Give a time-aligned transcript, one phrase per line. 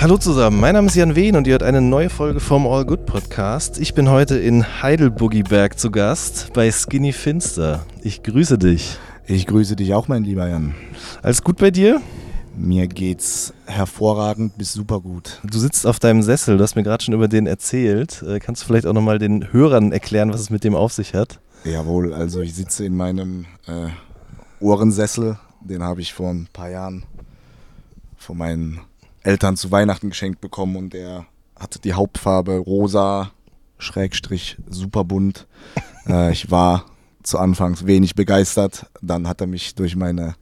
[0.00, 2.86] Hallo zusammen, mein Name ist Jan Wehn und ihr hört eine neue Folge vom All
[2.86, 3.78] Good Podcast.
[3.78, 7.84] Ich bin heute in Heidelbuggyberg zu Gast bei Skinny Finster.
[8.02, 8.96] Ich grüße dich.
[9.26, 10.74] Ich grüße dich auch, mein lieber Jan.
[11.20, 12.00] Alles gut bei dir?
[12.56, 15.38] Mir geht's hervorragend bis super gut.
[15.44, 18.22] Du sitzt auf deinem Sessel, du hast mir gerade schon über den erzählt.
[18.22, 21.12] Äh, kannst du vielleicht auch nochmal den Hörern erklären, was es mit dem auf sich
[21.12, 21.40] hat?
[21.64, 23.88] Jawohl, also ich sitze in meinem äh,
[24.60, 25.38] Ohrensessel.
[25.60, 27.04] Den habe ich vor ein paar Jahren
[28.16, 28.80] von meinen
[29.22, 31.26] Eltern zu Weihnachten geschenkt bekommen und der
[31.58, 33.32] hatte die Hauptfarbe rosa,
[33.78, 35.46] Schrägstrich, super bunt.
[36.06, 36.86] äh, ich war
[37.22, 38.86] zu Anfangs wenig begeistert.
[39.02, 40.34] Dann hat er mich durch meine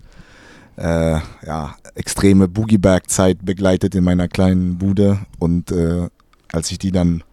[0.76, 5.18] äh, ja, extreme Boogie-Bag-Zeit begleitet in meiner kleinen Bude.
[5.38, 6.08] Und äh,
[6.52, 7.24] als ich die dann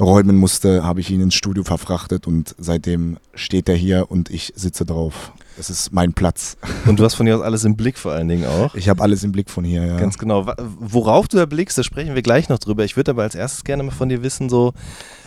[0.00, 4.52] räumen musste, habe ich ihn ins Studio verfrachtet und seitdem steht er hier und ich
[4.56, 5.32] sitze drauf.
[5.56, 6.56] Das ist mein Platz.
[6.86, 8.74] Und du hast von hier aus alles im Blick vor allen Dingen auch.
[8.74, 9.96] Ich habe alles im Blick von hier, ja.
[9.96, 10.46] Ganz genau.
[10.58, 12.84] Worauf du da blickst, da sprechen wir gleich noch drüber.
[12.84, 14.74] Ich würde aber als erstes gerne mal von dir wissen, so,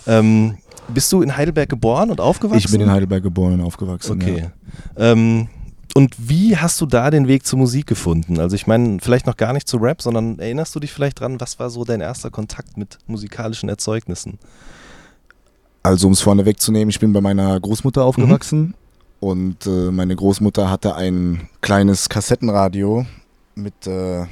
[0.06, 0.58] ähm,
[0.94, 2.66] bist du in Heidelberg geboren und aufgewachsen?
[2.66, 4.22] Ich bin in Heidelberg geboren und aufgewachsen.
[4.22, 4.52] Okay.
[4.98, 5.12] Ja.
[5.12, 5.48] Ähm,
[5.96, 8.40] und wie hast du da den Weg zur Musik gefunden?
[8.40, 11.42] Also ich meine, vielleicht noch gar nicht zu Rap, sondern erinnerst du dich vielleicht dran,
[11.42, 14.38] was war so dein erster Kontakt mit musikalischen Erzeugnissen?
[15.82, 18.60] Also um es vorne wegzunehmen, ich bin bei meiner Großmutter aufgewachsen.
[18.60, 18.74] Mhm.
[19.20, 23.06] Und äh, meine Großmutter hatte ein kleines Kassettenradio
[23.56, 24.26] mit äh,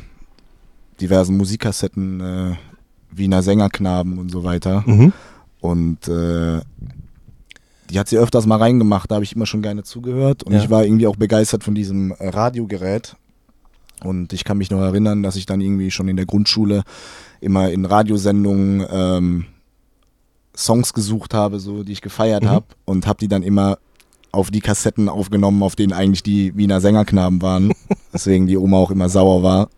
[1.01, 2.55] diversen Musikkassetten, äh,
[3.11, 4.83] Wiener Sängerknaben und so weiter.
[4.85, 5.13] Mhm.
[5.59, 6.61] Und äh,
[7.89, 10.43] die hat sie öfters mal reingemacht, da habe ich immer schon gerne zugehört.
[10.43, 10.59] Und ja.
[10.59, 13.15] ich war irgendwie auch begeistert von diesem äh, Radiogerät.
[14.03, 16.83] Und ich kann mich noch erinnern, dass ich dann irgendwie schon in der Grundschule
[17.41, 19.45] immer in Radiosendungen ähm,
[20.55, 22.49] Songs gesucht habe, so die ich gefeiert mhm.
[22.49, 23.77] habe und habe die dann immer
[24.31, 27.73] auf die Kassetten aufgenommen, auf denen eigentlich die Wiener Sängerknaben waren.
[28.13, 29.69] Deswegen die Oma auch immer sauer war.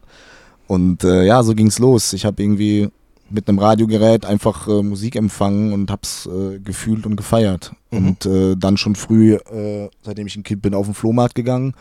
[0.67, 2.13] Und äh, ja, so ging's los.
[2.13, 2.89] Ich habe irgendwie
[3.29, 7.73] mit einem Radiogerät einfach äh, Musik empfangen und hab's äh, gefühlt und gefeiert.
[7.91, 7.97] Mhm.
[7.97, 11.73] Und äh, dann schon früh, äh, seitdem ich ein Kind bin, auf den Flohmarkt gegangen.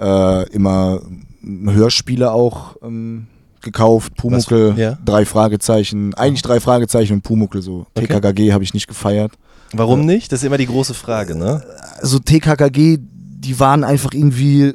[0.00, 1.00] Äh, immer
[1.42, 3.26] Hörspiele auch ähm,
[3.60, 4.98] gekauft, Pumuckel, ja?
[5.04, 7.86] drei Fragezeichen, eigentlich drei Fragezeichen und Pumuckel so.
[7.94, 8.06] Okay.
[8.06, 9.32] TKKG habe ich nicht gefeiert.
[9.72, 10.32] Warum nicht?
[10.32, 11.62] Das ist immer die große Frage, ne?
[12.00, 14.74] Also TKKG, die waren einfach irgendwie,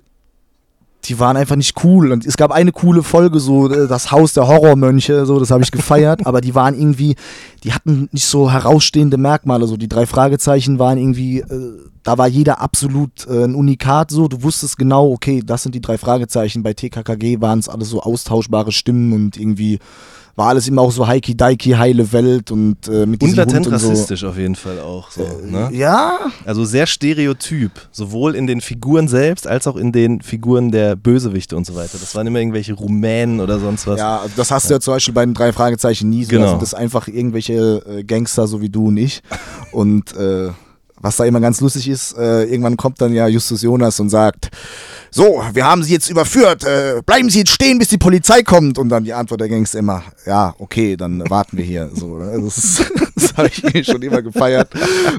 [1.04, 2.12] die waren einfach nicht cool.
[2.12, 5.64] Und es gab eine coole Folge, so äh, das Haus der Horrormönche, so das habe
[5.64, 7.16] ich gefeiert, aber die waren irgendwie,
[7.64, 9.68] die hatten nicht so herausstehende Merkmale.
[9.68, 14.12] So die drei Fragezeichen waren irgendwie, äh, da war jeder absolut äh, ein Unikat.
[14.12, 16.64] So du wusstest genau, okay, das sind die drei Fragezeichen.
[16.64, 19.80] Bei TKKG waren es alles so austauschbare Stimmen und irgendwie
[20.36, 23.68] war alles immer auch so heiki daiki heile Welt und äh, mit und latent Hund
[23.68, 24.30] und rassistisch so.
[24.30, 25.70] auf jeden Fall auch so, äh, ne?
[25.72, 26.20] Ja.
[26.46, 31.56] Also sehr stereotyp, sowohl in den Figuren selbst als auch in den Figuren der Bösewichte
[31.56, 31.98] und so weiter.
[32.00, 34.00] Das waren immer irgendwelche Rumänen oder sonst was.
[34.00, 34.70] Ja, das hast ja.
[34.70, 36.32] du ja zum Beispiel bei den drei Fragezeichen nie so.
[36.32, 36.46] Genau.
[36.48, 39.22] Also das sind einfach irgendwelche äh, Gangster, so wie du und ich.
[39.72, 40.50] Und äh,
[41.02, 44.50] was da immer ganz lustig ist, äh, irgendwann kommt dann ja Justus Jonas und sagt,
[45.12, 48.78] so, wir haben sie jetzt überführt, äh, bleiben Sie jetzt stehen, bis die Polizei kommt.
[48.78, 51.90] Und dann die Antwort der Gangster immer, ja, okay, dann warten wir hier.
[51.94, 52.38] So, ne?
[52.44, 52.84] Das,
[53.16, 54.70] das habe ich schon immer gefeiert.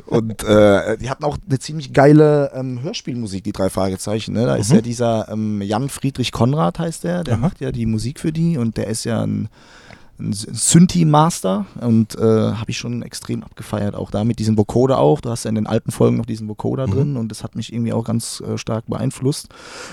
[0.05, 4.35] Und äh, die hatten auch eine ziemlich geile ähm, Hörspielmusik, die drei Fragezeichen.
[4.35, 4.45] Ne?
[4.45, 4.61] Da mhm.
[4.61, 7.41] ist ja dieser ähm, Jan Friedrich Konrad heißt der, der Aha.
[7.41, 9.49] macht ja die Musik für die und der ist ja ein
[10.19, 15.21] ein Synthi-Master und äh, habe ich schon extrem abgefeiert, auch da mit diesem Vocoder auch.
[15.21, 16.91] Du hast ja in den alten Folgen noch diesen Vocoder mhm.
[16.91, 19.49] drin und das hat mich irgendwie auch ganz äh, stark beeinflusst.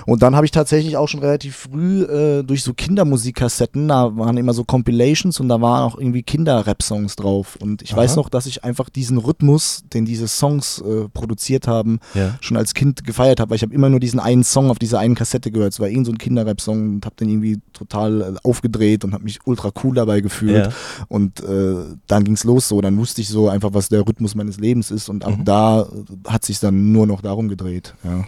[0.06, 4.38] Und dann habe ich tatsächlich auch schon relativ früh äh, durch so Kindermusikkassetten, da waren
[4.38, 7.58] immer so Compilations und da waren auch irgendwie Kinder-Rap-Songs drauf.
[7.60, 8.02] Und ich Aha.
[8.02, 12.38] weiß noch, dass ich einfach diesen Rhythmus, den diese Songs äh, produziert haben, ja.
[12.42, 15.00] schon als Kind gefeiert habe, weil ich habe immer nur diesen einen Song auf dieser
[15.00, 15.74] einen Kassette gehört.
[15.74, 19.24] Es war irgend so ein Kinder-Rap-Song und habe den irgendwie total äh, aufgedreht und habe
[19.24, 20.68] mich ultra cool dabei dabei gefühlt.
[20.68, 20.72] Ja.
[21.08, 22.82] Und äh, dann ging es los so.
[22.82, 25.10] Dann wusste ich so einfach, was der Rhythmus meines Lebens ist.
[25.10, 25.46] Und ab mhm.
[25.46, 25.88] da
[26.28, 27.94] hat sich dann nur noch darum gedreht.
[28.04, 28.26] Ja.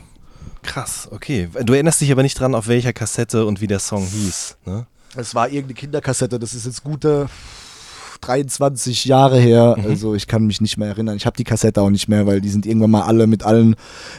[0.63, 1.49] Krass, okay.
[1.63, 4.87] Du erinnerst dich aber nicht dran, auf welcher Kassette und wie der Song hieß, ne?
[5.15, 7.29] Es war irgendeine Kinderkassette, das ist jetzt gute
[8.25, 9.85] 23 Jahre her, mhm.
[9.85, 11.17] also ich kann mich nicht mehr erinnern.
[11.17, 13.75] Ich habe die Kassette auch nicht mehr, weil die sind irgendwann mal alle mit allen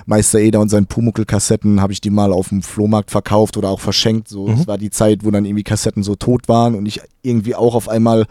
[0.06, 3.80] Meister Eder und seinen Pumuckel-Kassetten, habe ich die mal auf dem Flohmarkt verkauft oder auch
[3.80, 4.28] verschenkt.
[4.28, 4.56] So, mhm.
[4.56, 7.74] das war die Zeit, wo dann irgendwie Kassetten so tot waren und ich irgendwie auch
[7.74, 8.26] auf einmal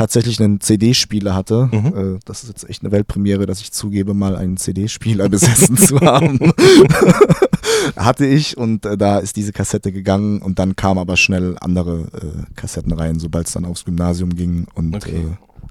[0.00, 1.68] tatsächlich einen CD-Spieler hatte.
[1.70, 2.14] Mhm.
[2.16, 6.00] Äh, das ist jetzt echt eine Weltpremiere, dass ich zugebe, mal einen CD-Spieler besessen zu
[6.00, 6.38] haben.
[7.96, 12.06] hatte ich und äh, da ist diese Kassette gegangen und dann kamen aber schnell andere
[12.14, 15.26] äh, Kassetten rein, sobald es dann aufs Gymnasium ging und okay.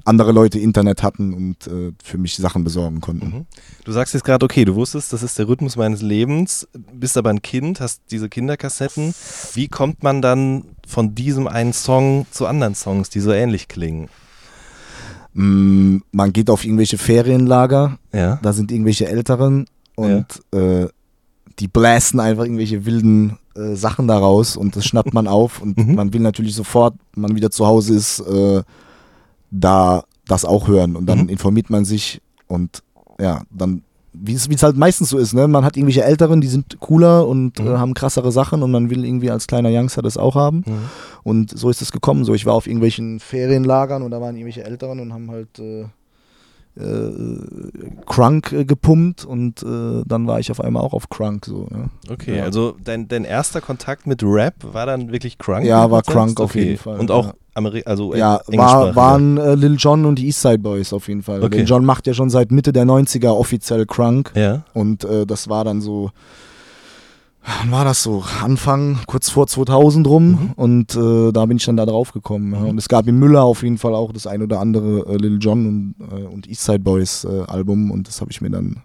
[0.09, 3.25] Andere Leute Internet hatten und äh, für mich Sachen besorgen konnten.
[3.25, 3.45] Mhm.
[3.85, 7.29] Du sagst jetzt gerade, okay, du wusstest, das ist der Rhythmus meines Lebens, bist aber
[7.29, 9.13] ein Kind, hast diese Kinderkassetten.
[9.53, 14.09] Wie kommt man dann von diesem einen Song zu anderen Songs, die so ähnlich klingen?
[15.33, 18.39] Mm, man geht auf irgendwelche Ferienlager, ja.
[18.41, 20.81] da sind irgendwelche Älteren und ja.
[20.83, 20.89] äh,
[21.59, 25.95] die blasten einfach irgendwelche wilden äh, Sachen daraus und das schnappt man auf und mhm.
[25.95, 28.63] man will natürlich sofort, wenn man wieder zu Hause ist, äh,
[29.51, 31.29] da das auch hören und dann mhm.
[31.29, 32.83] informiert man sich und
[33.19, 35.47] ja, dann wie es halt meistens so ist, ne?
[35.47, 37.67] Man hat irgendwelche Älteren, die sind cooler und äh, mhm.
[37.69, 40.63] äh, haben krassere Sachen und man will irgendwie als kleiner Youngster das auch haben.
[40.65, 40.89] Mhm.
[41.23, 42.25] Und so ist es gekommen.
[42.25, 45.85] So, ich war auf irgendwelchen Ferienlagern und da waren irgendwelche Älteren und haben halt äh,
[46.79, 47.11] äh,
[48.05, 51.67] Crunk äh, gepumpt und äh, dann war ich auf einmal auch auf Crunk so.
[51.71, 51.89] Ja.
[52.11, 52.43] Okay, ja.
[52.43, 55.65] also dein, dein erster Kontakt mit Rap war dann wirklich Crunk?
[55.65, 56.99] Ja, war Crunk auf jeden Fall.
[56.99, 57.33] Und auch ja.
[57.59, 61.43] Ameri also ja, war, waren äh, Lil Jon und die Eastside Boys auf jeden Fall.
[61.43, 61.57] Okay.
[61.57, 64.31] Lil Jon macht ja schon seit Mitte der 90er offiziell Crunk.
[64.35, 64.63] Ja.
[64.73, 66.11] Und äh, das war dann so
[67.43, 68.23] wann war das so?
[68.41, 70.51] Anfang, kurz vor 2000 rum mhm.
[70.55, 72.53] und äh, da bin ich dann da drauf gekommen.
[72.53, 72.59] Ja.
[72.59, 72.69] Mhm.
[72.69, 75.39] Und es gab in Müller auf jeden Fall auch das ein oder andere äh, Lil
[75.39, 78.77] Jon und, äh, und Eastside Boys äh, Album und das habe ich mir dann,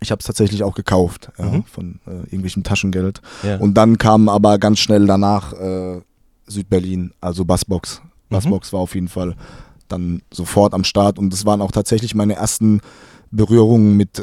[0.00, 1.64] ich habe es tatsächlich auch gekauft ja, mhm.
[1.64, 3.20] von äh, irgendwelchem Taschengeld.
[3.42, 3.58] Ja.
[3.58, 6.00] Und dann kam aber ganz schnell danach äh,
[6.46, 8.00] Südberlin, also Bassbox.
[8.00, 8.34] Mhm.
[8.34, 9.36] Bassbox war auf jeden Fall
[9.88, 12.80] dann sofort am Start und das waren auch tatsächlich meine ersten
[13.30, 14.18] Berührungen mit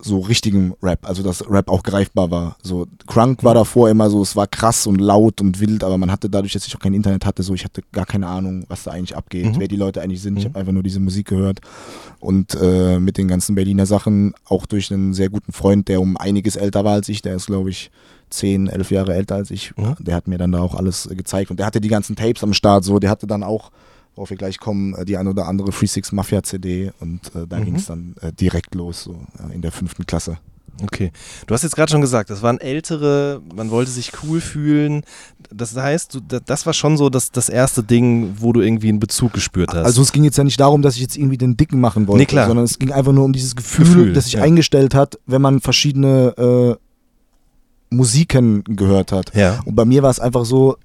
[0.00, 2.56] so richtigem Rap, also dass Rap auch greifbar war.
[2.62, 6.12] So Crunk war davor immer so, es war krass und laut und wild, aber man
[6.12, 8.84] hatte dadurch, dass ich auch kein Internet hatte, so ich hatte gar keine Ahnung, was
[8.84, 9.60] da eigentlich abgeht, mhm.
[9.60, 10.34] wer die Leute eigentlich sind.
[10.34, 10.38] Mhm.
[10.38, 11.60] Ich habe einfach nur diese Musik gehört
[12.20, 16.16] und äh, mit den ganzen Berliner Sachen auch durch einen sehr guten Freund, der um
[16.16, 17.90] einiges älter war als ich, der ist glaube ich
[18.30, 19.76] zehn, elf Jahre älter als ich.
[19.76, 19.96] Mhm.
[19.98, 22.54] Der hat mir dann da auch alles gezeigt und der hatte die ganzen Tapes am
[22.54, 23.72] Start, so der hatte dann auch
[24.18, 27.46] worauf wir gleich kommen, äh, die ein oder andere Free Six Mafia CD und äh,
[27.48, 27.64] da mhm.
[27.64, 30.38] ging es dann äh, direkt los, so äh, in der fünften Klasse.
[30.82, 31.10] Okay.
[31.46, 35.02] Du hast jetzt gerade schon gesagt, das waren ältere, man wollte sich cool fühlen.
[35.52, 39.00] Das heißt, du, das war schon so das, das erste Ding, wo du irgendwie einen
[39.00, 39.84] Bezug gespürt hast.
[39.84, 42.20] Also es ging jetzt ja nicht darum, dass ich jetzt irgendwie den Dicken machen wollte,
[42.20, 42.46] nee, klar.
[42.46, 44.42] sondern es ging einfach nur um dieses Gefühl, Gefühl das sich ja.
[44.42, 46.78] eingestellt hat, wenn man verschiedene
[47.90, 49.34] äh, Musiken gehört hat.
[49.34, 49.60] Ja.
[49.64, 50.76] Und bei mir war es einfach so,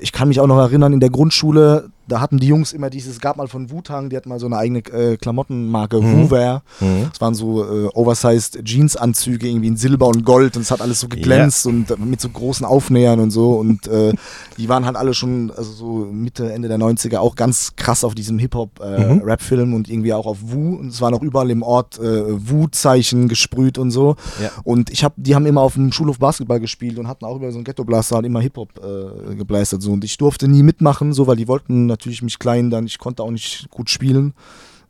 [0.00, 3.20] ich kann mich auch noch erinnern, in der Grundschule, da hatten die Jungs immer dieses,
[3.20, 6.30] gab mal von Wu-Tang, die hatten mal so eine eigene äh, Klamottenmarke, mhm.
[6.30, 6.62] Wu-Wear.
[6.80, 7.08] Mhm.
[7.10, 11.00] Das waren so äh, oversized Jeans-Anzüge, irgendwie in Silber und Gold und es hat alles
[11.00, 11.70] so geglänzt ja.
[11.70, 13.52] und mit so großen Aufnähern und so.
[13.52, 14.12] Und äh,
[14.58, 18.14] die waren halt alle schon, also so Mitte, Ende der 90er auch ganz krass auf
[18.14, 19.74] diesem Hip-Hop-Rap-Film äh, mhm.
[19.74, 20.76] und irgendwie auch auf Wu.
[20.76, 24.16] Und es waren auch überall im Ort äh, Wu-Zeichen gesprüht und so.
[24.42, 24.50] Ja.
[24.64, 27.52] Und ich habe, die haben immer auf dem Schulhof Basketball gespielt und hatten auch über
[27.52, 29.82] so einen Ghetto-Blaster halt immer Hip-Hop äh, gebleistert.
[29.82, 29.92] So.
[29.92, 32.98] Und ich durfte nie mitmachen, so, weil die wollten natürlich natürlich mich klein dann, ich
[32.98, 34.34] konnte auch nicht gut spielen.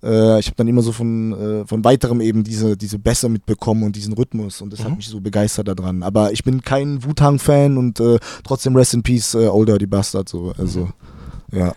[0.03, 3.83] Äh, ich habe dann immer so von, äh, von weiterem eben diese, diese Bässe mitbekommen
[3.83, 4.85] und diesen Rhythmus und das mhm.
[4.85, 6.03] hat mich so begeistert daran.
[6.03, 10.29] Aber ich bin kein Wu-Tang-Fan und äh, trotzdem Rest in Peace, äh, Older die Bastard,
[10.29, 10.89] so, also,
[11.51, 11.59] mhm.
[11.59, 11.75] ja.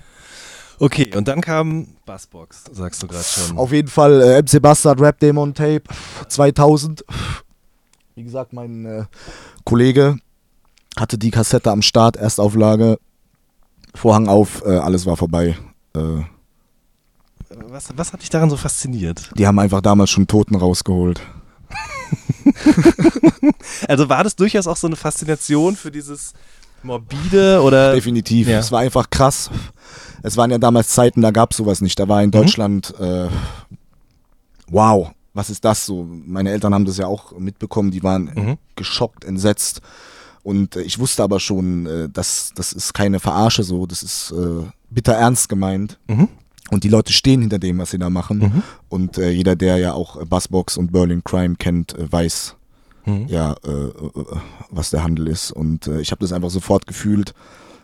[0.80, 3.58] Okay, und dann kam Bassbox, sagst du gerade schon.
[3.58, 5.84] Auf jeden Fall äh, MC Bastard Rap Demon Tape
[6.28, 7.04] 2000.
[8.16, 9.06] Wie gesagt, mein äh,
[9.66, 10.18] Kollege
[10.98, 13.00] hatte die Kassette am Start, Erstauflage.
[13.94, 15.58] Vorhang auf, äh, alles war vorbei.
[15.96, 16.24] Äh,
[17.70, 19.32] was, was hat dich daran so fasziniert?
[19.38, 21.22] Die haben einfach damals schon Toten rausgeholt.
[23.88, 26.34] also war das durchaus auch so eine Faszination für dieses
[26.84, 27.94] morbide oder?
[27.94, 28.48] Definitiv.
[28.48, 28.60] Ja.
[28.60, 29.50] Es war einfach krass.
[30.22, 32.00] Es waren ja damals Zeiten, da gab es sowas nicht.
[32.00, 32.32] Da war in mhm.
[32.32, 33.06] Deutschland, mhm.
[33.06, 33.28] äh,
[34.68, 36.08] wow, was ist das so?
[36.26, 38.58] Meine Eltern haben das ja auch mitbekommen, die waren mhm.
[38.76, 39.82] geschockt, entsetzt.
[40.44, 44.32] Und äh, ich wusste aber schon, äh, dass das ist keine Verarsche so, das ist
[44.32, 45.98] äh, bitter ernst gemeint.
[46.08, 46.28] Mhm.
[46.70, 48.40] Und die Leute stehen hinter dem, was sie da machen.
[48.40, 48.64] Mhm.
[48.90, 52.56] Und äh, jeder, der ja auch Buzzbox und Berlin Crime kennt, äh, weiß
[53.06, 53.28] mhm.
[53.28, 53.92] ja, äh,
[54.70, 55.52] was der Handel ist.
[55.52, 57.34] Und ich habe das einfach sofort gefühlt.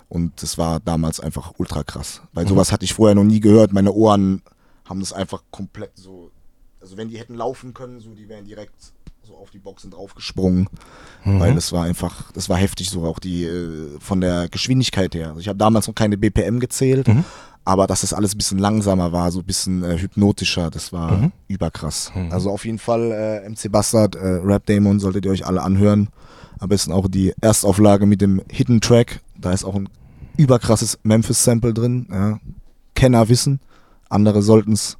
[0.08, 2.22] Und das war damals einfach ultra krass.
[2.34, 2.50] Weil mhm.
[2.50, 3.74] sowas hatte ich vorher noch nie gehört.
[3.74, 4.42] Meine Ohren
[4.86, 6.32] haben das einfach komplett so.
[6.82, 8.94] Also wenn die hätten laufen können, so die wären direkt
[9.30, 10.68] so auf die Boxen draufgesprungen,
[11.24, 11.40] mhm.
[11.40, 15.30] weil es war einfach, das war heftig so auch die äh, von der Geschwindigkeit her.
[15.30, 17.24] Also ich habe damals noch keine BPM gezählt, mhm.
[17.64, 21.12] aber dass das alles ein bisschen langsamer war, so ein bisschen äh, hypnotischer, das war
[21.12, 21.32] mhm.
[21.48, 22.12] überkrass.
[22.16, 22.32] Mhm.
[22.32, 26.10] Also auf jeden Fall äh, MC Bastard, äh, Rap Damon solltet ihr euch alle anhören.
[26.58, 29.90] Am besten auch die Erstauflage mit dem Hidden Track, da ist auch ein
[30.38, 32.08] überkrasses Memphis-Sample drin.
[32.12, 32.40] Ja.
[32.96, 33.60] Kenner wissen,
[34.10, 34.98] andere sollten es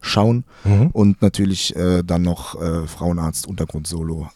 [0.00, 0.44] nachschauen.
[0.64, 0.88] Mhm.
[0.92, 4.28] Und natürlich äh, dann noch äh, Frauenarzt Untergrund-Solo.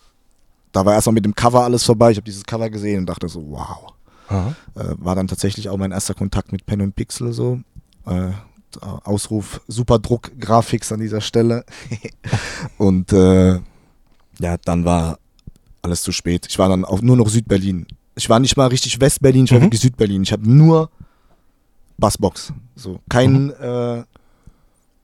[0.73, 2.11] Da war erstmal mit dem Cover alles vorbei.
[2.11, 3.93] Ich habe dieses Cover gesehen und dachte so, wow.
[4.31, 4.45] Äh,
[4.99, 7.61] war dann tatsächlich auch mein erster Kontakt mit Pen und Pixel so.
[8.07, 8.31] Äh,
[8.81, 11.65] Ausruf Superdruck Graphics an dieser Stelle.
[12.79, 13.61] und äh,
[14.41, 15.19] ja, dann war
[15.83, 16.47] alles zu spät.
[16.49, 19.59] Ich war dann auch nur noch Südberlin ich war nicht mal richtig Westberlin, ich war
[19.59, 19.65] mhm.
[19.65, 20.23] wirklich Südberlin.
[20.23, 20.91] Ich habe nur
[21.99, 22.53] Bassbox.
[22.77, 24.05] So, kein mhm.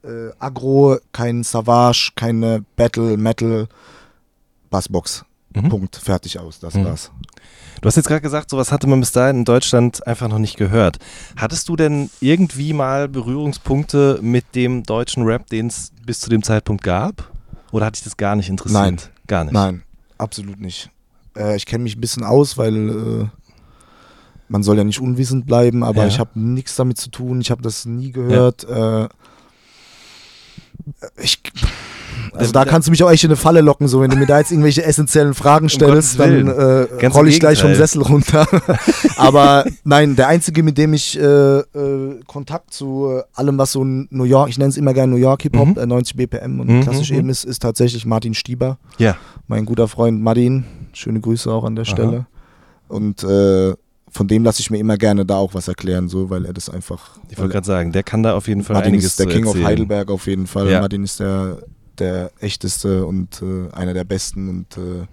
[0.04, 3.68] Äh, Agro, kein Savage, keine Battle, Metal,
[4.70, 5.24] Bassbox.
[5.54, 5.68] Mhm.
[5.68, 6.84] Punkt, fertig aus, das mhm.
[6.84, 7.10] war's.
[7.80, 10.56] Du hast jetzt gerade gesagt, sowas hatte man bis dahin in Deutschland einfach noch nicht
[10.56, 10.98] gehört.
[11.36, 16.42] Hattest du denn irgendwie mal Berührungspunkte mit dem deutschen Rap, den es bis zu dem
[16.42, 17.30] Zeitpunkt gab?
[17.72, 18.82] Oder hat dich das gar nicht interessiert?
[18.82, 18.98] Nein.
[19.26, 19.52] Gar nicht.
[19.52, 19.82] Nein,
[20.18, 20.90] absolut nicht.
[21.36, 22.90] Äh, ich kenne mich ein bisschen aus, weil
[23.22, 23.28] äh,
[24.48, 26.08] man soll ja nicht unwissend bleiben, aber ja.
[26.08, 27.40] ich habe nichts damit zu tun.
[27.40, 28.66] Ich habe das nie gehört.
[28.68, 29.04] Ja.
[29.04, 29.08] Äh,
[31.20, 31.40] ich,
[32.32, 34.26] also da kannst du mich auch echt in eine Falle locken, so wenn du mir
[34.26, 38.46] da jetzt irgendwelche essentiellen Fragen stellst, dann äh, roll ich gleich vom Sessel runter.
[39.16, 43.84] Aber nein, der einzige, mit dem ich äh, äh, Kontakt zu äh, allem, was so
[43.84, 45.88] New York, ich nenne es immer gerne New York Hip Hop, mhm.
[45.88, 46.80] 90 BPM und mhm.
[46.82, 47.18] klassisch mhm.
[47.18, 48.78] eben ist, ist tatsächlich Martin Stieber.
[48.98, 49.16] Ja.
[49.48, 50.64] Mein guter Freund Martin.
[50.92, 51.90] Schöne Grüße auch an der Aha.
[51.90, 52.26] Stelle.
[52.88, 53.74] Und äh,
[54.10, 56.68] von dem lasse ich mir immer gerne da auch was erklären, so, weil er das
[56.68, 57.18] einfach.
[57.28, 59.46] Ich wollte gerade sagen, der kann da auf jeden Fall Martin einiges ist der King
[59.46, 59.64] erzählen.
[59.64, 60.70] of Heidelberg auf jeden Fall.
[60.70, 60.80] Ja.
[60.80, 61.58] Martin ist der,
[61.98, 65.06] der echteste und äh, einer der besten und äh,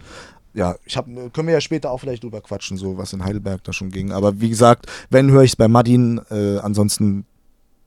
[0.54, 3.64] ja, ich hab, können wir ja später auch vielleicht drüber quatschen, so was in Heidelberg
[3.64, 4.12] da schon ging.
[4.12, 7.26] Aber wie gesagt, wenn höre ich es bei Martin, äh, ansonsten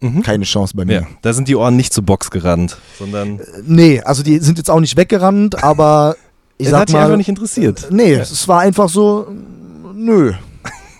[0.00, 0.22] mhm.
[0.22, 1.00] keine Chance bei mir.
[1.00, 3.40] Ja, da sind die Ohren nicht zur Box gerannt, sondern.
[3.40, 6.14] Äh, nee, also die sind jetzt auch nicht weggerannt, aber
[6.58, 7.88] ich das sag hat dich einfach nicht interessiert.
[7.90, 8.20] Nee, ja.
[8.20, 9.26] es war einfach so,
[9.92, 10.34] nö.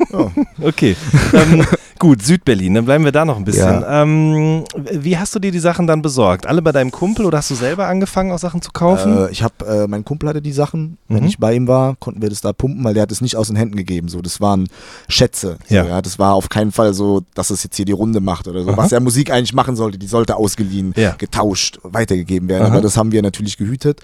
[0.12, 0.30] Ja.
[0.62, 0.96] okay.
[1.32, 1.64] ähm,
[2.00, 3.82] Gut, Südberlin, dann bleiben wir da noch ein bisschen.
[3.82, 4.02] Ja.
[4.02, 6.46] Ähm, wie hast du dir die Sachen dann besorgt?
[6.46, 9.18] Alle bei deinem Kumpel oder hast du selber angefangen, auch Sachen zu kaufen?
[9.18, 10.96] Äh, ich habe, äh, mein Kumpel hatte die Sachen.
[11.08, 11.14] Mhm.
[11.14, 13.36] Wenn ich bei ihm war, konnten wir das da pumpen, weil der hat es nicht
[13.36, 14.08] aus den Händen gegeben.
[14.08, 14.66] So, das waren
[15.08, 15.58] Schätze.
[15.68, 15.84] So, ja.
[15.84, 16.00] ja.
[16.00, 18.70] Das war auf keinen Fall so, dass es jetzt hier die Runde macht oder so.
[18.70, 18.78] Aha.
[18.78, 21.16] Was er Musik eigentlich machen sollte, die sollte ausgeliehen, ja.
[21.18, 22.62] getauscht, weitergegeben werden.
[22.62, 22.72] Aha.
[22.72, 24.00] Aber das haben wir natürlich gehütet.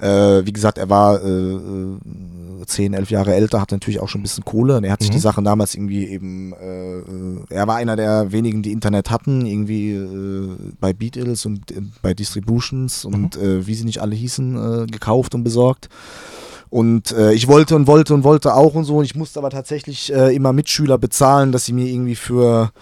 [0.00, 1.56] Äh, wie gesagt, er war äh,
[2.66, 4.76] 10, 11 Jahre älter, hat natürlich auch schon ein bisschen Kohle.
[4.76, 5.14] Und er hat sich mhm.
[5.14, 9.46] die Sachen damals irgendwie eben äh, äh er war einer der wenigen, die Internet hatten,
[9.46, 13.60] irgendwie äh, bei Beatles und äh, bei Distributions und mhm.
[13.60, 15.88] äh, wie sie nicht alle hießen, äh, gekauft und besorgt.
[16.70, 18.98] Und äh, ich wollte und wollte und wollte auch und so.
[18.98, 22.72] Und ich musste aber tatsächlich äh, immer Mitschüler bezahlen, dass sie mir irgendwie für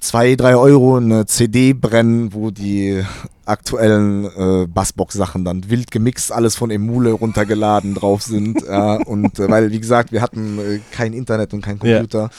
[0.00, 3.04] zwei, drei Euro eine CD brennen, wo die
[3.44, 8.62] aktuellen äh, Bassbox-Sachen dann wild gemixt, alles von Emule runtergeladen drauf sind.
[8.68, 12.22] ja, und äh, weil, wie gesagt, wir hatten äh, kein Internet und kein Computer.
[12.22, 12.30] Ja.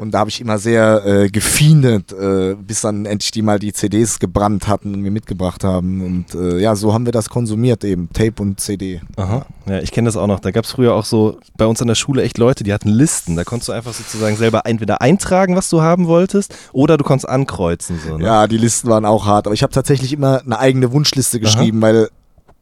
[0.00, 3.74] Und da habe ich immer sehr äh, gefiendet, äh, bis dann endlich die mal die
[3.74, 6.00] CDs gebrannt hatten und mir mitgebracht haben.
[6.00, 9.02] Und äh, ja, so haben wir das konsumiert eben, Tape und CD.
[9.16, 9.44] Aha.
[9.68, 10.40] Ja, ich kenne das auch noch.
[10.40, 12.88] Da gab es früher auch so bei uns an der Schule echt Leute, die hatten
[12.88, 13.36] Listen.
[13.36, 17.28] Da konntest du einfach sozusagen selber entweder eintragen, was du haben wolltest, oder du konntest
[17.28, 18.00] ankreuzen.
[18.02, 18.24] So, ne?
[18.24, 19.46] Ja, die Listen waren auch hart.
[19.46, 21.92] Aber ich habe tatsächlich immer eine eigene Wunschliste geschrieben, Aha.
[21.92, 22.08] weil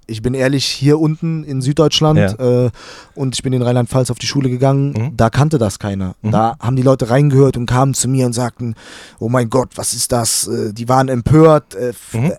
[0.08, 2.64] ich bin ehrlich, hier unten in Süddeutschland ja.
[2.66, 2.70] äh,
[3.14, 5.16] und ich bin in Rheinland-Pfalz auf die Schule gegangen, mhm.
[5.16, 6.14] da kannte das keiner.
[6.22, 6.30] Mhm.
[6.32, 8.74] Da haben die Leute reingehört und kamen zu mir und sagten,
[9.18, 10.48] oh mein Gott, was ist das?
[10.48, 12.32] Äh, die waren empört, äh, mhm.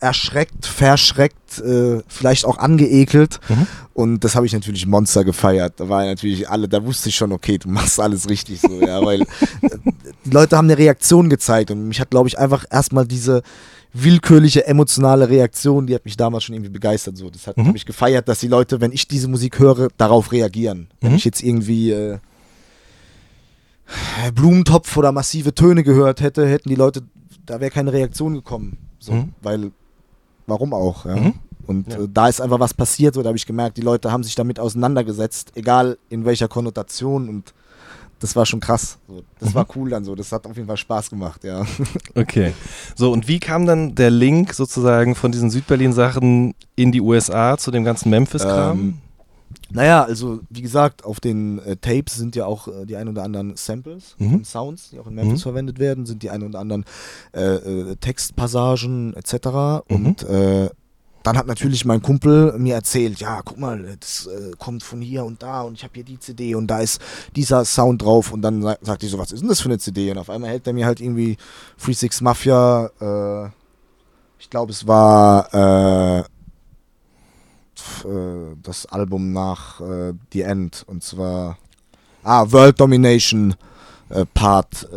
[0.00, 3.40] erschreckt, verschreckt, äh, vielleicht auch angeekelt.
[3.48, 3.66] Mhm.
[3.94, 5.74] Und das habe ich natürlich Monster gefeiert.
[5.78, 9.02] Da war natürlich alle, da wusste ich schon, okay, du machst alles richtig so, ja,
[9.02, 9.26] weil äh,
[10.26, 13.42] die Leute haben eine Reaktion gezeigt und mich hat, glaube ich, einfach erstmal diese
[13.94, 17.16] willkürliche emotionale Reaktion, die hat mich damals schon irgendwie begeistert.
[17.16, 17.30] So.
[17.30, 17.72] Das hat mhm.
[17.72, 20.88] mich gefeiert, dass die Leute, wenn ich diese Musik höre, darauf reagieren.
[21.00, 21.06] Mhm.
[21.06, 22.18] Wenn ich jetzt irgendwie äh,
[24.34, 27.02] Blumentopf oder massive Töne gehört hätte, hätten die Leute,
[27.46, 28.78] da wäre keine Reaktion gekommen.
[28.98, 29.32] So, mhm.
[29.42, 29.70] Weil,
[30.46, 31.06] warum auch?
[31.06, 31.16] Ja?
[31.16, 31.34] Mhm.
[31.66, 32.00] Und ja.
[32.00, 34.34] äh, da ist einfach was passiert, so, da habe ich gemerkt, die Leute haben sich
[34.34, 37.54] damit auseinandergesetzt, egal in welcher Konnotation und
[38.24, 38.96] das war schon krass.
[39.38, 39.54] Das mhm.
[39.54, 40.14] war cool dann so.
[40.14, 41.66] Das hat auf jeden Fall Spaß gemacht, ja.
[42.14, 42.54] Okay.
[42.96, 47.70] So, und wie kam dann der Link sozusagen von diesen Südberlin-Sachen in die USA zu
[47.70, 48.78] dem ganzen Memphis-Kram?
[48.78, 48.98] Ähm,
[49.70, 53.24] naja, also wie gesagt, auf den äh, Tapes sind ja auch äh, die ein oder
[53.24, 54.30] anderen Samples mhm.
[54.30, 55.42] von Sounds, die auch in Memphis mhm.
[55.42, 56.86] verwendet werden, sind die ein oder anderen
[57.34, 59.34] äh, äh Textpassagen etc.
[59.44, 59.82] Mhm.
[59.88, 60.70] Und äh,
[61.24, 65.24] dann hat natürlich mein Kumpel mir erzählt, ja, guck mal, das äh, kommt von hier
[65.24, 67.00] und da und ich habe hier die CD und da ist
[67.34, 69.78] dieser Sound drauf und dann sa sagt ich so, was ist denn das für eine
[69.78, 70.10] CD?
[70.10, 71.38] Und auf einmal hält er mir halt irgendwie
[71.78, 73.48] Free Six Mafia, äh,
[74.38, 76.24] ich glaube es war äh, äh,
[78.62, 81.56] das Album nach äh, The End und zwar
[82.22, 83.54] ah, World Domination
[84.10, 84.88] äh, Part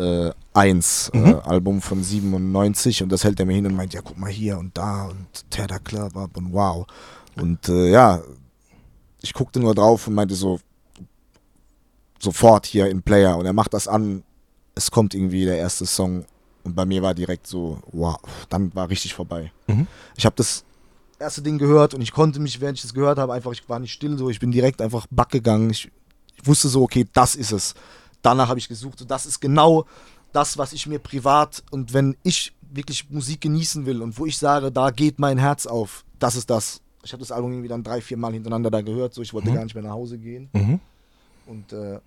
[0.58, 1.26] 1 mhm.
[1.26, 4.32] äh, Album von 97 und das hält er mir hin und meint, ja, guck mal
[4.32, 6.88] hier und da und der Club ab und wow.
[7.36, 8.22] Und äh, ja,
[9.22, 10.60] ich guckte nur drauf und meinte so,
[12.20, 14.24] sofort hier im Player und er macht das an,
[14.74, 16.26] es kommt irgendwie der erste Song
[16.64, 18.18] und bei mir war direkt so, wow,
[18.50, 19.52] dann war richtig vorbei.
[19.68, 19.86] Mhm.
[20.16, 20.66] Ich habe das
[21.20, 23.78] erste Ding gehört und ich konnte mich, während ich das gehört habe, einfach, ich war
[23.78, 25.70] nicht still so, ich bin direkt einfach back gegangen.
[25.70, 25.92] Ich,
[26.36, 27.76] ich wusste so, okay, das ist es.
[28.24, 29.86] Danach habe ich gesucht, so, das ist genau
[30.34, 34.38] das, was ich mir privat und wenn ich wirklich Musik genießen will und wo ich
[34.38, 36.82] sage, da geht mein Herz auf, das ist das.
[37.04, 39.50] Ich habe das Album irgendwie dann drei, vier Mal hintereinander da gehört, so ich wollte
[39.50, 39.56] mhm.
[39.56, 40.50] gar nicht mehr nach Hause gehen.
[40.54, 40.80] Mhm.
[41.46, 42.00] Und äh,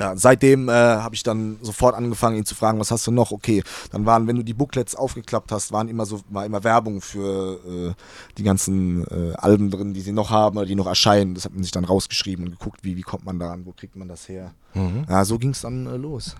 [0.00, 3.30] ja, seitdem äh, habe ich dann sofort angefangen, ihn zu fragen, was hast du noch?
[3.30, 7.00] Okay, dann waren, wenn du die Booklets aufgeklappt hast, waren immer so, war immer Werbung
[7.00, 7.94] für äh,
[8.36, 11.34] die ganzen äh, Alben drin, die sie noch haben oder die noch erscheinen.
[11.34, 13.72] Das hat man sich dann rausgeschrieben und geguckt, wie, wie kommt man da an, wo
[13.72, 14.52] kriegt man das her?
[14.74, 15.04] Mhm.
[15.08, 16.34] Ja, so ging es dann äh, los.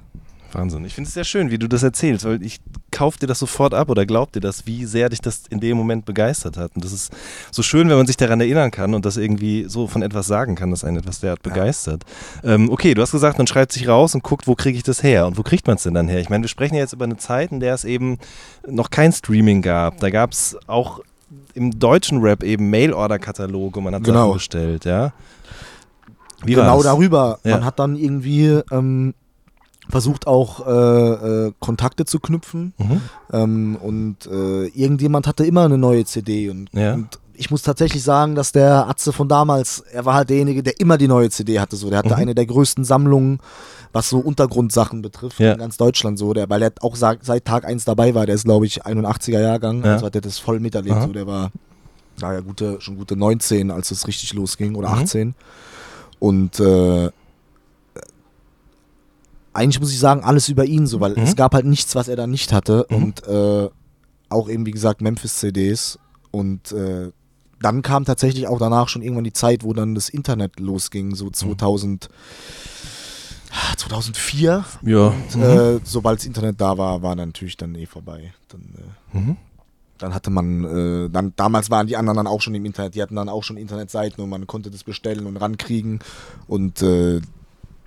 [0.53, 0.85] Wahnsinn.
[0.85, 2.61] Ich finde es sehr schön, wie du das erzählst, weil ich
[2.95, 5.77] kauf dir das sofort ab oder glaub dir das, wie sehr dich das in dem
[5.77, 6.71] Moment begeistert hat.
[6.77, 7.13] Und das ist
[7.51, 10.55] so schön, wenn man sich daran erinnern kann und das irgendwie so von etwas sagen
[10.55, 12.05] kann, dass einen etwas derart begeistert.
[12.45, 15.03] Ähm, okay, du hast gesagt, man schreibt sich raus und guckt, wo kriege ich das
[15.03, 16.21] her und wo kriegt man es denn dann her?
[16.21, 18.19] Ich meine, wir sprechen ja jetzt über eine Zeit, in der es eben
[18.67, 19.99] noch kein Streaming gab.
[19.99, 21.01] Da gab es auch
[21.55, 24.27] im deutschen Rap eben Mail-Order-Kataloge, man hat genau.
[24.27, 25.13] Sachen bestellt, ja.
[26.45, 27.41] Wie genau darüber.
[27.43, 27.57] Ja.
[27.57, 29.15] Man hat dann irgendwie ähm,
[29.89, 30.71] versucht auch äh,
[31.47, 33.01] äh, Kontakte zu knüpfen mhm.
[33.33, 36.95] ähm, und äh, irgendjemand hatte immer eine neue CD und, ja.
[36.95, 40.79] und, ich muss tatsächlich sagen, dass der Atze von damals, er war halt derjenige, der
[40.79, 42.21] immer die neue CD hatte, so der hatte mhm.
[42.21, 43.41] eine der größten Sammlungen,
[43.93, 45.53] was so Untergrundsachen betrifft ja.
[45.53, 48.45] in ganz Deutschland so, der, weil er auch seit Tag 1 dabei war, der ist
[48.45, 49.95] glaube ich 81er Jahrgang, ja.
[49.95, 51.51] also hat er das voll miterlebt, so der war
[52.21, 55.03] naja, gute, schon gute 19, als es richtig losging oder mhm.
[55.03, 55.35] 18
[56.21, 57.11] und äh,
[59.55, 61.23] eigentlich muss ich sagen, alles über ihn so, weil mhm.
[61.23, 62.87] es gab halt nichts, was er da nicht hatte.
[62.91, 62.97] Mhm.
[62.97, 63.69] Und äh,
[64.29, 65.99] auch eben, wie gesagt, Memphis-CDs.
[66.31, 67.11] Und äh,
[67.61, 71.31] dann kam tatsächlich auch danach schon irgendwann die Zeit, wo dann das Internet losging, so
[71.31, 72.09] 2000.
[72.11, 72.15] Mhm.
[73.77, 74.65] 2004.
[74.83, 75.07] Ja.
[75.09, 75.81] Und, äh, mhm.
[75.85, 78.33] sobald das Internet da war, war natürlich dann eh vorbei.
[78.49, 79.37] Dann, äh, mhm.
[79.99, 83.03] dann hatte man, äh, dann damals waren die anderen dann auch schon im Internet, die
[83.03, 86.01] hatten dann auch schon Internetseiten und man konnte das bestellen und rankriegen.
[86.47, 87.21] Und äh,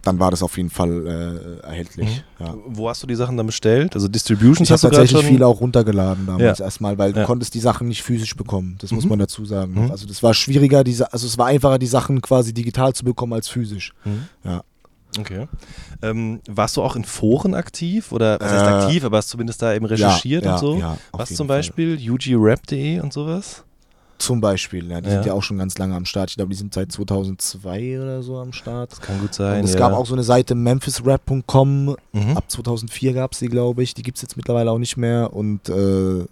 [0.08, 2.24] dann war das auf jeden Fall äh, erhältlich.
[2.40, 2.46] Mhm.
[2.46, 2.56] Ja.
[2.66, 3.94] Wo hast du die Sachen dann bestellt?
[3.94, 6.66] Also Distributions ich hast du tatsächlich viele auch runtergeladen damals ja.
[6.66, 7.22] erstmal, weil ja.
[7.22, 8.78] du konntest die Sachen nicht physisch bekommen.
[8.80, 8.96] Das mhm.
[8.96, 9.74] muss man dazu sagen.
[9.74, 9.92] Mhm.
[9.92, 13.34] Also das war schwieriger, diese, also es war einfacher, die Sachen quasi digital zu bekommen
[13.34, 13.94] als physisch.
[14.06, 14.28] Mhm.
[14.46, 14.64] Ja.
[15.20, 15.48] Okay.
[16.02, 19.62] Ähm, warst du auch in Foren aktiv oder was heißt äh, aktiv, aber hast zumindest
[19.62, 20.78] da eben recherchiert und so?
[20.78, 21.98] Ja, was zum Beispiel?
[22.10, 23.64] ugrap.de und sowas?
[24.18, 25.16] Zum Beispiel, ja, die ja.
[25.16, 26.32] sind ja auch schon ganz lange am Start.
[26.32, 28.92] Ich glaube, die sind seit 2002 oder so am Start.
[28.92, 29.60] Das kann gut sein.
[29.60, 29.80] Und es ja.
[29.80, 31.96] gab auch so eine Seite memphisrap.com.
[32.14, 32.38] Mhm.
[32.38, 33.94] Ab 2004 gab es die, glaube ich.
[33.94, 35.34] Die gibt es jetzt mittlerweile auch nicht mehr.
[35.34, 36.26] Und äh,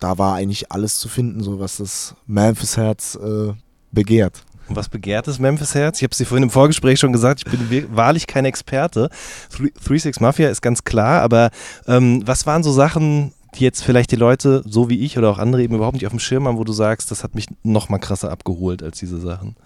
[0.00, 3.52] da war eigentlich alles zu finden, so was das Memphis-Herz äh,
[3.92, 4.42] begehrt.
[4.68, 5.98] Und was begehrt das Memphis-Herz?
[5.98, 9.10] Ich habe es dir vorhin im Vorgespräch schon gesagt, ich bin wahrlich kein Experte.
[9.52, 11.50] 3-6 Mafia ist ganz klar, aber
[11.86, 15.38] ähm, was waren so Sachen, die jetzt vielleicht die Leute, so wie ich oder auch
[15.38, 17.88] andere, eben überhaupt nicht auf dem Schirm haben, wo du sagst, das hat mich noch
[17.88, 19.56] mal krasser abgeholt als diese Sachen.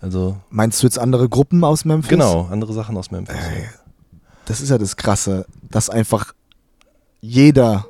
[0.00, 2.08] Also Meinst du jetzt andere Gruppen aus Memphis?
[2.08, 3.36] Genau, andere Sachen aus Memphis.
[3.36, 3.68] Ey,
[4.46, 6.32] das ist ja das Krasse, dass einfach
[7.20, 7.86] jeder,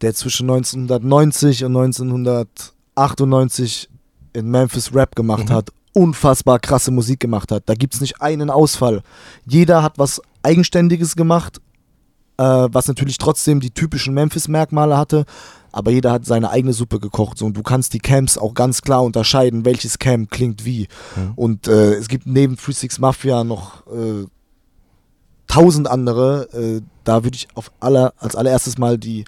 [0.00, 3.88] der zwischen 1990 und 1998
[4.32, 5.54] in Memphis Rap gemacht mhm.
[5.54, 7.64] hat, unfassbar krasse Musik gemacht hat.
[7.66, 9.02] Da gibt es nicht einen Ausfall.
[9.46, 11.60] Jeder hat was Eigenständiges gemacht
[12.42, 15.24] äh, was natürlich trotzdem die typischen Memphis-Merkmale hatte,
[15.70, 18.82] aber jeder hat seine eigene Suppe gekocht so, und du kannst die Camps auch ganz
[18.82, 20.88] klar unterscheiden, welches Camp klingt wie.
[21.16, 21.32] Mhm.
[21.36, 24.26] Und äh, es gibt neben Free Six Mafia noch äh,
[25.46, 26.48] tausend andere.
[26.52, 29.24] Äh, da würde ich auf aller, als allererstes mal die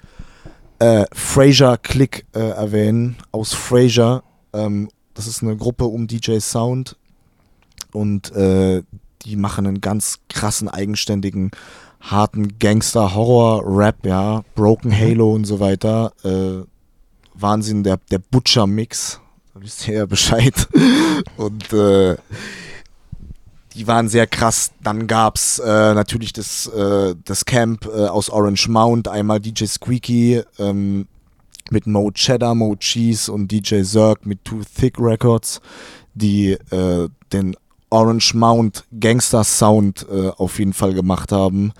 [0.79, 4.23] äh, Fraser Click äh, erwähnen aus Fraser.
[4.53, 6.97] Ähm, das ist eine Gruppe um DJ Sound
[7.93, 8.83] und äh,
[9.23, 11.51] die machen einen ganz krassen eigenständigen
[12.11, 14.97] harten Gangster-Horror-Rap, ja, Broken mhm.
[14.97, 16.13] Halo und so weiter.
[16.23, 16.65] Äh,
[17.33, 19.19] Wahnsinn, der, der Butcher-Mix.
[19.53, 20.67] Da wisst ihr ja Bescheid.
[21.37, 22.15] und äh,
[23.73, 24.71] die waren sehr krass.
[24.81, 29.65] Dann gab es äh, natürlich das, äh, das Camp äh, aus Orange Mount, einmal DJ
[29.65, 31.07] Squeaky ähm,
[31.71, 35.61] mit Mo Cheddar, Mo Cheese und DJ Zerg mit Too Thick Records,
[36.13, 37.55] die äh, den
[37.89, 41.73] Orange Mount Gangster Sound äh, auf jeden Fall gemacht haben.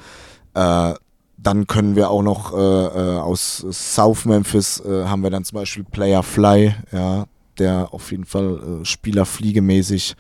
[0.54, 0.94] Äh,
[1.38, 6.74] dann können wir auch noch aus South Memphis haben wir dann zum Beispiel Player Fly,
[6.92, 7.26] ja,
[7.60, 10.16] der auf jeden Fall spielerfliegemäßig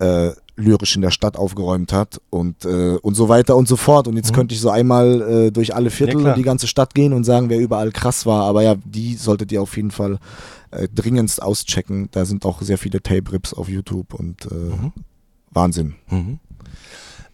[0.00, 4.08] äh, lyrisch in der Stadt aufgeräumt hat und, äh, und so weiter und so fort.
[4.08, 4.36] Und jetzt mhm.
[4.36, 7.24] könnte ich so einmal äh, durch alle Viertel ja, und die ganze Stadt gehen und
[7.24, 8.44] sagen, wer überall krass war.
[8.44, 10.18] Aber ja, die solltet ihr auf jeden Fall
[10.70, 12.08] äh, dringendst auschecken.
[12.12, 14.92] Da sind auch sehr viele Tape-Rips auf YouTube und äh, mhm.
[15.50, 15.94] Wahnsinn.
[16.08, 16.38] Mhm.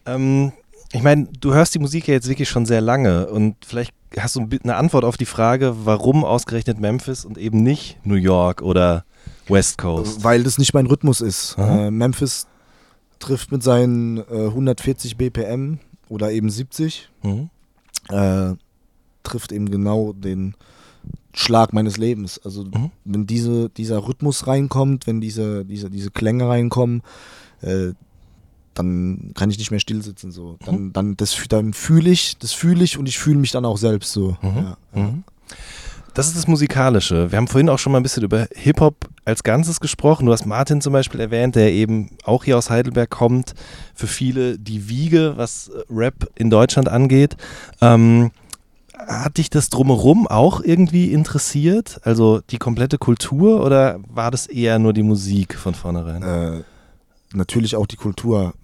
[0.07, 0.53] Ähm,
[0.93, 4.37] ich meine, du hörst die Musik ja jetzt wirklich schon sehr lange und vielleicht hast
[4.37, 9.05] du eine Antwort auf die Frage, warum ausgerechnet Memphis und eben nicht New York oder
[9.49, 10.25] West Coast?
[10.25, 11.57] Weil das nicht mein Rhythmus ist.
[11.59, 12.47] Äh, Memphis
[13.19, 17.51] trifft mit seinen äh, 140 BPM oder eben 70, mhm.
[18.09, 18.55] äh,
[19.23, 20.55] trifft eben genau den
[21.35, 22.41] Schlag meines Lebens.
[22.45, 22.91] Also mhm.
[23.05, 27.03] wenn diese, dieser Rhythmus reinkommt, wenn diese, diese, diese Klänge reinkommen,
[27.61, 27.93] äh,
[28.79, 30.31] dann kann ich nicht mehr still sitzen.
[30.31, 30.57] So.
[30.65, 30.93] Dann, mhm.
[30.93, 31.17] dann,
[31.49, 34.37] dann fühle ich, das fühle ich und ich fühle mich dann auch selbst so.
[34.43, 34.57] Mhm.
[34.57, 34.77] Ja.
[34.95, 35.25] Mhm.
[36.15, 37.31] Das ist das Musikalische.
[37.31, 40.25] Wir haben vorhin auch schon mal ein bisschen über Hip-Hop als Ganzes gesprochen.
[40.25, 43.53] Du hast Martin zum Beispiel erwähnt, der eben auch hier aus Heidelberg kommt.
[43.95, 47.37] Für viele die Wiege, was Rap in Deutschland angeht.
[47.83, 48.31] Ähm,
[48.97, 52.01] hat dich das drumherum auch irgendwie interessiert?
[52.03, 56.23] Also die komplette Kultur oder war das eher nur die Musik von vornherein?
[56.23, 56.63] Äh,
[57.37, 58.55] natürlich auch die Kultur.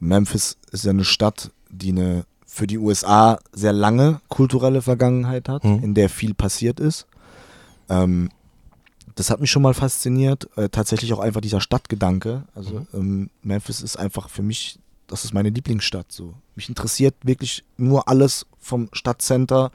[0.00, 5.64] Memphis ist ja eine Stadt, die eine für die USA sehr lange kulturelle Vergangenheit hat,
[5.64, 5.82] mhm.
[5.82, 7.06] in der viel passiert ist.
[7.88, 8.30] Ähm,
[9.16, 10.48] das hat mich schon mal fasziniert.
[10.56, 12.44] Äh, tatsächlich auch einfach dieser Stadtgedanke.
[12.54, 12.86] Also mhm.
[12.94, 16.12] ähm, Memphis ist einfach für mich, das ist meine Lieblingsstadt.
[16.12, 16.34] So.
[16.54, 19.70] Mich interessiert wirklich nur alles vom Stadtcenter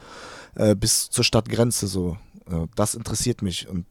[0.56, 1.88] äh, bis zur Stadtgrenze.
[1.88, 2.18] So.
[2.50, 3.68] Äh, das interessiert mich.
[3.68, 3.86] Und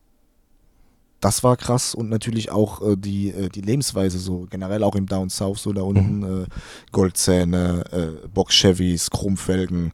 [1.20, 5.06] das war krass und natürlich auch äh, die, äh, die Lebensweise so generell auch im
[5.06, 6.42] Down South so da unten mhm.
[6.42, 6.46] äh,
[6.92, 9.92] Goldzähne, äh, Box-Chevys, Chromfelgen,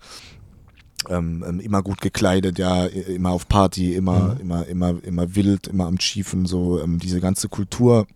[1.08, 4.40] ähm, ähm, immer gut gekleidet, ja, immer auf Party, immer, mhm.
[4.40, 8.06] immer, immer, immer wild, immer am Schiefen, so ähm, diese ganze Kultur,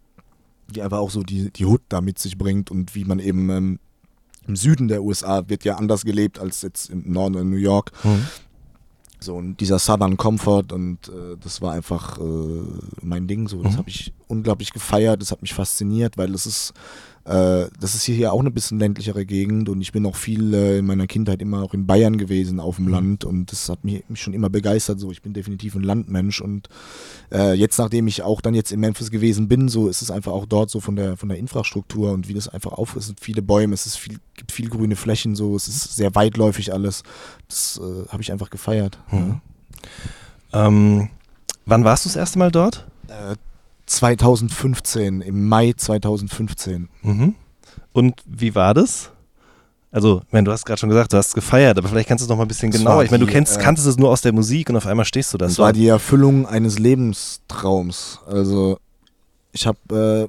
[0.71, 3.51] die aber auch so die, die Hood da mit sich bringt und wie man eben
[3.51, 3.79] ähm,
[4.47, 7.93] im Süden der USA wird ja anders gelebt als jetzt im Norden in New York.
[8.05, 8.27] Mhm.
[9.21, 12.63] So, und dieser Southern Comfort und äh, das war einfach äh,
[13.03, 13.49] mein Ding.
[13.49, 13.79] So, das mhm.
[13.79, 16.73] habe ich unglaublich gefeiert, das hat mich fasziniert, weil es ist
[17.29, 20.87] das ist hier auch eine bisschen ländlichere Gegend und ich bin auch viel äh, in
[20.87, 22.91] meiner Kindheit immer auch in Bayern gewesen, auf dem mhm.
[22.91, 24.99] Land und das hat mich, schon immer begeistert.
[24.99, 26.71] So, ich bin definitiv ein Landmensch und
[27.31, 30.33] äh, jetzt, nachdem ich auch dann jetzt in Memphis gewesen bin, so ist es einfach
[30.33, 33.03] auch dort so von der von der Infrastruktur und wie das einfach auf ist.
[33.03, 36.15] Es sind viele Bäume, es ist viel, gibt viel grüne Flächen, so es ist sehr
[36.15, 37.03] weitläufig alles.
[37.47, 38.99] Das äh, habe ich einfach gefeiert.
[39.11, 39.41] Mhm.
[40.53, 40.67] Ja.
[40.67, 41.11] Ähm,
[41.67, 42.87] wann warst du das erste Mal dort?
[43.89, 46.89] 2015, im Mai 2015.
[47.03, 47.35] Mhm.
[47.93, 49.11] Und wie war das?
[49.91, 52.23] Also, ich meine, du hast gerade schon gesagt, du hast es gefeiert, aber vielleicht kannst
[52.23, 53.05] du es noch mal ein bisschen das genauer.
[53.05, 55.33] Ich meine, du kennst, äh, kanntest es nur aus der Musik und auf einmal stehst
[55.33, 58.21] du dann Das war die Erfüllung eines Lebenstraums.
[58.27, 58.79] Also,
[59.53, 60.29] ich habe,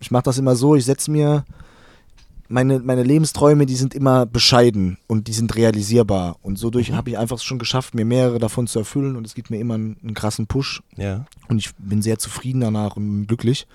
[0.00, 1.44] ich mache das immer so, ich setze mir
[2.48, 6.36] meine, meine Lebensträume, die sind immer bescheiden und die sind realisierbar.
[6.42, 6.96] Und so durch mhm.
[6.96, 9.74] habe ich einfach schon geschafft, mir mehrere davon zu erfüllen und es gibt mir immer
[9.74, 10.82] einen, einen krassen Push.
[10.96, 11.26] Ja.
[11.48, 13.66] Und ich bin sehr zufrieden danach und glücklich.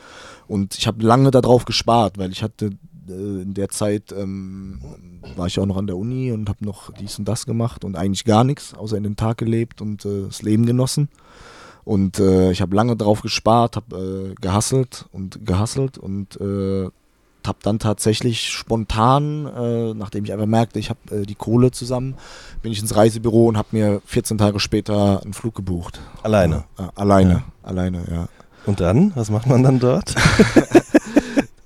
[0.48, 2.72] Und ich habe lange darauf gespart, weil ich hatte
[3.08, 4.80] äh, in der Zeit ähm,
[5.36, 7.96] war ich auch noch an der Uni und habe noch dies und das gemacht und
[7.96, 11.10] eigentlich gar nichts, außer in den Tag gelebt und äh, das Leben genossen.
[11.84, 16.90] Und äh, ich habe lange darauf gespart, habe äh, gehasselt und gehasselt und äh,
[17.48, 22.16] habe dann tatsächlich spontan, äh, nachdem ich einfach merkte, ich habe äh, die Kohle zusammen,
[22.62, 26.00] bin ich ins Reisebüro und habe mir 14 Tage später einen Flug gebucht.
[26.24, 26.66] Alleine?
[26.78, 27.44] Äh, alleine, ja.
[27.64, 28.28] alleine, ja.
[28.66, 29.12] Und dann?
[29.16, 30.14] Was macht man dann dort?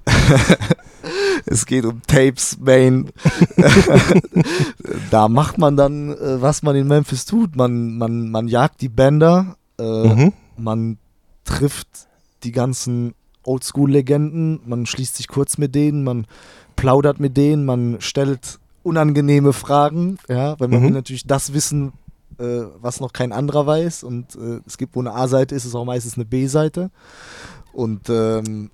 [1.46, 3.10] es geht um Tapes, Main.
[5.12, 7.56] da macht man dann, äh, was man in Memphis tut.
[7.56, 10.34] Man, man, man jagt die Bänder, äh, mhm.
[10.58, 10.98] man
[11.44, 11.88] trifft
[12.44, 13.14] die ganzen
[13.46, 16.28] Oldschool-Legenden, man schließt sich kurz mit denen, man
[16.76, 20.86] plaudert mit denen, man stellt unangenehme Fragen, ja, weil man mhm.
[20.86, 21.94] will natürlich das wissen,
[22.38, 24.04] äh, was noch kein anderer weiß.
[24.04, 26.92] Und äh, es gibt, wo eine A-Seite ist, ist auch meistens eine B-Seite.
[27.74, 28.70] Und ähm,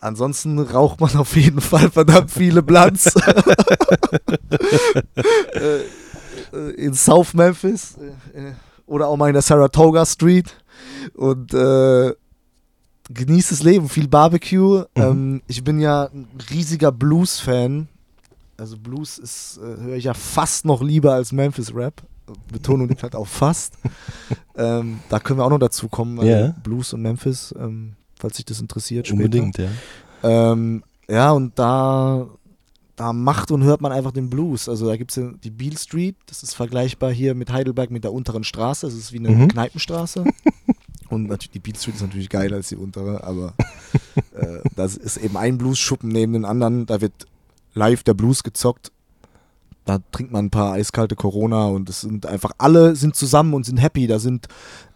[0.00, 3.14] ansonsten raucht man auf jeden Fall verdammt viele Blunts.
[5.54, 5.80] Äh,
[6.52, 7.96] äh, in South Memphis
[8.34, 8.52] äh,
[8.86, 10.56] oder auch mal in der Saratoga Street.
[11.14, 12.12] Und äh,
[13.10, 14.84] genieße das Leben, viel Barbecue.
[14.94, 15.02] Mhm.
[15.02, 17.88] Ähm, ich bin ja ein riesiger Blues-Fan.
[18.58, 22.02] Also Blues ist, äh, höre ich ja fast noch lieber als Memphis-Rap.
[22.50, 23.74] Betonung liegt halt auch fast.
[24.56, 26.20] ähm, da können wir auch noch dazu kommen.
[26.20, 26.54] Yeah.
[26.62, 29.06] Blues und Memphis, ähm, falls sich das interessiert.
[29.06, 29.22] Später.
[29.22, 29.68] Unbedingt, ja.
[30.22, 32.26] Ähm, ja, und da,
[32.96, 34.68] da macht und hört man einfach den Blues.
[34.68, 38.12] Also da gibt es die Beale Street, das ist vergleichbar hier mit Heidelberg mit der
[38.12, 38.86] unteren Straße.
[38.86, 39.48] Das ist wie eine mhm.
[39.48, 40.24] Kneipenstraße.
[41.08, 43.54] Und natürlich, die Beat Street ist natürlich geiler als die untere, aber
[44.34, 46.86] äh, das ist eben ein Blues-Schuppen neben den anderen.
[46.86, 47.26] Da wird
[47.74, 48.92] live der Blues gezockt.
[49.84, 53.64] Da trinkt man ein paar eiskalte Corona und es sind einfach alle sind zusammen und
[53.64, 54.08] sind happy.
[54.08, 54.48] Da sind,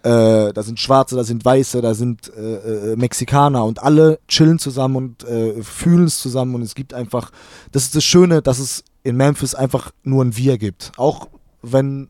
[0.03, 4.59] äh, da sind Schwarze, da sind Weiße, da sind äh, äh Mexikaner und alle chillen
[4.59, 7.31] zusammen und äh, fühlen es zusammen und es gibt einfach,
[7.71, 10.91] das ist das Schöne, dass es in Memphis einfach nur ein Wir gibt.
[10.97, 11.29] Auch
[11.63, 12.09] wenn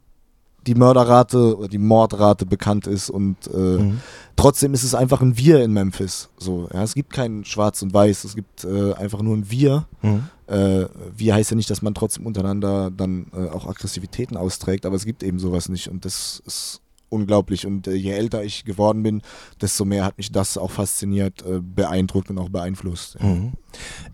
[0.66, 4.00] die Mörderrate oder die Mordrate bekannt ist und äh, mhm.
[4.36, 6.28] trotzdem ist es einfach ein Wir in Memphis.
[6.38, 9.86] So, ja, es gibt kein Schwarz und Weiß, es gibt äh, einfach nur ein Wir.
[10.02, 10.24] Mhm.
[10.46, 14.96] Äh, wir heißt ja nicht, dass man trotzdem untereinander dann äh, auch Aggressivitäten austrägt, aber
[14.96, 16.79] es gibt eben sowas nicht und das ist
[17.10, 17.66] unglaublich.
[17.66, 19.20] Und äh, je älter ich geworden bin,
[19.60, 23.18] desto mehr hat mich das auch fasziniert, äh, beeindruckt und auch beeinflusst.
[23.20, 23.26] Ja.
[23.26, 23.52] Mhm.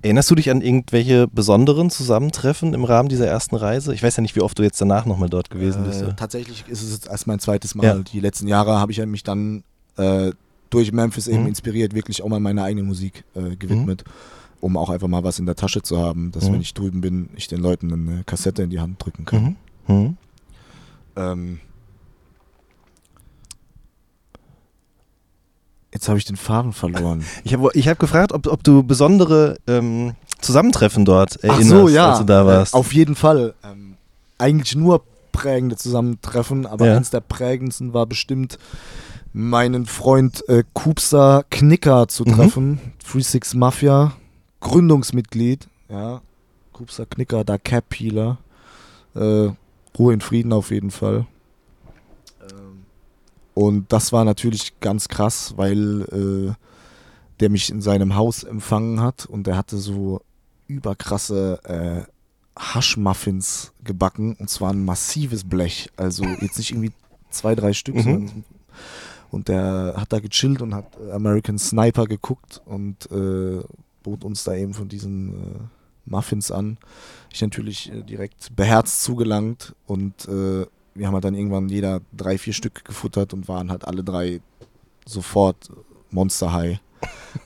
[0.02, 3.94] Erinnerst du dich an irgendwelche besonderen Zusammentreffen im Rahmen dieser ersten Reise?
[3.94, 6.02] Ich weiß ja nicht, wie oft du jetzt danach nochmal dort gewesen bist.
[6.02, 7.86] Äh, tatsächlich ist es jetzt erst mein zweites Mal.
[7.86, 7.98] Ja.
[7.98, 9.62] Die letzten Jahre habe ich mich dann
[9.96, 10.32] äh,
[10.70, 11.48] durch Memphis eben mhm.
[11.48, 14.04] inspiriert, wirklich auch mal meiner eigenen Musik äh, gewidmet.
[14.06, 14.12] Mhm.
[14.58, 16.54] Um auch einfach mal was in der Tasche zu haben, dass mhm.
[16.54, 19.56] wenn ich drüben bin, ich den Leuten eine Kassette in die Hand drücken kann.
[19.86, 19.94] Mhm.
[19.94, 20.16] Mhm.
[21.14, 21.60] Ähm,
[25.96, 27.24] Jetzt habe ich den Faden verloren.
[27.44, 31.88] Ich habe ich hab gefragt, ob, ob du besondere ähm, Zusammentreffen dort erinnerst, Ach so,
[31.88, 32.10] ja.
[32.10, 32.74] als du da warst.
[32.74, 33.54] Äh, auf jeden Fall.
[33.64, 33.94] Ähm,
[34.36, 35.00] eigentlich nur
[35.32, 36.96] prägende Zusammentreffen, aber ja.
[36.98, 38.58] eins der prägendsten war bestimmt
[39.32, 42.34] meinen Freund äh, Kupsa Knicker zu mhm.
[42.34, 42.68] treffen.
[42.68, 42.80] Mhm.
[43.02, 44.12] Free Six Mafia,
[44.60, 45.66] Gründungsmitglied.
[45.88, 46.20] Ja,
[46.74, 48.36] Kupsa Knicker, da Cap Healer.
[49.14, 49.48] Äh,
[49.98, 51.24] Ruhe in Frieden auf jeden Fall.
[53.56, 56.54] Und das war natürlich ganz krass, weil äh,
[57.40, 60.20] der mich in seinem Haus empfangen hat und der hatte so
[60.66, 62.02] überkrasse äh,
[62.54, 65.90] Haschmuffins gebacken und zwar ein massives Blech.
[65.96, 66.92] Also jetzt nicht irgendwie
[67.30, 68.02] zwei, drei Stück, mhm.
[68.02, 68.44] sondern
[69.30, 73.62] und der hat da gechillt und hat American Sniper geguckt und äh,
[74.02, 75.58] bot uns da eben von diesen äh,
[76.04, 76.76] Muffins an.
[77.32, 82.38] Ich natürlich äh, direkt beherzt zugelangt und äh, wir haben halt dann irgendwann jeder drei,
[82.38, 84.40] vier Stück gefuttert und waren halt alle drei
[85.06, 85.70] sofort
[86.10, 86.80] Monster High.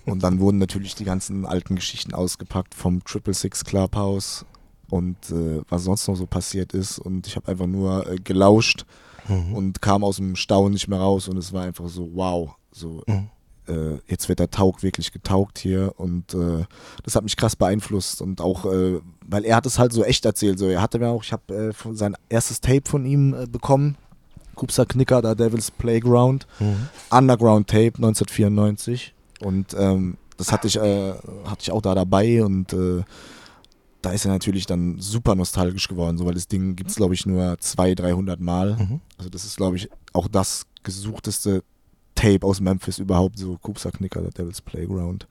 [0.06, 4.46] Und dann wurden natürlich die ganzen alten Geschichten ausgepackt vom Triple Six Clubhouse
[4.88, 6.98] und äh, was sonst noch so passiert ist.
[6.98, 8.86] Und ich habe einfach nur äh, gelauscht
[9.28, 9.54] mhm.
[9.54, 12.54] und kam aus dem Staunen nicht mehr raus und es war einfach so, wow.
[12.72, 13.30] So, mhm
[13.70, 16.64] äh, jetzt wird der Taug wirklich getaugt hier und äh,
[17.04, 19.00] das hat mich krass beeinflusst und auch, äh,
[19.30, 21.72] weil er hat es halt so echt erzählt, so er hatte mir auch, ich habe
[21.72, 23.96] äh, sein erstes Tape von ihm äh, bekommen,
[24.54, 26.88] Kupsa Knicker, da Devil's Playground, mhm.
[27.10, 31.12] Underground Tape 1994 und ähm, das hatte ich, äh,
[31.44, 32.74] hatte ich auch da dabei und
[34.02, 37.14] da ist er natürlich dann super nostalgisch geworden, so weil das Ding gibt es glaube
[37.14, 38.76] ich nur 200, 300 Mal.
[38.76, 39.00] Mhm.
[39.18, 41.62] Also das ist glaube ich auch das gesuchteste
[42.14, 45.26] Tape aus Memphis überhaupt, so Kupsa Knicker, der Devil's Playground,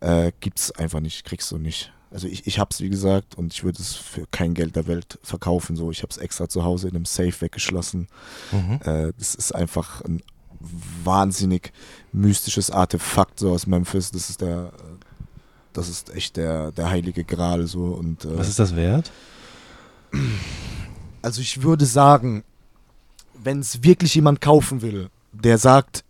[0.00, 1.92] äh, gibt's einfach nicht, kriegst du nicht.
[2.10, 5.18] Also ich, ich hab's, wie gesagt, und ich würde es für kein Geld der Welt
[5.22, 5.76] verkaufen.
[5.76, 8.08] So, ich hab's extra zu Hause in einem Safe weggeschlossen.
[8.50, 8.80] Mhm.
[8.84, 10.22] Äh, das ist einfach ein
[11.04, 11.72] wahnsinnig
[12.12, 14.10] mystisches Artefakt so aus Memphis.
[14.10, 14.72] Das ist der,
[15.72, 17.84] das ist echt der, der heilige Gral so.
[17.86, 19.10] Und, äh, Was ist das wert?
[21.22, 22.42] Also ich würde sagen,
[23.34, 26.04] wenn es wirklich jemand kaufen will, der sagt,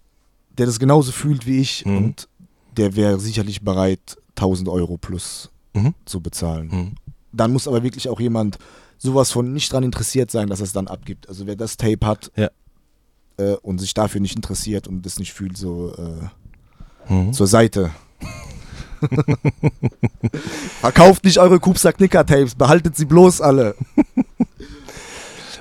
[0.56, 1.96] der das genauso fühlt wie ich mhm.
[1.96, 2.28] und
[2.76, 5.94] der wäre sicherlich bereit, 1000 Euro plus mhm.
[6.04, 6.68] zu bezahlen.
[6.68, 6.94] Mhm.
[7.32, 8.58] Dann muss aber wirklich auch jemand
[8.98, 11.28] sowas von nicht daran interessiert sein, dass er es dann abgibt.
[11.28, 12.50] Also wer das Tape hat ja.
[13.38, 17.32] äh, und sich dafür nicht interessiert und das nicht fühlt, so äh, mhm.
[17.32, 17.90] zur Seite.
[20.80, 23.74] Verkauft nicht eure Kupsa Knicker Tapes, behaltet sie bloß alle.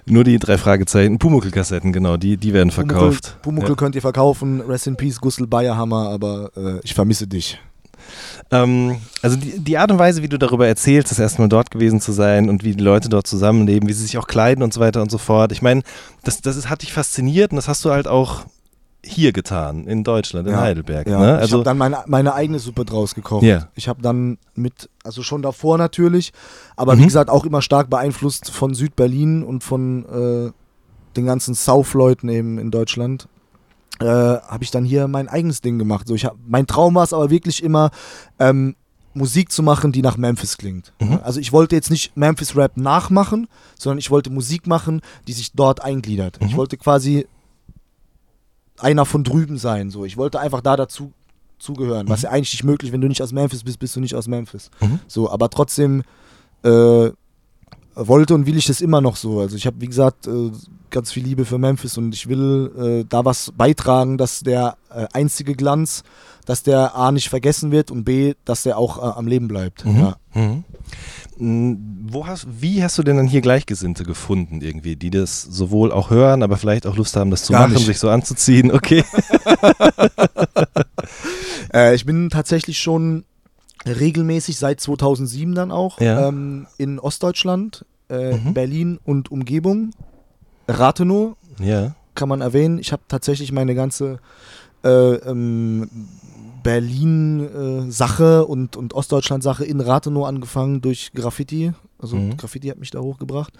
[0.06, 3.38] Nur die drei Fragezeichen, Pumuckl-Kassetten, genau, die, die werden verkauft.
[3.42, 3.76] Pumuckl, Pumuckl ja.
[3.76, 7.60] könnt ihr verkaufen, Rest in Peace, Gustl Bayerhammer, aber äh, ich vermisse dich.
[8.52, 11.70] Ähm, also die, die, Art und Weise, wie du darüber erzählst, das erste Mal dort
[11.70, 14.74] gewesen zu sein und wie die Leute dort zusammenleben, wie sie sich auch kleiden und
[14.74, 15.52] so weiter und so fort.
[15.52, 15.84] Ich meine,
[16.24, 18.46] das, das ist, hat dich fasziniert und das hast du halt auch
[19.04, 21.08] hier getan, in Deutschland, in ja, Heidelberg.
[21.08, 21.20] Ja.
[21.20, 21.38] Ne?
[21.38, 23.44] Also, ich habe dann meine, meine eigene Suppe draus gekocht.
[23.44, 23.70] Yeah.
[23.76, 26.34] Ich habe dann mit, also schon davor natürlich,
[26.76, 27.02] aber mhm.
[27.02, 30.52] wie gesagt auch immer stark beeinflusst von Südberlin und von äh,
[31.16, 33.28] den ganzen South-Leuten eben in Deutschland.
[34.00, 36.08] Äh, habe ich dann hier mein eigenes Ding gemacht.
[36.08, 37.92] So, ich hab, mein Traum war es aber wirklich immer,
[38.40, 38.76] ähm,
[39.14, 40.94] Musik zu machen, die nach Memphis klingt.
[41.00, 41.20] Mhm.
[41.24, 45.52] Also ich wollte jetzt nicht Memphis Rap nachmachen, sondern ich wollte Musik machen, die sich
[45.54, 46.40] dort eingliedert.
[46.40, 46.48] Mhm.
[46.48, 47.28] Ich wollte quasi
[48.78, 49.90] einer von drüben sein.
[49.90, 51.12] So, ich wollte einfach da dazu
[51.58, 52.10] zugehören, mhm.
[52.10, 54.28] was ja eigentlich nicht möglich, wenn du nicht aus Memphis bist, bist du nicht aus
[54.28, 54.70] Memphis.
[54.80, 55.00] Mhm.
[55.08, 56.04] So, aber trotzdem
[56.64, 57.10] äh,
[57.96, 59.40] wollte und will ich das immer noch so.
[59.40, 60.52] Also ich habe, wie gesagt, äh,
[60.90, 65.08] ganz viel Liebe für Memphis und ich will äh, da was beitragen, dass der äh,
[65.14, 66.04] einzige Glanz,
[66.46, 69.86] dass der A nicht vergessen wird und B, dass der auch äh, am Leben bleibt.
[69.86, 70.00] Mhm.
[70.00, 70.16] Ja.
[70.34, 70.64] Mhm.
[72.12, 76.10] Wo hast, wie hast du denn dann hier Gleichgesinnte gefunden irgendwie, die das sowohl auch
[76.10, 77.86] hören, aber vielleicht auch Lust haben, das zu Gar machen, nicht.
[77.86, 78.72] sich so anzuziehen?
[78.72, 79.04] Okay.
[81.74, 83.24] äh, ich bin tatsächlich schon
[83.86, 86.28] regelmäßig seit 2007 dann auch ja.
[86.28, 88.54] ähm, in Ostdeutschland, äh, mhm.
[88.54, 89.92] Berlin und Umgebung,
[90.68, 91.96] Rathenow, ja.
[92.16, 92.80] kann man erwähnen.
[92.80, 94.20] Ich habe tatsächlich meine ganze
[94.84, 95.90] äh, ähm,
[96.64, 101.74] Berlin-Sache äh, und, und Ostdeutschland-Sache in Rathenow angefangen durch Graffiti.
[102.00, 102.38] Also mhm.
[102.38, 103.54] Graffiti hat mich da hochgebracht.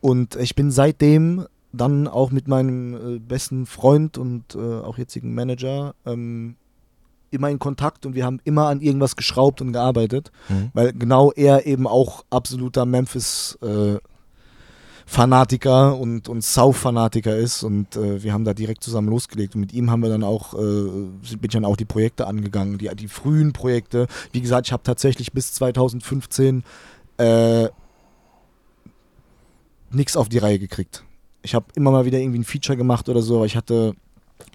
[0.00, 5.34] Und ich bin seitdem dann auch mit meinem äh, besten Freund und äh, auch jetzigen
[5.34, 6.56] Manager ähm,
[7.32, 10.70] immer in Kontakt und wir haben immer an irgendwas geschraubt und gearbeitet, mhm.
[10.74, 13.98] weil genau er eben auch absoluter Memphis äh,
[15.06, 19.72] Fanatiker und, und Sau-Fanatiker ist und äh, wir haben da direkt zusammen losgelegt und mit
[19.72, 23.08] ihm haben wir dann auch, äh, bin ich dann auch die Projekte angegangen, die, die
[23.08, 24.06] frühen Projekte.
[24.32, 26.64] Wie gesagt, ich habe tatsächlich bis 2015
[27.18, 27.68] äh,
[29.90, 31.04] nichts auf die Reihe gekriegt.
[31.42, 33.94] Ich habe immer mal wieder irgendwie ein Feature gemacht oder so, aber ich hatte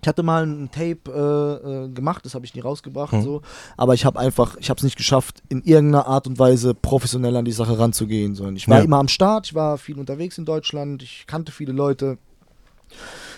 [0.01, 3.21] ich hatte mal ein Tape äh, äh, gemacht, das habe ich nie rausgebracht, mhm.
[3.21, 3.41] so.
[3.75, 7.35] Aber ich habe einfach, ich habe es nicht geschafft, in irgendeiner Art und Weise professionell
[7.35, 8.35] an die Sache ranzugehen.
[8.35, 8.83] Sondern ich war ja.
[8.83, 12.17] immer am Start, ich war viel unterwegs in Deutschland, ich kannte viele Leute.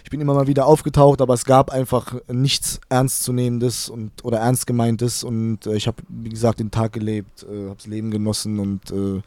[0.03, 4.65] Ich bin immer mal wieder aufgetaucht, aber es gab einfach nichts Ernstzunehmendes und oder ernst
[4.67, 8.59] gemeintes und äh, ich habe, wie gesagt, den Tag gelebt, äh, habe das Leben genossen
[8.59, 9.21] und äh,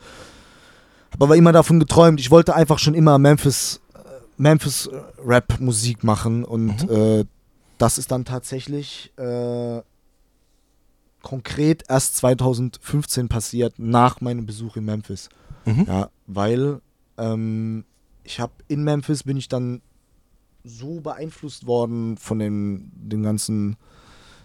[1.12, 2.20] habe aber immer davon geträumt.
[2.20, 3.81] Ich wollte einfach schon immer Memphis
[4.42, 4.90] Memphis
[5.24, 7.20] Rap Musik machen und mhm.
[7.20, 7.24] äh,
[7.78, 9.82] das ist dann tatsächlich äh,
[11.22, 15.28] konkret erst 2015 passiert nach meinem Besuch in Memphis.
[15.64, 15.84] Mhm.
[15.86, 16.80] Ja, weil
[17.18, 17.84] ähm,
[18.24, 19.80] ich habe in Memphis bin ich dann
[20.64, 23.76] so beeinflusst worden von den, den ganzen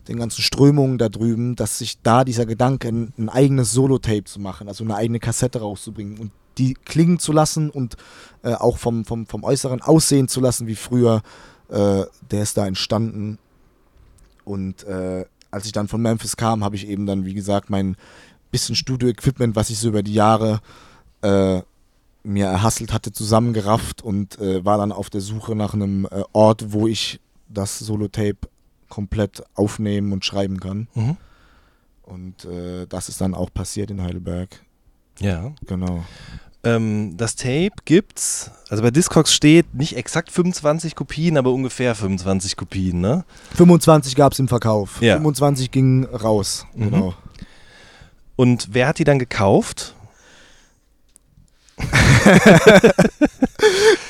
[0.07, 4.39] den ganzen Strömungen da drüben, dass sich da dieser Gedanke, ein, ein eigenes Solo-Tape zu
[4.39, 7.98] machen, also eine eigene Kassette rauszubringen und die klingen zu lassen und
[8.43, 11.22] äh, auch vom, vom, vom Äußeren aussehen zu lassen wie früher,
[11.70, 13.39] äh, der ist da entstanden.
[14.46, 17.98] Und äh, als ich dann von Memphis kam, habe ich eben dann, wie gesagt, mein
[18.52, 20.62] bisschen Studio-Equipment, was ich so über die Jahre
[21.22, 21.62] äh,
[22.24, 26.72] mir erhasselt hatte, zusammengerafft und äh, war dann auf der Suche nach einem äh, Ort,
[26.72, 28.48] wo ich das Solo-Tape
[28.89, 30.88] komplett aufnehmen und schreiben kann.
[30.93, 31.17] Mhm.
[32.04, 32.48] Und
[32.88, 34.63] das ist dann auch passiert in Heidelberg.
[35.20, 35.54] Ja.
[35.65, 36.06] Genau.
[36.67, 42.58] Ähm, das Tape gibt's, also bei Discogs steht nicht exakt 25 Kopien, aber ungefähr 25
[42.58, 43.23] Kopien, ne?
[43.56, 45.01] 25 gab es im Verkauf.
[45.01, 45.15] Ja.
[45.15, 46.91] 25 gingen raus, mhm.
[46.91, 47.13] genau.
[48.36, 49.95] Und wer hat die dann gekauft?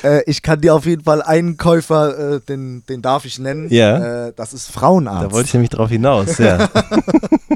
[0.02, 3.68] äh, ich kann dir auf jeden Fall einen Käufer, äh, den, den darf ich nennen.
[3.70, 4.26] Ja.
[4.28, 5.26] Äh, das ist Frauenarzt.
[5.26, 6.68] Da wollte ich nämlich drauf hinaus, ja.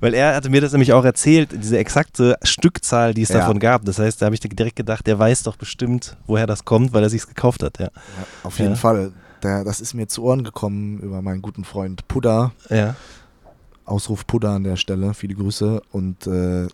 [0.00, 3.40] Weil er hatte mir das nämlich auch erzählt, diese exakte Stückzahl, die es ja.
[3.40, 3.84] davon gab.
[3.84, 7.02] Das heißt, da habe ich direkt gedacht, der weiß doch bestimmt, woher das kommt, weil
[7.02, 7.78] er sich gekauft hat.
[7.78, 7.86] Ja.
[7.86, 7.92] ja
[8.42, 8.76] auf jeden ja.
[8.76, 9.12] Fall.
[9.42, 12.52] Der, das ist mir zu Ohren gekommen über meinen guten Freund Pudda.
[12.70, 12.94] Ja.
[13.84, 15.82] Ausruf Pudda an der Stelle, viele Grüße.
[15.90, 16.68] Und äh,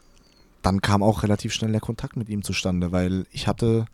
[0.62, 3.86] dann kam auch relativ schnell der Kontakt mit ihm zustande, weil ich hatte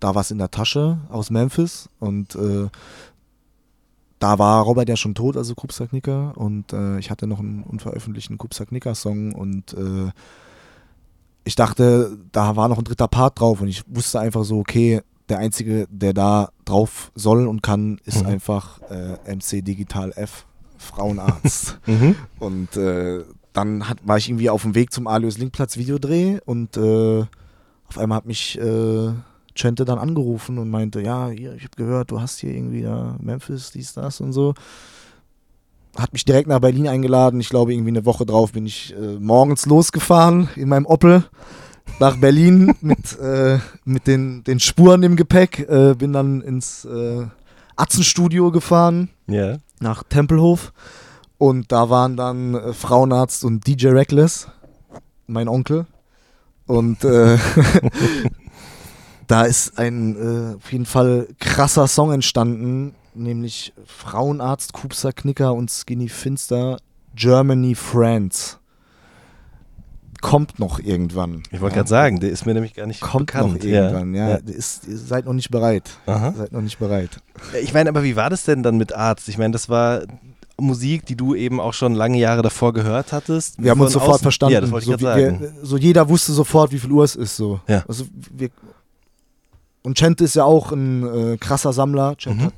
[0.00, 2.68] da was in der Tasche aus Memphis und äh,
[4.20, 7.64] da war Robert ja schon tot, also Kupsak Nicker, und äh, ich hatte noch einen
[7.64, 10.10] unveröffentlichten Kupsak Nicker Song und äh,
[11.44, 15.00] ich dachte, da war noch ein dritter Part drauf und ich wusste einfach so, okay,
[15.30, 18.28] der einzige, der da drauf soll und kann, ist mhm.
[18.28, 21.78] einfach äh, MC Digital F, Frauenarzt.
[21.86, 22.14] mhm.
[22.38, 26.76] Und äh, dann hat, war ich irgendwie auf dem Weg zum Alios Linkplatz Videodreh und
[26.76, 27.24] äh,
[27.88, 29.12] auf einmal hat mich äh,
[29.54, 33.16] Chente dann angerufen und meinte, ja, hier, ich habe gehört, du hast hier irgendwie ja,
[33.20, 34.54] Memphis, dies, das und so.
[35.96, 37.40] Hat mich direkt nach Berlin eingeladen.
[37.40, 41.24] Ich glaube, irgendwie eine Woche drauf bin ich äh, morgens losgefahren in meinem Opel
[41.98, 45.68] nach Berlin mit, äh, mit den, den Spuren im Gepäck.
[45.68, 47.26] Äh, bin dann ins äh,
[47.76, 49.58] Atzenstudio gefahren, yeah.
[49.80, 50.72] nach Tempelhof.
[51.38, 54.48] Und da waren dann äh, Frauenarzt und DJ Reckless,
[55.26, 55.86] mein Onkel.
[56.66, 57.36] Und äh,
[59.30, 65.70] da ist ein äh, auf jeden Fall krasser Song entstanden, nämlich Frauenarzt, Kupser, Knicker und
[65.70, 66.78] Skinny Finster,
[67.14, 68.58] Germany Friends.
[70.20, 71.44] Kommt noch irgendwann.
[71.50, 71.82] Ich wollte ja.
[71.82, 73.54] gerade sagen, der ist mir nämlich gar nicht Kommt bekannt.
[73.54, 74.30] noch irgendwann, ja.
[74.30, 74.36] ja.
[74.36, 75.90] Ist, ihr seid noch nicht bereit.
[76.06, 76.34] Aha.
[76.36, 77.10] Seid noch nicht bereit.
[77.62, 79.28] Ich meine, aber wie war das denn dann mit Arzt?
[79.28, 80.02] Ich meine, das war
[80.58, 83.62] Musik, die du eben auch schon lange Jahre davor gehört hattest.
[83.62, 84.54] Wir haben uns sofort außen, verstanden.
[84.54, 85.40] Ja, das wollte ich so, sagen.
[85.40, 87.36] Wir, so jeder wusste sofort, wie viel Uhr es ist.
[87.36, 87.60] So.
[87.66, 87.84] Ja.
[87.88, 88.50] Also wir,
[89.82, 92.16] und Chent ist ja auch ein äh, krasser Sammler.
[92.16, 92.44] Chent mhm.
[92.44, 92.54] hat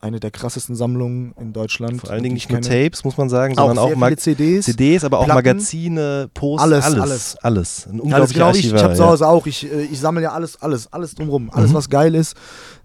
[0.00, 2.00] eine der krassesten Sammlungen in Deutschland.
[2.00, 5.18] Vor allen Dingen nicht nur Tapes, muss man sagen, sondern auch, auch CDs, CDs, aber
[5.18, 7.88] auch Platten, Magazine, Posts, alles, alles, alles.
[7.90, 8.66] Ein alles genau ich.
[8.66, 9.46] Ich habe zu Hause auch.
[9.46, 11.50] Ich, äh, ich sammle ja alles, alles, alles drumherum.
[11.50, 11.74] Alles, mhm.
[11.74, 12.36] was geil ist,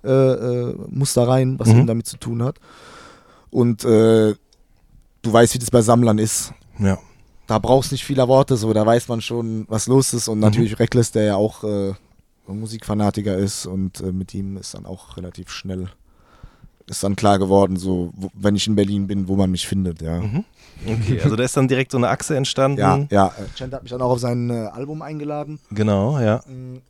[0.03, 1.79] äh, äh, muss da rein, was mhm.
[1.79, 2.55] eben damit zu tun hat.
[3.51, 4.33] Und äh,
[5.21, 6.53] du weißt, wie das bei Sammlern ist.
[6.79, 6.97] Ja.
[7.45, 10.27] Da brauchst nicht viele Worte, so da weiß man schon, was los ist.
[10.27, 10.45] Und mhm.
[10.45, 11.93] natürlich Reckless, der ja auch äh,
[12.59, 15.89] Musikfanatiker ist und äh, mit ihm ist dann auch relativ schnell
[16.87, 20.01] ist dann klar geworden, so wo, wenn ich in Berlin bin, wo man mich findet,
[20.01, 20.19] ja.
[20.19, 20.43] Mhm.
[20.85, 22.79] Okay, also da ist dann direkt so eine Achse entstanden.
[22.79, 23.33] Ja, ja.
[23.55, 25.59] Chant hat mich dann auch auf sein äh, Album eingeladen.
[25.69, 26.43] Genau, ja.
[26.47, 26.81] Mm.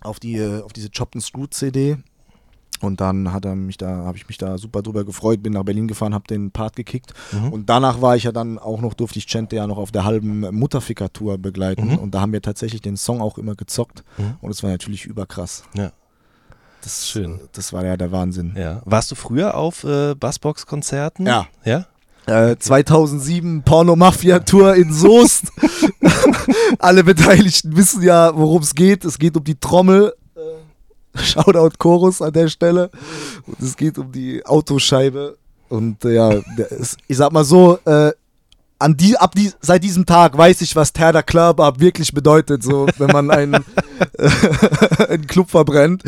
[0.00, 1.96] Auf die äh, auf diese Chopped and Screwed CD.
[2.80, 5.62] Und dann hat er mich da, habe ich mich da super drüber gefreut, bin nach
[5.62, 7.14] Berlin gefahren, habe den Part gekickt.
[7.32, 7.52] Mhm.
[7.52, 10.04] Und danach war ich ja dann auch noch, durfte ich Chente ja noch auf der
[10.04, 11.92] halben Mutterficker-Tour begleiten.
[11.92, 11.98] Mhm.
[11.98, 14.04] Und da haben wir tatsächlich den Song auch immer gezockt.
[14.18, 14.34] Mhm.
[14.40, 15.64] Und es war natürlich überkrass.
[15.74, 15.92] Ja.
[16.82, 17.40] Das ist schön.
[17.52, 18.54] Das war ja der Wahnsinn.
[18.56, 18.82] Ja.
[18.84, 21.26] Warst du früher auf äh, Bassbox-Konzerten?
[21.26, 21.46] Ja.
[21.64, 21.86] Ja?
[22.26, 25.50] Äh, 2007 Porno-Mafia-Tour in Soest.
[26.78, 29.04] Alle Beteiligten wissen ja, worum es geht.
[29.04, 30.14] Es geht um die Trommel.
[31.22, 32.90] Shoutout Chorus an der Stelle.
[33.46, 35.36] Und es geht um die Autoscheibe.
[35.68, 36.40] Und äh, ja,
[37.08, 38.12] ich sag mal so, äh,
[38.78, 42.62] an die, ab die, seit diesem Tag weiß ich, was Terda Club ab wirklich bedeutet,
[42.62, 43.54] so wenn man einen,
[45.08, 46.02] einen Club verbrennt.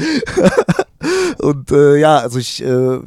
[1.38, 2.98] Und äh, ja, also ich äh,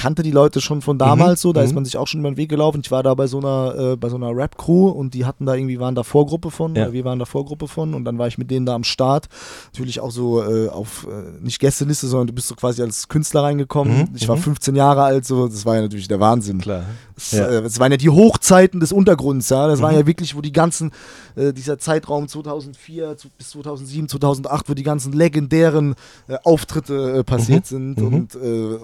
[0.00, 1.48] kannte die Leute schon von damals mhm.
[1.48, 1.66] so, da mhm.
[1.66, 2.80] ist man sich auch schon über den Weg gelaufen.
[2.82, 5.54] Ich war da bei so einer, äh, bei so einer Rap-Crew und die hatten da
[5.54, 6.90] irgendwie, waren da Vorgruppe von, ja.
[6.90, 9.28] wir waren da Vorgruppe von und dann war ich mit denen da am Start.
[9.74, 13.42] Natürlich auch so äh, auf, äh, nicht Gästeliste, sondern du bist so quasi als Künstler
[13.42, 13.98] reingekommen.
[13.98, 14.08] Mhm.
[14.14, 14.78] Ich war 15 mhm.
[14.78, 16.62] Jahre alt, so, das war ja natürlich der Wahnsinn.
[16.62, 16.84] Klar.
[17.14, 17.48] Das, ja.
[17.48, 19.68] äh, das waren ja die Hochzeiten des Untergrunds, ja.
[19.68, 19.82] Das mhm.
[19.82, 20.92] war ja wirklich, wo die ganzen,
[21.36, 25.94] äh, dieser Zeitraum 2004 zu, bis 2007, 2008, wo die ganzen legendären
[26.26, 27.94] äh, Auftritte äh, passiert mhm.
[27.94, 28.14] sind mhm.
[28.14, 28.38] und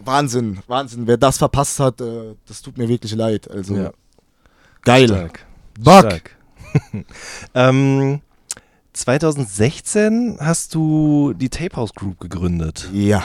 [0.05, 3.51] Wahnsinn, Wahnsinn wer das verpasst hat, äh, das tut mir wirklich leid.
[3.51, 3.93] Also ja.
[4.83, 5.09] geil.
[5.09, 5.47] Stark.
[5.79, 5.99] Bock.
[6.01, 6.37] Stark.
[7.55, 8.21] ähm,
[8.93, 12.89] 2016 hast du die Tape House Group gegründet.
[12.93, 13.23] Ja.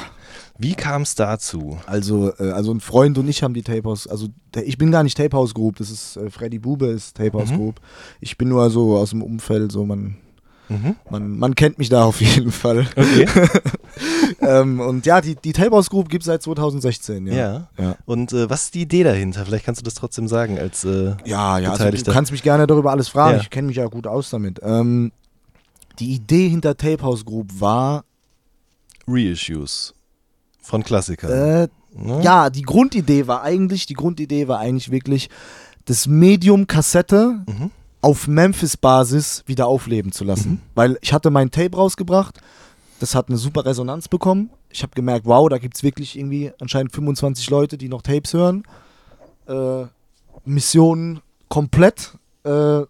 [0.58, 1.80] Wie kam es dazu?
[1.88, 5.04] Also, äh, also ein Freund und ich haben die Tape House, also ich bin gar
[5.04, 7.58] nicht Tape House Group, das ist äh, Freddy Bube ist Tape House mhm.
[7.58, 7.82] Group.
[8.20, 10.18] Ich bin nur so aus dem Umfeld, so man
[10.72, 10.96] Mhm.
[11.10, 12.88] Man, man kennt mich da auf jeden Fall.
[12.96, 13.28] Okay.
[14.42, 17.28] Ähm, und ja, die, die Tailboss Group gibt es seit 2016.
[17.28, 17.34] Ja.
[17.34, 17.68] ja.
[17.78, 17.96] ja.
[18.06, 19.46] Und äh, was ist die Idee dahinter?
[19.46, 22.68] Vielleicht kannst du das trotzdem sagen als äh, Ja, ja, also du kannst mich gerne
[22.68, 23.38] darüber alles fragen.
[23.38, 23.42] Ja.
[23.42, 24.60] Ich kenne mich ja gut aus damit.
[24.64, 25.12] Ähm,
[26.00, 28.04] die Idee hinter Tape House Group war
[29.08, 29.94] Reissues
[30.62, 31.32] von Klassikern.
[31.32, 32.22] Äh, ne?
[32.24, 35.30] Ja, die Grundidee war eigentlich, die Grundidee war eigentlich wirklich
[35.86, 37.72] das Medium Kassette mhm
[38.02, 40.52] auf Memphis-Basis wieder aufleben zu lassen.
[40.52, 40.60] Mhm.
[40.76, 42.40] Weil ich hatte mein Tape rausgebracht,
[43.02, 44.52] das hat eine super Resonanz bekommen.
[44.70, 48.34] Ich habe gemerkt, wow, da gibt es wirklich irgendwie anscheinend 25 Leute, die noch Tapes
[48.34, 48.64] hören.
[49.48, 49.86] Äh,
[50.46, 52.14] Missionen komplett.
[52.44, 52.82] Äh,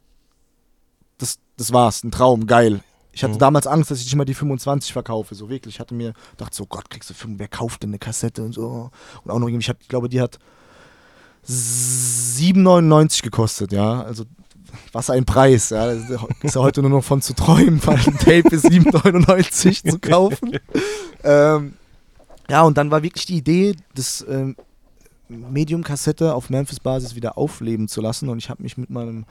[1.17, 2.81] das, das war's, ein Traum, geil.
[3.13, 3.39] Ich hatte mhm.
[3.39, 5.75] damals Angst, dass ich nicht mal die 25 verkaufe, so wirklich.
[5.75, 8.51] Ich hatte mir gedacht, so Gott, kriegst du 5, wer kauft denn eine Kassette und
[8.51, 8.91] so.
[9.23, 10.39] Und auch noch irgendwie, ich, hab, ich glaube, die hat
[11.47, 14.03] 7,99 gekostet, ja.
[14.03, 14.25] Also
[14.91, 15.93] was ein Preis, ja.
[15.93, 16.09] Das
[16.41, 20.57] ist ja heute nur noch von zu träumen, weil ein Tape ist 7,99 zu kaufen.
[21.23, 21.73] ähm,
[22.49, 24.55] ja, und dann war wirklich die Idee, das ähm,
[25.29, 28.29] Medium-Kassette auf Memphis-Basis wieder aufleben zu lassen.
[28.29, 29.25] Und ich habe mich mit meinem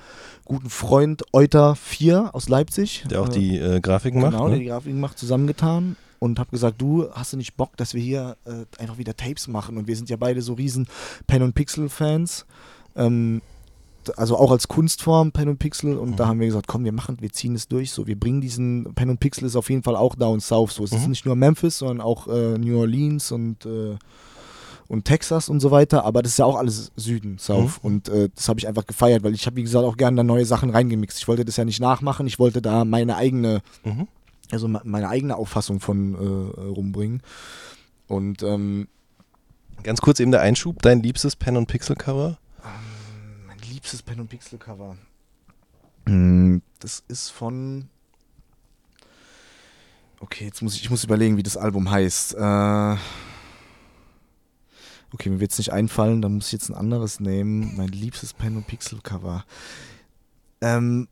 [0.44, 4.50] guten Freund Euter 4 aus Leipzig, der auch äh, die äh, Grafiken macht, genau, ne?
[4.52, 8.02] der die Grafiken macht, zusammengetan und habe gesagt, du hast du nicht Bock, dass wir
[8.02, 9.76] hier äh, einfach wieder Tapes machen?
[9.76, 10.86] Und wir sind ja beide so riesen
[11.26, 12.46] Pen und Pixel Fans.
[12.94, 13.42] Ähm,
[14.16, 16.16] also auch als Kunstform Pen und Pixel und mhm.
[16.16, 18.94] da haben wir gesagt, komm, wir machen, wir ziehen es durch, so wir bringen diesen
[18.94, 20.98] Pen und Pixel ist auf jeden Fall auch down south, so es mhm.
[20.98, 23.96] ist nicht nur Memphis, sondern auch äh, New Orleans und äh,
[24.90, 27.78] und Texas und so weiter, aber das ist ja auch alles Süden, South.
[27.80, 27.86] Mhm.
[27.86, 30.24] Und äh, das habe ich einfach gefeiert, weil ich habe, wie gesagt, auch gerne da
[30.24, 31.16] neue Sachen reingemixt.
[31.16, 34.08] Ich wollte das ja nicht nachmachen, ich wollte da meine eigene, mhm.
[34.50, 37.22] also meine eigene Auffassung von äh, rumbringen.
[38.08, 38.88] Und ähm,
[39.84, 42.38] ganz kurz eben der Einschub, dein liebstes Pen und Pixel Cover?
[43.80, 44.96] Liebstes Pen und Pixel Cover.
[46.06, 47.88] Hm, das ist von.
[50.20, 52.34] Okay, jetzt muss ich, ich muss überlegen, wie das Album heißt.
[52.34, 52.96] Äh,
[55.12, 57.76] Okay, mir wird es nicht einfallen, dann muss ich jetzt ein anderes nehmen.
[57.76, 59.44] Mein liebstes Pen- und Pixel-Cover.
[60.60, 61.08] Ähm,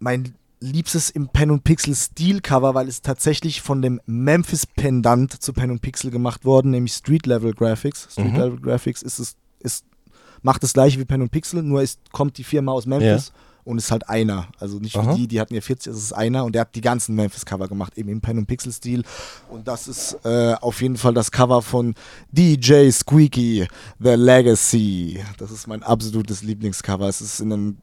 [0.00, 5.52] mein liebstes im Pen und Pixel Stil-Cover, weil es tatsächlich von dem Memphis Pendant zu
[5.52, 8.08] Pen und Pixel gemacht worden, nämlich Street Level Graphics.
[8.10, 8.38] Street mhm.
[8.38, 9.84] Level Graphics ist es, ist,
[10.42, 13.28] macht das gleiche wie Pen und Pixel, nur ist, kommt die Firma aus Memphis.
[13.28, 14.48] Ja und ist halt einer.
[14.58, 15.12] Also nicht Aha.
[15.12, 17.68] wie die, die hatten ja 40, es ist einer und der hat die ganzen Memphis-Cover
[17.68, 19.04] gemacht, eben im Pen- und Pixel-Stil.
[19.50, 21.94] Und das ist äh, auf jeden Fall das Cover von
[22.32, 23.68] DJ Squeaky,
[24.00, 25.22] The Legacy.
[25.38, 27.08] Das ist mein absolutes Lieblingscover.
[27.08, 27.78] Es ist in einem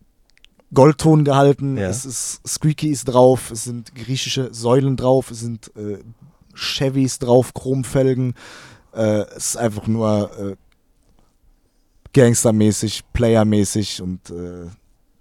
[0.73, 1.77] Goldton gehalten.
[1.77, 1.89] Ja.
[1.89, 5.99] Es ist Squeaky ist drauf, es sind griechische Säulen drauf, es sind äh,
[6.53, 8.33] Chevys drauf, Chromfelgen.
[8.93, 10.55] Äh, es ist einfach nur äh,
[12.13, 14.67] Gangstermäßig, Playermäßig und äh,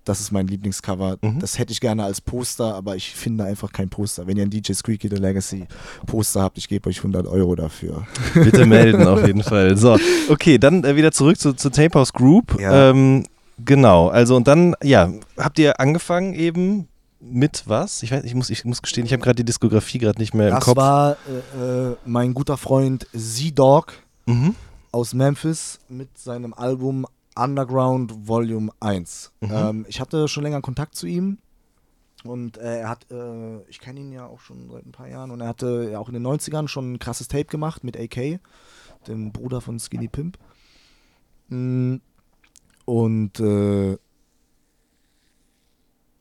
[0.05, 1.19] das ist mein Lieblingscover.
[1.21, 1.39] Mhm.
[1.39, 4.27] Das hätte ich gerne als Poster, aber ich finde einfach kein Poster.
[4.27, 5.67] Wenn ihr ein DJ Squeaky The Legacy
[6.07, 8.07] Poster habt, ich gebe euch 100 Euro dafür.
[8.35, 9.77] Bitte melden auf jeden Fall.
[9.77, 9.99] So,
[10.31, 12.59] okay, dann äh, wieder zurück zu, zu Tape House Group.
[12.59, 12.91] Ja.
[12.91, 13.25] Ähm,
[13.65, 16.89] Genau, also und dann, ja, habt ihr angefangen eben
[17.21, 18.03] mit was?
[18.03, 20.51] Ich weiß, ich muss, ich muss gestehen, ich habe gerade die Diskografie gerade nicht mehr
[20.51, 20.77] das im Kopf.
[20.77, 21.17] Das war
[21.57, 23.95] äh, äh, mein guter Freund Z-Dog
[24.27, 24.55] mhm.
[24.93, 29.33] Aus Memphis mit seinem Album Underground Volume 1.
[29.41, 29.51] Mhm.
[29.53, 31.39] Ähm, ich hatte schon länger Kontakt zu ihm
[32.25, 35.31] und äh, er hat, äh, ich kenne ihn ja auch schon seit ein paar Jahren
[35.31, 38.41] und er hatte ja auch in den 90ern schon ein krasses Tape gemacht mit AK,
[39.07, 40.39] dem Bruder von Skinny Pimp.
[41.49, 42.01] Mhm
[42.89, 43.99] und äh,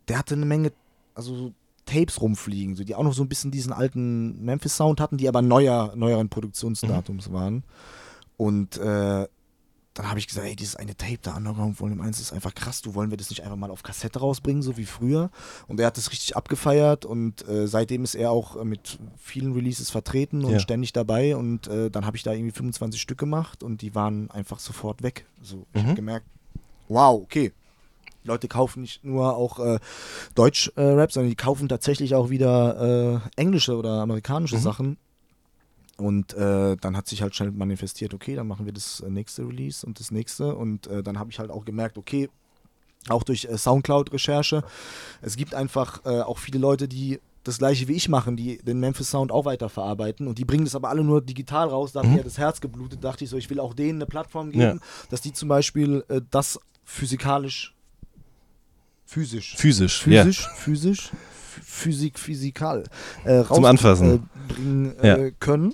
[0.10, 0.74] der hatte eine Menge,
[1.16, 1.54] also
[1.86, 5.42] Tapes rumfliegen, so, die auch noch so ein bisschen diesen alten Memphis-Sound hatten, die aber
[5.42, 7.34] neuer, neueren Produktionsdatums mhm.
[7.34, 7.64] waren.
[8.38, 9.28] Und äh,
[9.98, 12.82] dann habe ich gesagt, ey, dieses eine Tape da, Underground Volume 1, ist einfach krass,
[12.82, 15.32] du wollen wir das nicht einfach mal auf Kassette rausbringen, so wie früher.
[15.68, 19.54] Und er hat das richtig abgefeiert und äh, seitdem ist er auch äh, mit vielen
[19.54, 20.60] Releases vertreten und ja.
[20.60, 21.36] ständig dabei.
[21.36, 25.02] Und äh, dann habe ich da irgendwie 25 Stück gemacht und die waren einfach sofort
[25.02, 25.26] weg.
[25.42, 25.88] So, ich mhm.
[25.88, 26.28] habe gemerkt,
[26.88, 27.52] wow, okay.
[28.24, 29.80] Die Leute kaufen nicht nur auch äh,
[30.36, 34.62] Deutsch-Rap, äh, sondern die kaufen tatsächlich auch wieder äh, englische oder amerikanische mhm.
[34.62, 34.98] Sachen.
[35.98, 39.48] Und äh, dann hat sich halt schnell manifestiert, okay, dann machen wir das äh, nächste
[39.48, 40.56] Release und das nächste.
[40.56, 42.30] Und äh, dann habe ich halt auch gemerkt, okay,
[43.10, 44.64] auch durch äh, Soundcloud-Recherche,
[45.22, 48.80] es gibt einfach äh, auch viele Leute, die das gleiche wie ich machen, die den
[48.80, 51.94] Memphis Sound auch weiterverarbeiten und die bringen das aber alle nur digital raus.
[51.94, 52.16] Da hat mhm.
[52.16, 55.08] mir das Herz geblutet, dachte ich so, ich will auch denen eine Plattform geben, ja.
[55.10, 57.74] dass die zum Beispiel äh, das physikalisch,
[59.06, 60.54] physisch, physisch, physisch, ja.
[60.56, 61.12] physisch,
[61.64, 62.84] Physik, physikal
[63.26, 64.14] äh, Zum Anfassen.
[64.16, 65.32] Äh, bringen äh, ja.
[65.40, 65.74] können.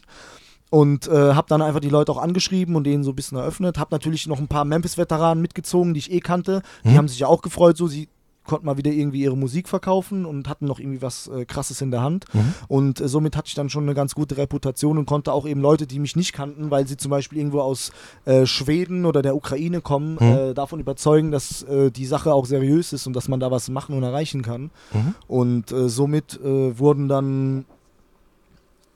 [0.69, 3.77] Und äh, habe dann einfach die Leute auch angeschrieben und denen so ein bisschen eröffnet.
[3.77, 6.63] Habe natürlich noch ein paar Memphis-Veteranen mitgezogen, die ich eh kannte.
[6.83, 6.97] Die mhm.
[6.97, 8.09] haben sich ja auch gefreut, so sie
[8.45, 11.91] konnten mal wieder irgendwie ihre Musik verkaufen und hatten noch irgendwie was äh, Krasses in
[11.91, 12.25] der Hand.
[12.33, 12.53] Mhm.
[12.67, 15.61] Und äh, somit hatte ich dann schon eine ganz gute Reputation und konnte auch eben
[15.61, 17.91] Leute, die mich nicht kannten, weil sie zum Beispiel irgendwo aus
[18.25, 20.33] äh, Schweden oder der Ukraine kommen, mhm.
[20.33, 23.69] Äh, davon überzeugen, dass äh, die Sache auch seriös ist und dass man da was
[23.69, 24.71] machen und erreichen kann.
[24.93, 25.15] Mhm.
[25.27, 27.65] Und äh, somit wurden dann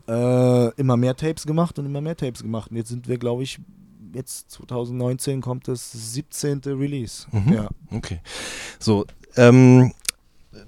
[0.07, 2.71] immer mehr Tapes gemacht und immer mehr Tapes gemacht.
[2.71, 3.59] Und jetzt sind wir, glaube ich,
[4.13, 6.61] jetzt 2019 kommt das 17.
[6.65, 7.27] Release.
[7.31, 7.53] Mhm.
[7.53, 7.69] Ja.
[7.91, 8.19] Okay.
[8.79, 9.05] So,
[9.37, 9.93] ähm,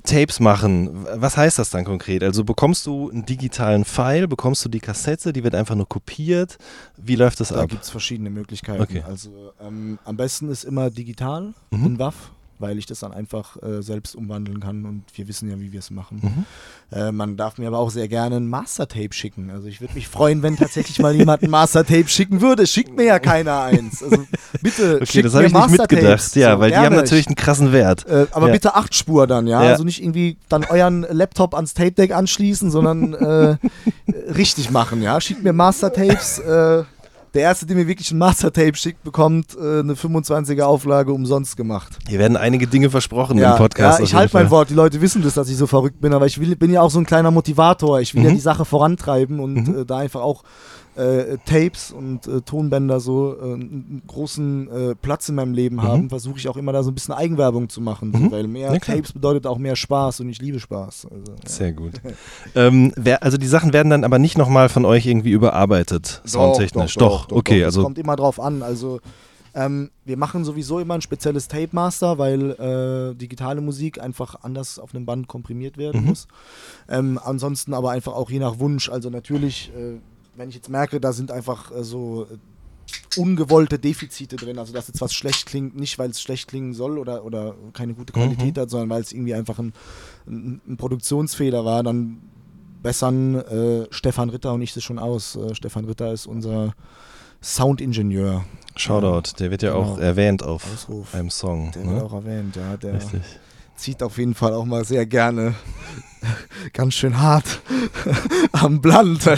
[0.04, 2.24] Tapes machen, was heißt das dann konkret?
[2.24, 6.58] Also bekommst du einen digitalen File, bekommst du die Kassette, die wird einfach nur kopiert.
[6.98, 7.62] Wie läuft das da ab?
[7.62, 8.82] Da gibt es verschiedene Möglichkeiten.
[8.82, 9.04] Okay.
[9.08, 11.86] Also ähm, am besten ist immer digital mhm.
[11.86, 12.16] in WAV
[12.60, 15.80] weil ich das dann einfach äh, selbst umwandeln kann und wir wissen ja, wie wir
[15.80, 16.20] es machen.
[16.22, 16.98] Mhm.
[16.98, 19.50] Äh, man darf mir aber auch sehr gerne ein Mastertape schicken.
[19.50, 22.68] Also ich würde mich freuen, wenn tatsächlich mal jemand ein Mastertape schicken würde.
[22.68, 24.04] Schickt mir ja keiner eins.
[24.04, 24.26] Also
[24.62, 26.90] bitte okay, schickt das mir ich nicht mitgedacht, ja, so, weil gerne.
[26.90, 28.06] die haben natürlich einen krassen Wert.
[28.06, 28.54] Äh, aber ja.
[28.54, 29.64] bitte acht Spur dann, ja?
[29.64, 29.72] ja?
[29.72, 33.58] Also nicht irgendwie dann euren Laptop ans Tape Deck anschließen, sondern äh,
[34.34, 35.22] richtig machen, ja?
[35.22, 36.84] Schickt mir Mastertapes äh,
[37.34, 41.98] der erste, der mir wirklich ein Mastertape schickt, bekommt äh, eine 25er Auflage umsonst gemacht.
[42.08, 44.00] Hier werden einige Dinge versprochen ja, im Podcast.
[44.00, 44.70] Ja, ich halte mein Wort.
[44.70, 46.92] Die Leute wissen das, dass ich so verrückt bin, aber ich will, bin ja auch
[46.92, 48.00] so ein kleiner Motivator.
[48.02, 48.30] Ich will mhm.
[48.30, 49.82] ja die Sache vorantreiben und mhm.
[49.82, 50.44] äh, da einfach auch
[51.00, 55.84] äh, Tapes und äh, Tonbänder so äh, einen großen äh, Platz in meinem Leben mhm.
[55.84, 58.26] haben, versuche ich auch immer da so ein bisschen Eigenwerbung zu machen, mhm.
[58.26, 61.08] so, weil mehr ja, Tapes bedeutet auch mehr Spaß und ich liebe Spaß.
[61.10, 61.50] Also, ja.
[61.50, 61.94] Sehr gut.
[62.56, 66.96] ähm, wer, also die Sachen werden dann aber nicht nochmal von euch irgendwie überarbeitet, soundtechnisch.
[66.96, 67.60] Doch, doch, doch, doch okay.
[67.60, 68.62] Doch, also kommt immer drauf an.
[68.62, 69.00] Also
[69.56, 74.80] ähm, wir machen sowieso immer ein spezielles Tape Master, weil äh, digitale Musik einfach anders
[74.80, 76.08] auf einem Band komprimiert werden mhm.
[76.08, 76.28] muss.
[76.88, 78.90] Ähm, ansonsten aber einfach auch je nach Wunsch.
[78.90, 80.00] Also natürlich äh,
[80.40, 84.88] wenn ich jetzt merke, da sind einfach äh, so äh, ungewollte Defizite drin, also dass
[84.88, 88.56] jetzt was schlecht klingt, nicht weil es schlecht klingen soll oder, oder keine gute Qualität
[88.56, 88.62] mhm.
[88.62, 89.74] hat, sondern weil es irgendwie einfach ein,
[90.28, 92.22] ein, ein, Produktionsfehler war, dann
[92.82, 95.36] bessern äh, Stefan Ritter und ich das schon aus.
[95.36, 96.74] Äh, Stefan Ritter ist unser
[97.42, 98.46] Soundingenieur.
[98.78, 99.94] Shoutout, der wird ja genau.
[99.94, 101.14] auch erwähnt auf Ausruf.
[101.14, 101.72] einem Song.
[101.74, 101.96] Der ne?
[101.96, 102.78] wird auch erwähnt, ja.
[102.78, 103.22] Der Richtig.
[103.80, 105.56] Zieht auf jeden Fall auch mal sehr gerne
[106.74, 107.62] ganz schön hart
[108.52, 109.08] am Blatt.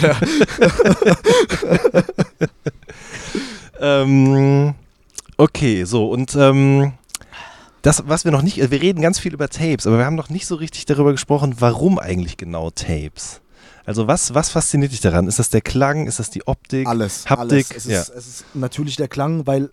[3.80, 4.74] ähm,
[5.36, 6.92] okay, so und ähm,
[7.82, 10.28] das, was wir noch nicht, wir reden ganz viel über Tapes, aber wir haben noch
[10.28, 13.40] nicht so richtig darüber gesprochen, warum eigentlich genau Tapes.
[13.84, 15.26] Also was, was fasziniert dich daran?
[15.26, 16.06] Ist das der Klang?
[16.06, 16.86] Ist das die Optik?
[16.86, 17.28] Alles.
[17.28, 17.66] Haptik?
[17.70, 17.76] Alles.
[17.76, 18.00] Es, ja.
[18.00, 19.70] ist, es ist natürlich der Klang, weil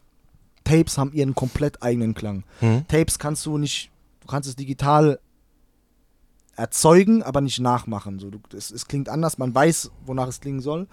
[0.64, 2.44] Tapes haben ihren komplett eigenen Klang.
[2.62, 2.88] Mhm.
[2.88, 3.92] Tapes kannst du nicht,
[4.30, 5.20] du kannst es digital
[6.56, 8.20] erzeugen, aber nicht nachmachen.
[8.20, 10.88] So, du, es, es, klingt anders, man weiß, wonach es klingen soll.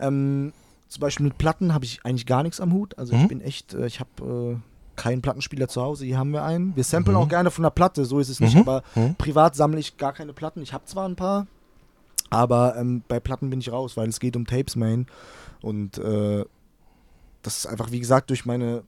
[0.00, 0.52] Ähm,
[0.88, 2.98] zum Beispiel mit Platten habe ich eigentlich gar nichts am Hut.
[2.98, 3.22] Also mhm.
[3.22, 6.74] ich bin echt, äh, ich habe äh, keinen Plattenspieler zu Hause, hier haben wir einen.
[6.74, 7.22] Wir samplen mhm.
[7.22, 8.62] auch gerne von der Platte, so ist es nicht, mhm.
[8.62, 9.14] aber mhm.
[9.14, 10.60] privat sammle ich gar keine Platten.
[10.60, 11.46] Ich habe zwar ein paar,
[12.30, 15.06] aber ähm, bei Platten bin ich raus, weil es geht um Tapes, Main.
[15.62, 16.44] Und äh,
[17.42, 18.82] das ist einfach, wie gesagt, durch meine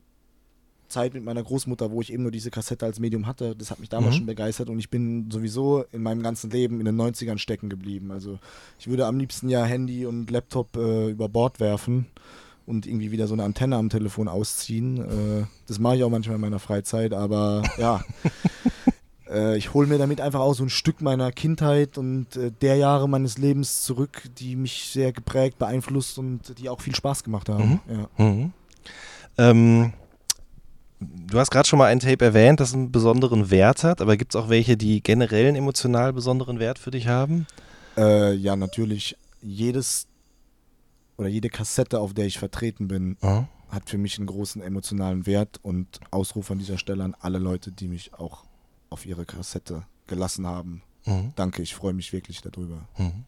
[0.93, 3.81] Zeit mit meiner Großmutter, wo ich eben nur diese Kassette als Medium hatte, das hat
[3.81, 4.19] mich damals mhm.
[4.19, 8.13] schon begeistert und ich bin sowieso in meinem ganzen Leben in den 90ern stecken geblieben.
[8.13, 8.39] Also
[8.79, 12.07] ich würde am liebsten ja Handy und Laptop äh, über Bord werfen
[12.67, 14.99] und irgendwie wieder so eine Antenne am Telefon ausziehen.
[14.99, 18.03] Äh, das mache ich auch manchmal in meiner Freizeit, aber ja.
[19.31, 22.77] äh, ich hole mir damit einfach auch so ein Stück meiner Kindheit und äh, der
[22.77, 27.49] Jahre meines Lebens zurück, die mich sehr geprägt, beeinflusst und die auch viel Spaß gemacht
[27.49, 27.81] haben.
[27.87, 28.09] Mhm.
[28.19, 28.25] Ja.
[28.25, 28.53] Mhm.
[29.39, 29.93] Ähm,
[31.27, 34.35] du hast gerade schon mal ein Tape erwähnt, das einen besonderen Wert hat, aber gibt
[34.35, 37.47] es auch welche, die generell einen emotional besonderen Wert für dich haben?
[37.97, 39.17] Äh, ja, natürlich.
[39.41, 40.07] Jedes
[41.17, 43.47] oder jede Kassette, auf der ich vertreten bin, mhm.
[43.69, 47.71] hat für mich einen großen emotionalen Wert und Ausruf an dieser Stelle an alle Leute,
[47.71, 48.45] die mich auch
[48.91, 50.83] auf ihre Kassette gelassen haben.
[51.05, 51.33] Mhm.
[51.35, 52.87] Danke, ich freue mich wirklich darüber.
[52.97, 53.25] Mhm.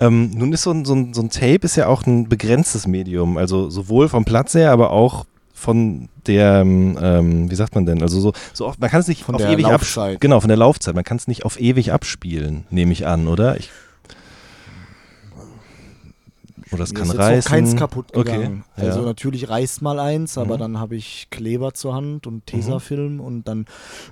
[0.00, 2.86] Ähm, nun ist so ein, so, ein, so ein Tape ist ja auch ein begrenztes
[2.86, 5.26] Medium, also sowohl vom Platz her, aber auch
[5.62, 9.24] von der, ähm, wie sagt man denn, also so, so oft, man kann es nicht
[9.24, 10.18] von auf ewig abspielen.
[10.20, 10.94] Genau, von der Laufzeit.
[10.94, 13.56] Man kann es nicht auf ewig abspielen, nehme ich an, oder?
[13.56, 13.70] Ich
[16.72, 17.50] oder es kann ist reißen.
[17.50, 18.64] keins kaputt gegangen.
[18.76, 20.60] Okay, also natürlich reißt mal eins, aber mhm.
[20.60, 23.20] dann habe ich Kleber zur Hand und Tesafilm mhm.
[23.20, 23.66] und dann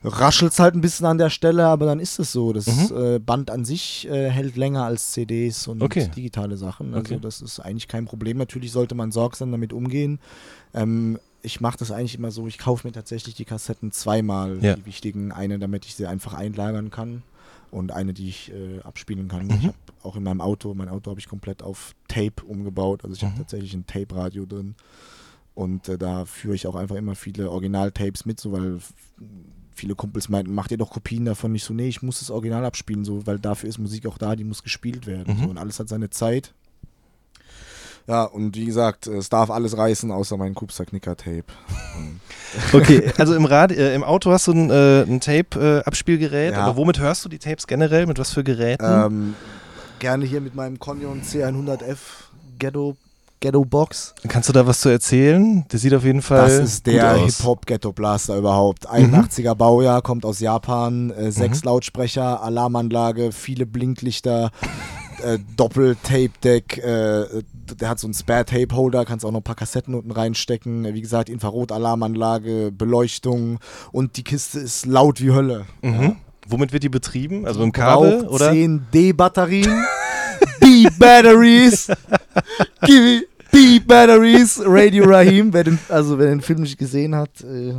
[0.05, 2.53] raschelt es halt ein bisschen an der Stelle, aber dann ist es so.
[2.53, 2.97] Das mhm.
[2.97, 6.11] äh, Band an sich äh, hält länger als CDs und okay.
[6.15, 6.95] digitale Sachen.
[6.95, 7.23] Also okay.
[7.23, 8.37] das ist eigentlich kein Problem.
[8.37, 10.21] Natürlich sollte man sorgsam damit umgehen.
[10.75, 14.77] Ähm, ich mache das eigentlich immer so, ich kaufe mir tatsächlich die Kassetten zweimal, ja.
[14.77, 15.33] die wichtigen.
[15.33, 17.23] Eine, damit ich sie einfach einlagern kann
[17.71, 19.47] und eine, die ich äh, abspielen kann.
[19.47, 19.51] Mhm.
[19.51, 23.05] Ich habe auch in meinem Auto, mein Auto habe ich komplett auf Tape umgebaut.
[23.05, 23.29] Also ich mhm.
[23.29, 24.75] habe tatsächlich ein Tape-Radio drin.
[25.55, 28.79] Und äh, da führe ich auch einfach immer viele Original-Tapes mit, so weil
[29.75, 32.65] viele Kumpels meinten, macht ihr doch Kopien davon nicht so, nee, ich muss das Original
[32.65, 35.37] abspielen, so, weil dafür ist Musik auch da, die muss gespielt werden.
[35.37, 35.43] Mhm.
[35.43, 36.55] So, und alles hat seine Zeit.
[38.07, 41.45] Ja, und wie gesagt, es darf alles reißen, außer mein Kupster Knicker Tape.
[42.73, 46.63] okay, also im, Rad, äh, im Auto hast du ein, äh, ein Tape-Abspielgerät, äh, ja.
[46.63, 48.07] aber womit hörst du die Tapes generell?
[48.07, 48.85] Mit was für Geräten?
[48.85, 49.35] Ähm,
[49.99, 51.99] gerne hier mit meinem Conyon C100F
[52.59, 52.97] Ghetto
[53.41, 54.15] Ghetto Box.
[54.29, 55.65] Kannst du da was zu erzählen?
[55.73, 56.43] Der sieht auf jeden Fall.
[56.43, 58.87] Das ist der Hip-Hop Ghetto Blaster überhaupt.
[58.91, 59.59] 81er mhm.
[59.59, 61.69] Baujahr, kommt aus Japan, äh, sechs mhm.
[61.69, 64.51] Lautsprecher, Alarmanlage, viele Blinklichter,
[65.23, 67.43] äh, Doppel-Tape-Deck, äh,
[67.79, 70.95] der hat so einen Spare-Tape-Holder, kannst auch noch ein paar Kassetten unten reinstecken.
[70.95, 73.59] Wie gesagt, Infrarot-Alarmanlage, Beleuchtung
[73.93, 75.67] und die Kiste ist laut wie Hölle.
[75.83, 76.03] Mhm.
[76.03, 76.17] Ja.
[76.49, 77.47] Womit wird die betrieben?
[77.47, 78.53] Also im Kabel Braucht oder?
[78.53, 79.85] 10 D-Batterien,
[80.61, 81.93] B-Batteries,
[83.53, 85.53] B-Batteries, Radio Rahim.
[85.53, 87.75] Wer den, also wer den Film nicht gesehen hat, äh,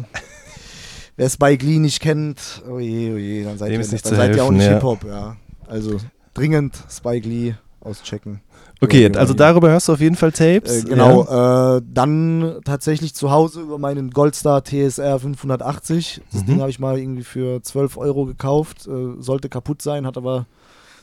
[1.18, 4.52] wer Spike Lee nicht kennt, oh je, oh dann seid, ihr, dann seid ihr auch
[4.52, 4.74] nicht ja.
[4.74, 5.04] Hip-Hop.
[5.06, 5.36] Ja.
[5.68, 5.98] Also
[6.34, 8.42] dringend Spike Lee auschecken.
[8.84, 10.84] Okay, also darüber hörst du auf jeden Fall Tapes.
[10.84, 11.78] Äh, genau, ja.
[11.78, 16.22] äh, dann tatsächlich zu Hause über meinen Goldstar TSR 580.
[16.32, 16.46] Das mhm.
[16.48, 18.88] Ding habe ich mal irgendwie für 12 Euro gekauft.
[18.88, 20.48] Äh, sollte kaputt sein, hat aber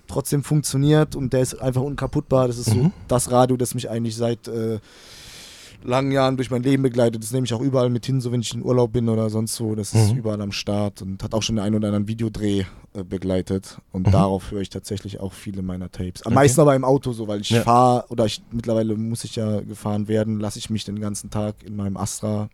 [0.08, 2.48] trotzdem funktioniert und der ist einfach unkaputtbar.
[2.48, 2.82] Das ist mhm.
[2.82, 4.80] so das Radio, das mich eigentlich seit äh,
[5.84, 7.22] langen Jahren durch mein Leben begleitet.
[7.22, 9.60] Das nehme ich auch überall mit hin, so wenn ich in Urlaub bin oder sonst
[9.60, 9.76] wo.
[9.76, 10.18] Das ist mhm.
[10.18, 12.64] überall am Start und hat auch schon den einen oder anderen Videodreh
[13.04, 13.78] begleitet.
[13.92, 14.12] Und mhm.
[14.12, 16.22] darauf höre ich tatsächlich auch viele meiner Tapes.
[16.22, 16.34] Am okay.
[16.34, 17.62] meisten aber im Auto so, weil ich ja.
[17.62, 21.62] fahre oder ich mittlerweile muss ich ja gefahren werden, lasse ich mich den ganzen Tag
[21.64, 22.48] in meinem Astra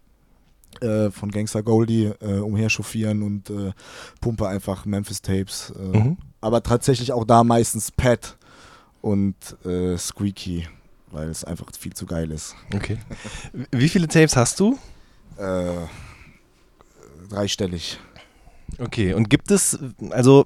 [0.80, 3.72] äh, von Gangster Goldie äh, umherchauffieren und äh,
[4.20, 5.72] pumpe einfach Memphis Tapes.
[5.78, 6.18] Äh, mhm.
[6.40, 8.36] Aber tatsächlich auch da meistens Pat
[9.00, 10.66] und äh, Squeaky
[11.14, 12.56] weil es einfach viel zu geil ist.
[12.74, 12.98] Okay.
[13.70, 14.78] Wie viele Tapes hast du?
[15.38, 15.86] Äh,
[17.30, 17.98] dreistellig.
[18.78, 19.78] Okay, und gibt es,
[20.10, 20.44] also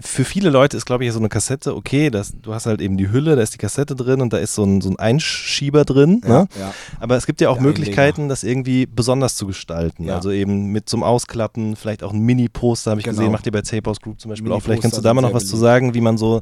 [0.00, 2.96] für viele Leute ist, glaube ich, so eine Kassette, okay, das, du hast halt eben
[2.96, 5.84] die Hülle, da ist die Kassette drin und da ist so ein, so ein Einschieber
[5.84, 6.20] drin.
[6.24, 6.48] Ja, ne?
[6.58, 6.74] ja.
[7.00, 8.28] Aber es gibt ja auch Der Möglichkeiten, Einleger.
[8.28, 10.04] das irgendwie besonders zu gestalten.
[10.04, 10.16] Ja.
[10.16, 13.18] Also eben mit zum Ausklappen, vielleicht auch ein Mini-Poster, habe ich genau.
[13.18, 14.62] gesehen, macht ihr bei Tape House Group zum Beispiel auch.
[14.62, 16.40] Vielleicht kannst du da mal noch was zu sagen, wie man so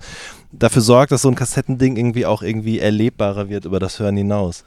[0.52, 4.64] dafür sorgt, dass so ein Kassettending irgendwie auch irgendwie erlebbarer wird über das Hören hinaus.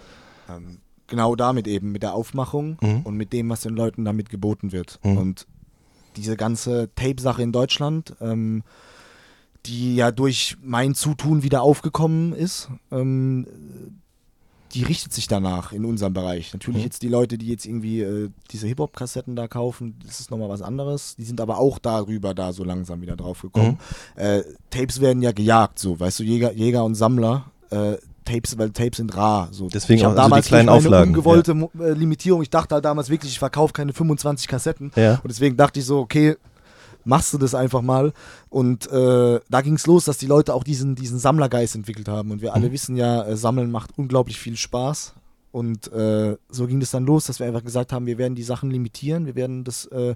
[0.49, 3.01] Ähm, genau damit eben, mit der Aufmachung mhm.
[3.03, 4.99] und mit dem, was den Leuten damit geboten wird.
[5.03, 5.17] Mhm.
[5.17, 5.47] Und
[6.15, 8.63] diese ganze Tape-Sache in Deutschland, ähm,
[9.65, 13.45] die ja durch mein Zutun wieder aufgekommen ist, ähm,
[14.73, 16.53] die richtet sich danach in unserem Bereich.
[16.53, 16.85] Natürlich mhm.
[16.85, 20.61] jetzt die Leute, die jetzt irgendwie äh, diese Hip-Hop-Kassetten da kaufen, das ist nochmal was
[20.61, 21.15] anderes.
[21.15, 23.79] Die sind aber auch darüber da so langsam wieder drauf gekommen.
[24.15, 24.21] Mhm.
[24.21, 27.51] Äh, Tapes werden ja gejagt, so, weißt du, Jäger, Jäger und Sammler.
[27.71, 29.49] Äh, Tapes, weil Tapes sind rar.
[29.51, 29.67] So.
[29.67, 31.09] Deswegen ich auch damals also die kleinen Auflagen.
[31.09, 31.85] ungewollte ja.
[31.85, 32.41] Äh, Limitierung.
[32.41, 34.91] Ich dachte halt damals wirklich, ich verkaufe keine 25 Kassetten.
[34.95, 35.15] Ja.
[35.15, 36.37] Und deswegen dachte ich so, okay,
[37.03, 38.13] machst du das einfach mal.
[38.49, 42.31] Und äh, da ging es los, dass die Leute auch diesen, diesen Sammlergeist entwickelt haben.
[42.31, 42.73] Und wir alle mhm.
[42.73, 45.15] wissen ja, äh, Sammeln macht unglaublich viel Spaß.
[45.51, 48.43] Und äh, so ging es dann los, dass wir einfach gesagt haben, wir werden die
[48.43, 50.15] Sachen limitieren, wir werden das, äh, äh,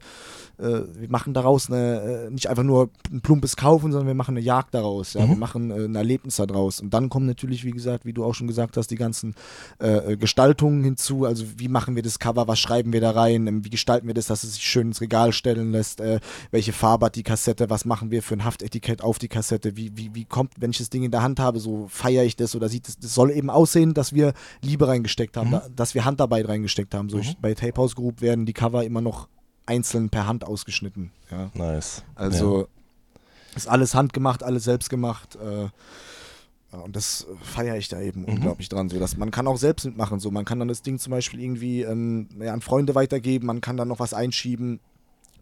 [0.58, 4.46] wir machen daraus eine, äh, nicht einfach nur ein plumpes Kaufen, sondern wir machen eine
[4.46, 5.26] Jagd daraus, ja?
[5.26, 5.30] Mhm.
[5.30, 6.82] wir machen äh, ein Erlebnis daraus.
[6.82, 9.34] Und dann kommen natürlich, wie gesagt, wie du auch schon gesagt hast, die ganzen
[9.80, 11.26] äh, Gestaltungen hinzu.
[11.26, 14.14] Also wie machen wir das Cover, was schreiben wir da rein, ähm, wie gestalten wir
[14.14, 16.02] das, dass es sich schön ins Regal stellen lässt,
[16.52, 19.92] welche Farbe hat die Kassette, was machen wir für ein Haftetikett auf die Kassette, wie,
[19.96, 22.56] wie, wie kommt, wenn ich das Ding in der Hand habe, so feiere ich das
[22.56, 25.52] oder sieht es, das soll eben aussehen, dass wir Liebe reingesteckt reingesteckt haben, mhm.
[25.52, 27.10] da, dass wir Handarbeit reingesteckt haben.
[27.10, 27.24] So mhm.
[27.24, 29.28] ich, bei Tape House Group werden die Cover immer noch
[29.66, 31.12] einzeln per Hand ausgeschnitten.
[31.32, 31.50] Ja.
[31.54, 32.04] Nice.
[32.16, 32.68] Also ja.
[33.56, 35.36] ist alles handgemacht, alles selbst gemacht.
[35.36, 35.70] Äh,
[36.76, 38.30] und das feiere ich da eben mhm.
[38.30, 38.90] unglaublich dran.
[38.90, 40.20] So, dass man kann auch selbst mitmachen.
[40.20, 43.62] So, man kann dann das Ding zum Beispiel irgendwie ähm, ja, an Freunde weitergeben, man
[43.62, 44.80] kann dann noch was einschieben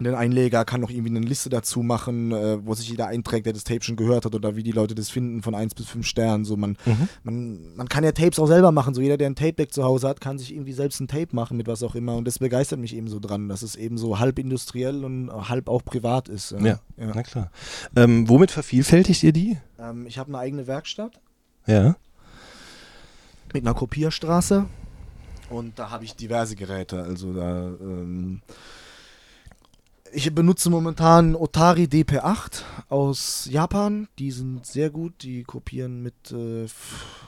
[0.04, 3.54] den Einleger kann noch irgendwie eine Liste dazu machen, äh, wo sich jeder einträgt, der
[3.54, 6.06] das Tape schon gehört hat oder wie die Leute das finden von 1 bis 5
[6.06, 6.46] Sternen.
[6.46, 7.10] So man, mhm.
[7.24, 8.94] man, man kann ja Tapes auch selber machen.
[8.94, 11.58] So jeder, der ein Tape-Deck zu Hause hat, kann sich irgendwie selbst ein Tape machen
[11.58, 12.16] mit was auch immer.
[12.16, 15.70] Und das begeistert mich eben so dran, dass es eben so halb industriell und halb
[15.70, 16.52] auch privat ist.
[16.52, 16.80] Ja, ja.
[16.98, 17.52] na klar.
[17.96, 19.58] Ähm, womit vervielfältigt ihr die?
[19.80, 21.20] Ähm, ich habe eine eigene Werkstatt.
[21.68, 21.96] Ja.
[23.54, 24.66] Mit einer Kopierstraße.
[25.50, 27.04] Und da habe ich diverse Geräte.
[27.04, 28.42] Also da ähm,
[30.14, 34.08] ich benutze momentan Otari DP8 aus Japan.
[34.20, 35.24] Die sind sehr gut.
[35.24, 36.66] Die kopieren mit, äh,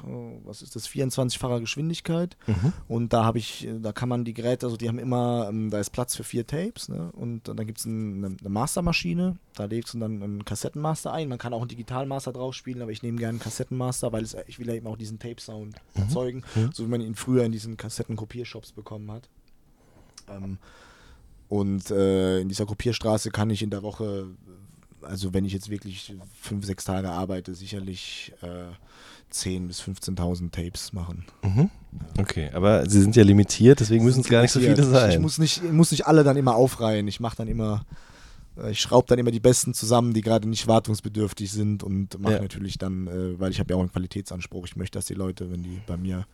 [0.06, 2.38] oh, was ist das, 24-facher Geschwindigkeit.
[2.48, 2.74] Mhm.
[2.88, 5.80] Und da habe ich, da kann man die Geräte, also die haben immer, ähm, da
[5.80, 6.90] ist Platz für vier Tapes.
[6.90, 7.12] Ne?
[7.14, 9.38] Und dann gibt es eine, eine Mastermaschine.
[9.56, 11.30] Da legst du dann einen Kassettenmaster ein.
[11.30, 14.36] Man kann auch einen Digitalmaster drauf spielen, aber ich nehme gerne einen Kassettenmaster, weil es,
[14.48, 16.02] ich will ja eben auch diesen Tape-Sound mhm.
[16.02, 16.72] erzeugen, mhm.
[16.74, 19.30] so wie man ihn früher in diesen Kassettenkopiershops bekommen hat.
[20.30, 20.58] Ähm,
[21.54, 24.26] und äh, in dieser Kopierstraße kann ich in der Woche,
[25.04, 28.74] also wenn ich jetzt wirklich fünf, sechs Tage arbeite, sicherlich äh,
[29.32, 31.26] 10.000 bis 15.000 Tapes machen.
[31.44, 31.70] Mhm.
[32.18, 35.12] Okay, aber sie sind ja limitiert, deswegen müssen es gar nicht so viele sein.
[35.12, 37.08] Ich muss nicht, muss nicht alle dann immer aufreihen.
[37.08, 37.86] Ich mache dann immer,
[38.58, 42.34] äh, ich schraube dann immer die besten zusammen, die gerade nicht wartungsbedürftig sind und mache
[42.34, 42.42] ja.
[42.42, 44.66] natürlich dann, äh, weil ich habe ja auch einen Qualitätsanspruch.
[44.66, 46.26] Ich möchte, dass die Leute, wenn die bei mir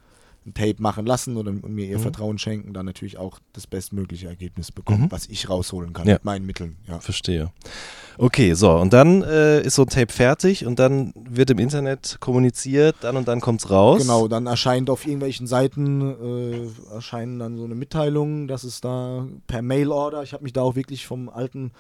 [0.46, 2.02] ein Tape machen lassen oder mir ihr mhm.
[2.02, 5.12] Vertrauen schenken, dann natürlich auch das bestmögliche Ergebnis bekommen, mhm.
[5.12, 6.16] was ich rausholen kann ja.
[6.16, 6.78] mit meinen Mitteln.
[6.88, 7.00] Ja.
[7.00, 7.52] Verstehe.
[8.18, 12.18] Okay, so, und dann äh, ist so ein Tape fertig und dann wird im Internet
[12.20, 14.02] kommuniziert, dann und dann kommt es raus.
[14.02, 19.26] Genau, dann erscheint auf irgendwelchen Seiten, äh, erscheinen dann so eine Mitteilung, dass es da
[19.48, 21.72] per Mail-Order, ich habe mich da auch wirklich vom alten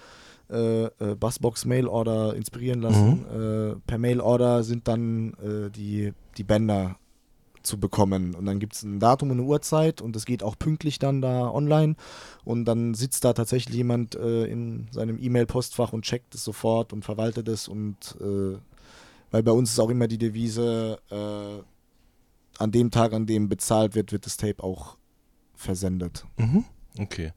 [0.51, 3.25] äh, äh, Bassbox Mail-Order inspirieren lassen.
[3.31, 3.71] Mhm.
[3.73, 6.95] Äh, per Mail-Order sind dann äh, die, die Bänder
[7.63, 8.35] zu bekommen.
[8.35, 11.21] Und dann gibt es ein Datum und eine Uhrzeit und es geht auch pünktlich dann
[11.21, 11.95] da online.
[12.43, 17.03] Und dann sitzt da tatsächlich jemand äh, in seinem E-Mail-Postfach und checkt es sofort und
[17.03, 17.67] verwaltet es.
[17.67, 18.57] Und äh,
[19.31, 21.63] weil bei uns ist auch immer die Devise, äh,
[22.59, 24.97] an dem Tag, an dem bezahlt wird, wird das Tape auch
[25.55, 26.25] versendet.
[26.37, 26.65] Mhm.
[26.97, 27.31] Okay.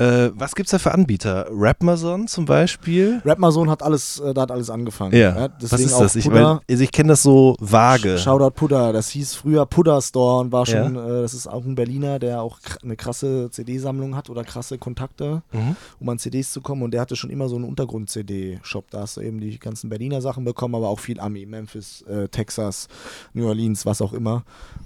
[0.00, 1.46] Äh, was es da für Anbieter?
[1.50, 3.20] Rapmazon zum Beispiel?
[3.22, 5.14] Rapmazon hat alles, äh, da hat alles angefangen.
[5.14, 5.36] Ja.
[5.36, 6.16] ja was ist das?
[6.16, 8.16] Ich, also ich kenne das so vage.
[8.16, 11.18] Shoutout Pudda, das hieß früher Pudda Store und war schon, ja.
[11.18, 15.42] äh, das ist auch ein Berliner, der auch eine krasse CD-Sammlung hat oder krasse Kontakte,
[15.52, 15.76] mhm.
[16.00, 16.80] um an CDs zu kommen.
[16.80, 18.86] Und der hatte schon immer so einen Untergrund-CD-Shop.
[18.90, 22.26] Da hast du eben die ganzen Berliner Sachen bekommen, aber auch viel Ami, Memphis, äh,
[22.28, 22.88] Texas,
[23.34, 24.44] New Orleans, was auch immer.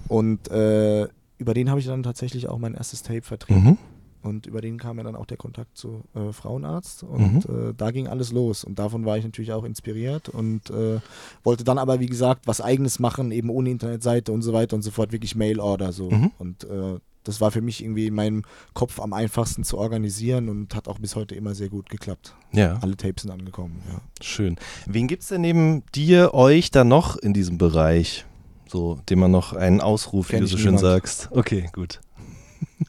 [0.09, 1.07] Und äh,
[1.37, 3.63] über den habe ich dann tatsächlich auch mein erstes Tape vertrieben.
[3.63, 3.77] Mhm.
[4.25, 7.03] Und über den kam ja dann auch der Kontakt zu äh, Frauenarzt.
[7.03, 7.69] Und mhm.
[7.69, 8.63] äh, da ging alles los.
[8.63, 10.99] Und davon war ich natürlich auch inspiriert und äh,
[11.43, 14.81] wollte dann aber, wie gesagt, was Eigenes machen, eben ohne Internetseite und so weiter und
[14.81, 16.09] so fort, wirklich Mail-Order so.
[16.09, 16.31] Mhm.
[16.39, 20.75] Und äh, das war für mich irgendwie in meinem Kopf am einfachsten zu organisieren und
[20.75, 22.35] hat auch bis heute immer sehr gut geklappt.
[22.51, 22.79] Ja.
[22.81, 23.99] Alle Tapes sind angekommen, ja.
[24.21, 24.57] Schön.
[24.85, 28.25] Wen gibt es denn neben dir, euch da noch in diesem Bereich?
[28.67, 30.81] So, dem man noch einen Ausruf, Kenn wie du so schön niemand.
[30.81, 31.29] sagst.
[31.31, 32.01] Okay, gut.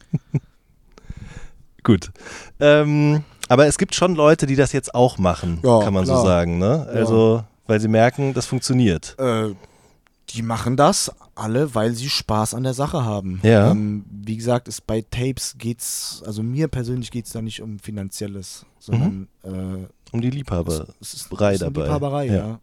[1.87, 2.11] gut.
[2.59, 6.13] Ähm, aber es gibt schon Leute, die das jetzt auch machen, Ja, kann man so
[6.13, 6.25] klar.
[6.25, 6.85] sagen, ne?
[6.93, 9.15] Also, weil sie merken, das funktioniert.
[9.17, 9.55] Äh,
[10.31, 13.39] die machen das alle, weil sie Spaß an der Sache haben.
[13.43, 13.71] Ja.
[13.71, 17.79] Ähm, wie gesagt, ist bei Tapes geht's, also mir persönlich geht es da nicht um
[17.79, 20.87] Finanzielles, sondern äh, Um die Liebhaber.
[20.99, 21.83] es es ist dabei.
[21.83, 22.33] Liebhaberei, Ja.
[22.35, 22.59] ja.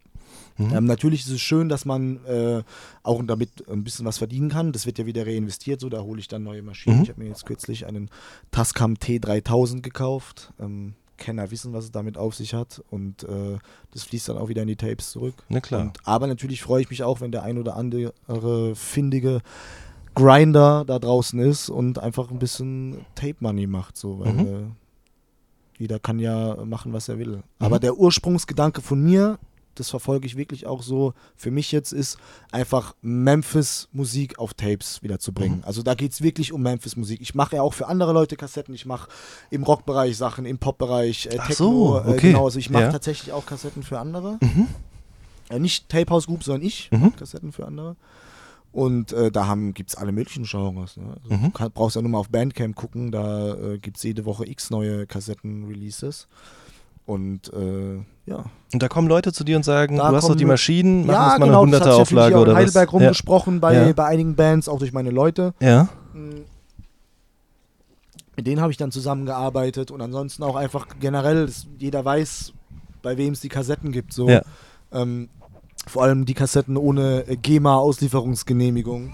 [0.57, 0.73] Mhm.
[0.73, 2.63] Ähm, natürlich ist es schön, dass man äh,
[3.03, 4.71] auch damit ein bisschen was verdienen kann.
[4.71, 6.97] Das wird ja wieder reinvestiert, so da hole ich dann neue Maschinen.
[6.97, 7.03] Mhm.
[7.03, 8.09] Ich habe mir jetzt kürzlich einen
[8.51, 10.53] Tascam T3000 gekauft.
[10.59, 13.57] Ähm, Kenner wissen, was es damit auf sich hat und äh,
[13.91, 15.35] das fließt dann auch wieder in die Tapes zurück.
[15.47, 15.81] Na klar.
[15.83, 19.39] Und, aber natürlich freue ich mich auch, wenn der ein oder andere findige
[20.13, 24.39] Grinder da draußen ist und einfach ein bisschen Tape Money macht, so, weil Mhm.
[24.39, 24.63] äh,
[25.77, 27.43] jeder kann ja machen, was er will.
[27.59, 29.39] Aber der Ursprungsgedanke von mir,
[29.75, 32.17] das verfolge ich wirklich auch so, für mich jetzt ist
[32.51, 35.63] einfach Memphis Musik auf Tapes wieder zu bringen.
[35.65, 37.21] Also da geht es wirklich um Memphis Musik.
[37.21, 39.09] Ich mache ja auch für andere Leute Kassetten, ich mache
[39.49, 42.27] im Rockbereich Sachen, im Popbereich, äh, Ach Techno, so, äh, okay.
[42.31, 42.91] genau, also ich mache Ja.
[42.91, 44.37] tatsächlich auch Kassetten für andere.
[44.41, 44.67] Mhm.
[45.49, 46.89] Äh, nicht Tape House Group, sondern ich.
[46.91, 47.15] Mhm.
[47.15, 47.95] Kassetten für andere.
[48.71, 50.97] Und äh, da gibt es alle möglichen Genres.
[50.97, 51.15] Ne?
[51.23, 51.43] Also Mhm.
[51.43, 54.45] Du kann, brauchst ja nur mal auf Bandcamp gucken, da äh, gibt es jede Woche
[54.49, 56.27] x neue Kassetten-Releases.
[57.05, 58.45] Und äh, ja.
[58.73, 61.13] Und da kommen Leute zu dir und sagen, Da du hast doch die Maschinen, mach
[61.13, 62.61] ja, uns mal genau, eine das hat 100er sich natürlich Auflage oder in was.
[62.63, 62.97] Heidelberg Ja.
[62.99, 63.93] rumgesprochen bei, Ja.
[63.93, 65.53] bei einigen Bands, auch durch meine Leute.
[65.59, 65.87] ja.
[68.37, 71.47] Mit denen habe ich dann zusammengearbeitet und ansonsten auch einfach generell,
[71.79, 72.51] jeder weiß,
[73.01, 74.11] bei wem es die Kassetten gibt.
[74.11, 74.27] So.
[74.29, 74.41] Ja.
[74.91, 75.29] Ähm,
[75.87, 79.13] vor allem die Kassetten ohne GEMA-Auslieferungsgenehmigung.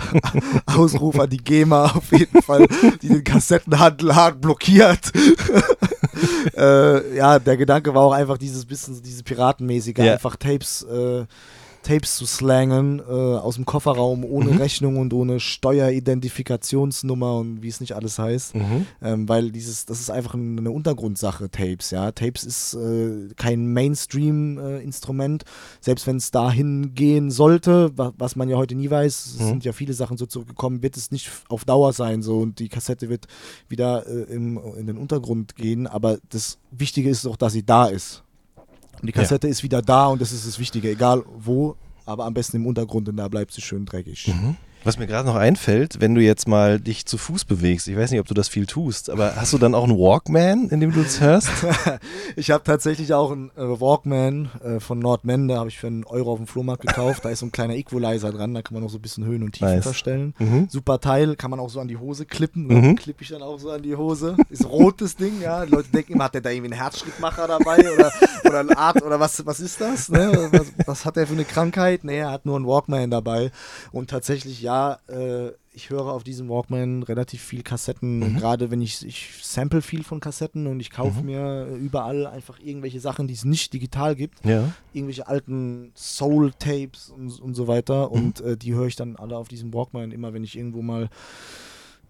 [0.66, 2.66] Ausruf an die GEMA auf jeden Fall,
[3.02, 5.12] die den Kassettenhandel hart blockiert.
[6.56, 10.12] äh, ja, der Gedanke war auch einfach dieses bisschen, dieses Piratenmäßige, Ja.
[10.14, 11.24] einfach Tapes, äh,
[11.82, 14.58] Tapes zu slangen äh, aus dem Kofferraum ohne Mhm.
[14.58, 18.54] Rechnung und ohne Steueridentifikationsnummer und wie es nicht alles heißt.
[18.54, 18.86] Mhm.
[19.02, 22.12] Ähm, weil dieses, das ist einfach ein- eine Untergrundsache, Tapes, ja.
[22.12, 25.44] Tapes ist äh, kein Mainstream-Instrument,
[25.80, 29.46] selbst wenn es dahin gehen sollte, wa was man ja heute nie weiß, es Mhm.
[29.48, 32.68] sind ja viele Sachen so zurückgekommen, wird es nicht auf Dauer sein so und die
[32.68, 33.26] Kassette wird
[33.68, 37.86] wieder äh, im, in den Untergrund gehen, aber das Wichtige ist doch, dass sie da
[37.86, 38.22] ist.
[39.00, 39.22] Und die Ja.
[39.22, 41.76] Kassette ist wieder da und das ist das Wichtige, egal wo,
[42.06, 44.28] aber am besten im Untergrund, denn da bleibt sie schön dreckig.
[44.28, 44.56] Mhm.
[44.84, 48.10] Was mir gerade noch einfällt, wenn du jetzt mal dich zu Fuß bewegst, ich weiß
[48.10, 50.92] nicht, ob du das viel tust, aber hast du dann auch einen Walkman, in dem
[50.92, 51.48] du das hörst?
[52.34, 56.32] Ich habe tatsächlich auch einen äh, Walkman äh, von Nordmende, habe ich für einen Euro
[56.32, 57.24] auf dem Flohmarkt gekauft.
[57.24, 59.42] Da ist so ein kleiner Equalizer dran, da kann man noch so ein bisschen Höhen
[59.42, 59.82] und Tiefen Nice.
[59.84, 60.34] verstellen.
[60.38, 60.68] Mhm.
[60.70, 62.66] Super Teil, kann man auch so an die Hose klippen.
[62.68, 62.80] Mhm.
[62.88, 62.96] Mhm.
[62.96, 64.36] Klippe ich dann auch so an die Hose.
[64.48, 65.66] Ist rotes Ding, ja.
[65.66, 68.10] Die Leute denken immer, hat der da irgendwie einen Herzschrittmacher dabei oder,
[68.44, 70.08] oder eine Art oder was, was ist das?
[70.08, 70.48] Ne?
[70.52, 72.02] Was, was hat der für eine Krankheit?
[72.04, 73.50] Nee, er hat nur einen Walkman dabei.
[73.92, 74.71] Und tatsächlich, ja,
[75.08, 78.18] äh, ich höre auf diesem Walkman relativ viel Kassetten.
[78.18, 78.36] Mhm.
[78.36, 83.00] Gerade wenn ich, ich sample viel von Kassetten und ich kaufe mir überall einfach irgendwelche
[83.00, 84.72] Sachen, die es nicht digital gibt Ja.
[84.92, 88.08] irgendwelche alten Soul-Tapes und, und so weiter.
[88.08, 88.12] Mhm.
[88.12, 91.08] Und äh, die höre ich dann alle auf diesem Walkman, immer wenn ich irgendwo mal,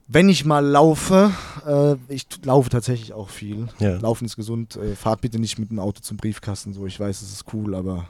[0.08, 1.30] wenn ich mal laufe,
[1.66, 3.68] äh, ich laufe tatsächlich auch viel.
[3.78, 3.96] Ja.
[3.98, 4.76] Laufen ist gesund.
[4.76, 7.74] Äh, fahrt bitte nicht mit dem Auto zum Briefkasten, so ich weiß, es ist cool,
[7.76, 8.08] aber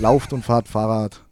[0.00, 1.22] lauft und fahrt Fahrrad.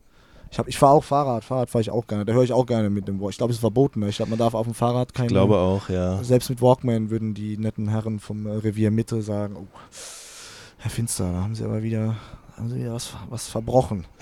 [0.54, 2.24] Ich, hab- ich fahre auch Fahrrad, Fahrrad fahre ich auch gerne.
[2.24, 3.30] Da höre ich auch gerne mit dem Walkman.
[3.30, 3.98] Ich glaube, es ist verboten.
[3.98, 4.08] Ne?
[4.08, 5.26] Ich glaube, man darf auf dem Fahrrad keine.
[5.26, 6.22] Ich glaube auch, ja.
[6.22, 9.66] Selbst mit Walkman würden die netten Herren vom äh, Revier Mitte sagen, oh,
[10.78, 12.14] Herr Finster, da haben Sie aber wieder,
[12.56, 14.04] haben Sie wieder was, was verbrochen.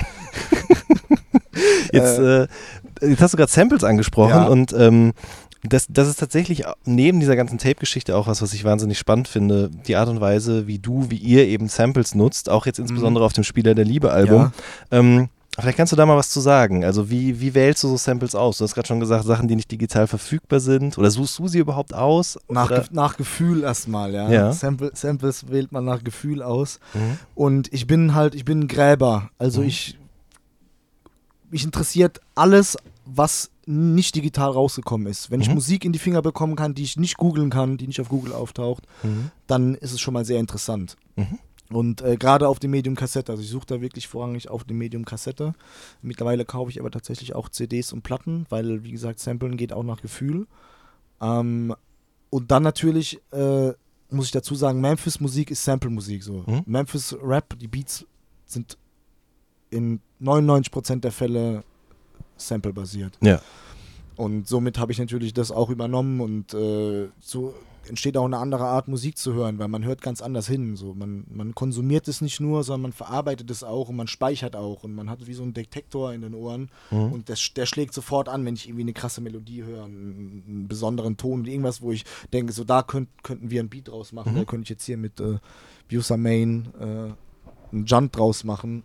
[1.92, 2.46] Jetzt, äh,
[3.02, 4.46] jetzt hast du gerade Samples angesprochen Ja.
[4.46, 5.12] und ähm,
[5.62, 9.70] das, das ist tatsächlich neben dieser ganzen Tape-Geschichte auch was, was ich wahnsinnig spannend finde.
[9.86, 13.34] Die Art und Weise, wie du, wie ihr eben Samples nutzt, auch jetzt insbesondere auf
[13.34, 14.52] dem Spieler der Liebe-Album.
[14.90, 14.98] Ja.
[14.98, 15.28] Ähm,
[15.58, 16.84] vielleicht kannst du da mal was zu sagen.
[16.84, 18.58] Also wie, wie wählst du so Samples aus?
[18.58, 20.96] Du hast gerade schon gesagt, Sachen, die nicht digital verfügbar sind.
[20.98, 22.38] Oder suchst du sie überhaupt aus?
[22.48, 22.68] Nach?
[22.68, 24.30] Ge nach Gefühl erstmal, ja.
[24.30, 24.52] Ja.
[24.52, 26.80] Sample, Samples wählt man nach Gefühl aus.
[26.94, 27.18] Mhm.
[27.34, 29.30] Und ich bin halt, ich bin ein Gräber.
[29.38, 29.66] Also Mhm.
[29.68, 29.98] ich,
[31.50, 35.30] mich interessiert alles, was nicht digital rausgekommen ist.
[35.30, 35.54] Wenn ich Mhm.
[35.54, 38.32] Musik in die Finger bekommen kann, die ich nicht googeln kann, die nicht auf Google
[38.32, 39.30] auftaucht, Mhm.
[39.46, 40.96] dann ist es schon mal sehr interessant.
[41.16, 41.38] Mhm.
[41.72, 44.78] Und äh, gerade auf dem Medium Kassette, also ich suche da wirklich vorrangig auf dem
[44.78, 45.54] Medium Kassette.
[46.02, 49.84] Mittlerweile kaufe ich aber tatsächlich auch CDs und Platten, weil, wie gesagt, Samplen geht auch
[49.84, 50.46] nach Gefühl.
[51.20, 51.74] Ähm,
[52.30, 53.72] und dann natürlich äh,
[54.12, 56.44] muss ich dazu sagen, Memphis Musik ist Sample-Musik so.
[56.46, 56.62] Mhm.
[56.66, 58.06] Memphis Rap, die Beats
[58.46, 58.76] sind
[59.70, 61.64] in 99% der Fälle
[62.36, 63.18] Sample-basiert.
[63.20, 63.40] Ja.
[64.16, 67.54] Und somit habe ich natürlich das auch übernommen und äh, so
[67.88, 70.76] entsteht auch eine andere Art Musik zu hören, weil man hört ganz anders hin.
[70.76, 70.94] So.
[70.94, 74.84] Man, man konsumiert es nicht nur, sondern man verarbeitet es auch und man speichert auch
[74.84, 77.12] und man hat wie so einen Detektor in den Ohren mhm.
[77.12, 80.68] und der, der schlägt sofort an, wenn ich irgendwie eine krasse Melodie höre, einen, einen
[80.68, 84.32] besonderen Ton, irgendwas, wo ich denke, so da könnt, könnten wir ein Beat draus machen,
[84.32, 84.38] mhm.
[84.38, 85.38] da könnte ich jetzt hier mit äh,
[85.90, 88.84] Busa Main äh, einen Junt draus machen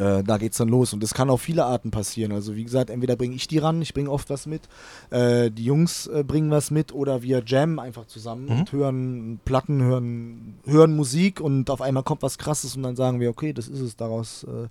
[0.00, 0.92] äh, da geht's dann los.
[0.92, 2.32] Und das kann auf viele Arten passieren.
[2.32, 4.62] Also wie gesagt, entweder bringe ich die ran, ich bringe oft was mit,
[5.10, 8.50] äh, die Jungs äh, bringen was mit oder wir jammen einfach zusammen mhm.
[8.50, 13.20] und hören Platten, hören, hören Musik und auf einmal kommt was krasses und dann sagen
[13.20, 14.68] wir, okay, das ist es, daraus äh,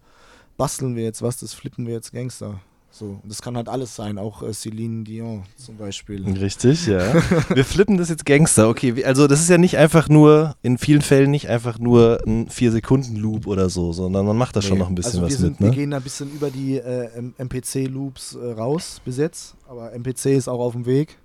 [0.58, 2.60] basteln wir jetzt was, das flippen wir jetzt Gangster.
[2.92, 6.28] So, das kann halt alles sein, auch äh, Celine Dion zum Beispiel.
[6.28, 7.14] Richtig, ja.
[7.54, 8.68] Wir flippen das jetzt Gangster.
[8.68, 12.50] Okay, also das ist ja nicht einfach nur, in vielen Fällen nicht einfach nur ein
[12.50, 14.66] 4-Sekunden-Loop oder so, sondern man macht da nee.
[14.66, 15.62] schon noch ein bisschen also was sind, mit.
[15.62, 15.68] Ne?
[15.68, 20.26] Wir gehen da ein bisschen über die äh, MPC-Loops äh, raus bis jetzt, aber MPC
[20.26, 21.18] ist auch auf dem Weg.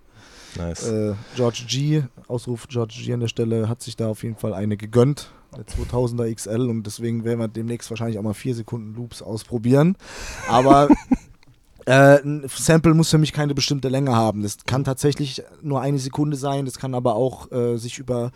[0.56, 0.88] Nice.
[0.88, 4.54] Äh, George G, Ausruf George G an der Stelle, hat sich da auf jeden Fall
[4.54, 5.30] eine gegönnt.
[5.56, 9.96] Der 2000er XL und deswegen werden wir demnächst wahrscheinlich auch mal 4 Sekunden Loops ausprobieren.
[10.48, 10.88] Aber
[11.86, 14.42] Äh, ein Sample muss für mich keine bestimmte Länge haben.
[14.42, 18.30] Das kann tatsächlich nur eine Sekunde sein, das kann aber auch äh, sich über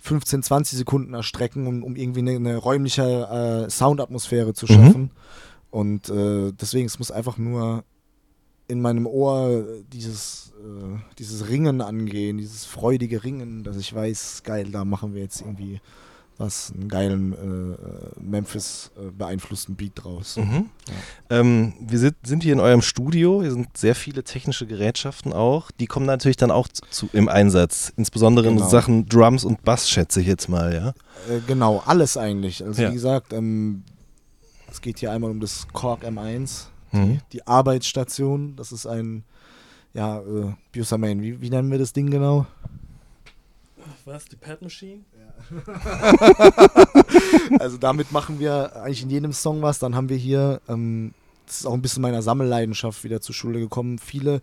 [0.00, 5.02] 15, 20 Sekunden erstrecken, um, um irgendwie eine, eine räumliche äh, Soundatmosphäre zu schaffen.
[5.02, 5.10] Mhm.
[5.70, 7.84] Und äh, deswegen, es muss einfach nur
[8.68, 14.70] in meinem Ohr dieses, äh, dieses Ringen angehen, dieses freudige Ringen, dass ich weiß, geil,
[14.70, 15.80] da machen wir jetzt irgendwie
[16.40, 20.36] was einen geilen äh, Memphis äh, beeinflussten Beat draus.
[20.36, 20.70] Mhm.
[20.88, 21.38] Ja.
[21.38, 25.70] Ähm, wir sind, sind, hier in eurem Studio, hier sind sehr viele technische Gerätschaften auch.
[25.70, 28.64] Die kommen natürlich dann auch zu, im Einsatz, insbesondere genau.
[28.64, 30.88] in Sachen Drums und Bass, schätze ich jetzt mal, ja?
[31.32, 32.64] Äh, genau, alles eigentlich.
[32.64, 32.88] Also ja.
[32.88, 33.84] wie gesagt, ähm,
[34.70, 37.06] es geht hier einmal um das Korg M1, mhm.
[37.08, 38.56] die, die, Arbeitsstation.
[38.56, 39.24] Das ist ein,
[39.92, 42.46] ja, äh, Busamain, wie, wie nennen wir das Ding genau?
[44.10, 45.04] Was, die Pad Machine?
[47.60, 49.78] also damit machen wir eigentlich in jedem Song was.
[49.78, 51.14] Dann haben wir hier, ähm,
[51.46, 54.40] das ist auch ein bisschen meiner Sammelleidenschaft wieder zur Schule gekommen, viele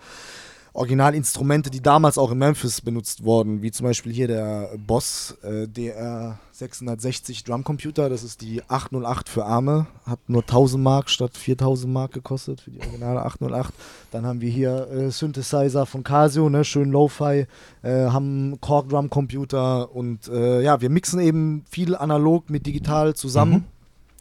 [0.78, 5.68] Originalinstrumente, die damals auch in Memphis benutzt wurden, wie zum Beispiel hier der Boss äh,
[5.68, 11.92] DR 660 Drumcomputer, das ist die 808 für Arme, hat nur 1000 Mark statt 4000
[11.92, 13.74] Mark gekostet für die originale 808.
[14.12, 17.48] Dann haben wir hier äh, Synthesizer von Casio, ne, schön Lo-Fi,
[17.82, 23.54] äh, haben Korg Drumcomputer und äh, ja, wir mixen eben viel analog mit digital zusammen.
[23.54, 23.64] Mhm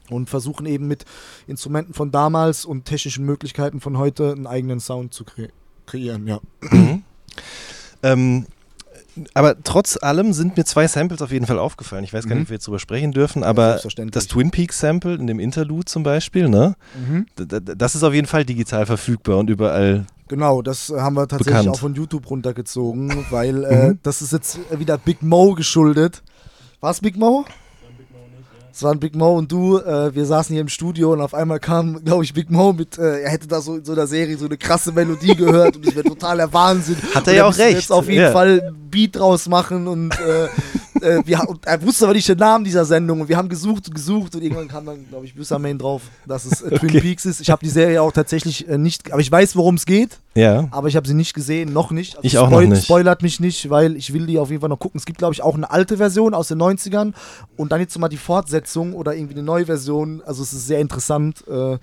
[0.09, 1.05] und versuchen eben mit
[1.49, 5.49] Instrumenten von damals und technischen Möglichkeiten von heute einen eigenen Sound zu kre
[5.87, 6.41] kreieren, ja.
[6.71, 7.03] Mhm.
[8.03, 8.47] Ähm,
[9.35, 12.05] aber trotz allem sind mir zwei Samples auf jeden Fall aufgefallen.
[12.05, 12.43] Ich weiß gar nicht, mhm.
[12.45, 15.87] ob wir jetzt drüber sprechen dürfen, aber ja, das Twin Peaks Sample in dem Interlude
[15.87, 16.77] zum Beispiel, ne?
[16.95, 17.27] Mhm.
[17.37, 20.07] Das ist auf jeden Fall digital verfügbar und überall.
[20.29, 21.69] Genau, das haben wir tatsächlich bekannt.
[21.69, 23.99] auch von YouTube runtergezogen, weil äh, mhm.
[24.03, 26.23] das ist jetzt wieder Big Mo geschuldet.
[26.81, 27.45] War es Big Mo?
[28.77, 31.59] Es waren Big Mo und du, äh, wir saßen hier im Studio und auf einmal
[31.59, 34.37] kam, glaube ich, Big Mo mit, äh, er hätte da so in so einer Serie
[34.37, 36.99] so eine krasse Melodie gehört und es wäre totaler Wahnsinn.
[37.15, 37.79] Hat er ja auch recht.
[37.79, 38.33] Jetzt auf jeden ja.
[38.33, 40.45] Fall ein Beat draus machen und äh,
[41.01, 43.89] äh, wir, und er wusste aber nicht den Namen dieser Sendung und wir haben gesucht
[43.89, 47.01] und gesucht und irgendwann kam dann, glaube ich, Main drauf, dass es äh, Twin okay.
[47.01, 47.41] Peaks ist.
[47.41, 50.19] Ich habe die Serie auch tatsächlich äh, nicht, aber ich weiß, worum es geht.
[50.37, 50.69] Ja.
[50.71, 52.17] Aber ich habe sie nicht gesehen, noch nicht.
[52.17, 52.85] Also ich auch noch nicht.
[52.85, 54.99] Spoilert mich nicht, weil ich will die auf jeden Fall noch gucken.
[54.99, 57.15] Es gibt, glaube ich, auch eine alte Version aus den 90ern
[57.57, 60.23] und dann jetzt mal die Fortsetzung oder irgendwie eine neue Version.
[60.25, 61.43] Also es ist sehr interessant.
[61.49, 61.79] Äh,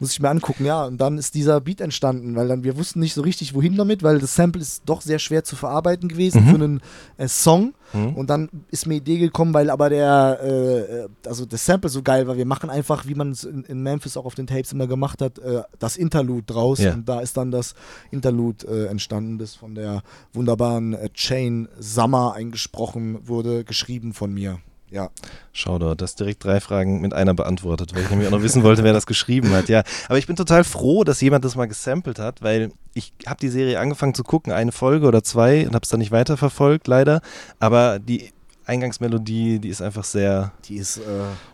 [0.00, 0.84] muss ich mir angucken, ja.
[0.84, 4.02] Und dann ist dieser Beat entstanden, weil dann wir wussten nicht so richtig, wohin damit,
[4.02, 6.48] weil das Sample ist doch sehr schwer zu verarbeiten gewesen mhm.
[6.48, 6.80] für einen
[7.16, 7.74] äh, Song.
[7.92, 8.14] Mhm.
[8.14, 12.02] Und dann ist mir die Idee gekommen, weil aber der, äh, also das Sample so
[12.02, 12.36] geil war.
[12.36, 15.22] Wir machen einfach, wie man es in, in, Memphis auch auf den Tapes immer gemacht
[15.22, 16.78] hat, äh, das Interlude draus.
[16.80, 16.94] Ja.
[16.94, 17.74] Und da ist dann das
[18.10, 24.58] Interlude äh, entstanden, das von der wunderbaren äh, Chain Summer eingesprochen wurde, geschrieben von mir.
[24.90, 25.10] Ja.
[25.52, 28.62] Schau dort, das direkt drei Fragen mit einer beantwortet, weil ich nämlich auch noch wissen
[28.62, 29.68] wollte, wer das geschrieben hat.
[29.68, 33.38] Ja, aber ich bin total froh, dass jemand das mal gesampelt hat, weil ich habe
[33.40, 36.86] die Serie angefangen zu gucken, eine Folge oder zwei und habe es dann nicht weiterverfolgt,
[36.86, 37.20] leider.
[37.58, 38.30] Aber die
[38.66, 40.52] Eingangsmelodie, die ist einfach sehr.
[40.64, 41.00] Die ist, äh,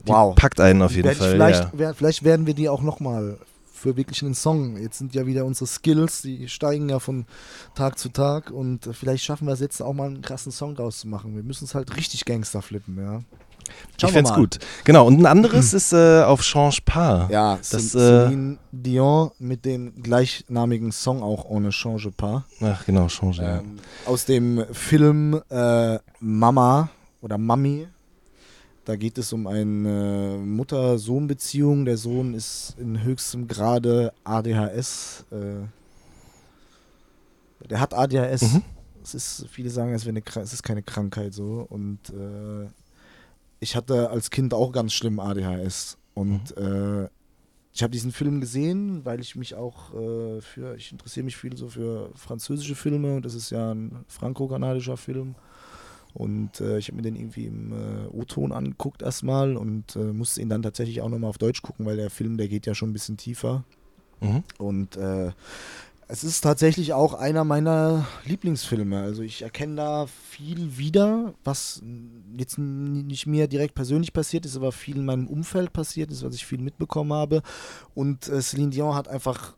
[0.05, 0.35] wow.
[0.35, 1.31] packt einen auf jeden Fall.
[1.31, 1.93] Vielleicht, ja.
[1.95, 3.39] vielleicht werden wir die auch nochmal
[3.85, 4.79] für wirklich einen Song.
[4.79, 7.27] Jetzt sind ja wieder unsere Skills, die steigen ja von
[7.75, 11.01] Tag zu Tag und vielleicht schaffen wir es jetzt auch mal einen krassen Song draus
[11.01, 11.37] zu machen.
[11.37, 13.21] Wir müssen es halt richtig Gangster flippen, ja.
[13.99, 14.59] Schauen ich fände es gut.
[14.85, 17.31] Genau, und ein anderes ist äh, auf Change Pas.
[17.31, 22.43] Ja, das, äh, Celine Dion mit dem gleichnamigen Song auch ohne Change Pas.
[22.63, 23.43] Ach genau, Change.
[23.43, 24.11] Ähm, ja.
[24.11, 26.89] Aus dem Film äh, Mama
[27.21, 27.87] oder Mami
[28.85, 31.85] da geht es um eine Mutter-Sohn-Beziehung.
[31.85, 35.25] Der Sohn ist in höchstem Grade ADHS.
[35.31, 35.67] Äh,
[37.69, 38.43] der hat ADHS.
[38.55, 38.63] Mhm.
[39.03, 41.67] Es ist, viele sagen, es, eine, es ist keine Krankheit so.
[41.69, 42.69] Und äh,
[43.61, 45.97] ich hatte als Kind auch ganz schlimm ADHS.
[46.13, 47.05] Und mhm.
[47.05, 47.09] äh,
[47.73, 51.57] ich habe diesen Film gesehen, weil ich mich auch äh, für, ich interessiere mich viel
[51.57, 55.35] so für französische Filme und das ist ja ein franco-kanadischer Film.
[56.15, 60.41] Und äh, ich habe mir den irgendwie im äh, O-Ton angeguckt erstmal und äh, musste
[60.41, 62.91] ihn dann tatsächlich auch nochmal auf Deutsch gucken, weil der Film, der geht ja schon
[62.91, 63.65] ein bisschen tiefer.
[64.21, 64.45] Mhm.
[64.59, 65.33] Und äh,
[66.07, 69.01] es ist tatsächlich auch einer meiner Lieblingsfilme.
[69.01, 71.83] Also ich erkenne da viel wieder, was
[72.37, 76.35] jetzt nicht mir direkt persönlich passiert ist, aber viel in meinem Umfeld passiert ist, was
[76.35, 77.43] ich viel mitbekommen habe.
[77.95, 79.57] Und äh, Celine Dion hat einfach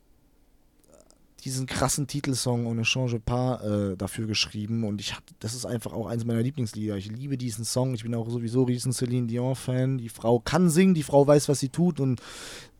[1.47, 5.65] diesen krassen Titelsong On ne change pas äh, dafür geschrieben und ich hab, das ist
[5.65, 6.97] einfach auch eines meiner Lieblingslieder.
[6.97, 7.95] Ich liebe diesen Song.
[7.95, 9.97] Ich bin auch sowieso riesen Celine Dion Fan.
[9.99, 12.21] Die Frau kann singen, die Frau weiß, was sie tut und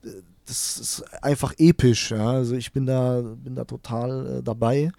[0.05, 0.09] äh,
[0.47, 2.11] das ist einfach episch.
[2.11, 2.33] Ja?
[2.33, 4.93] Also ich bin da, bin da total äh, dabei.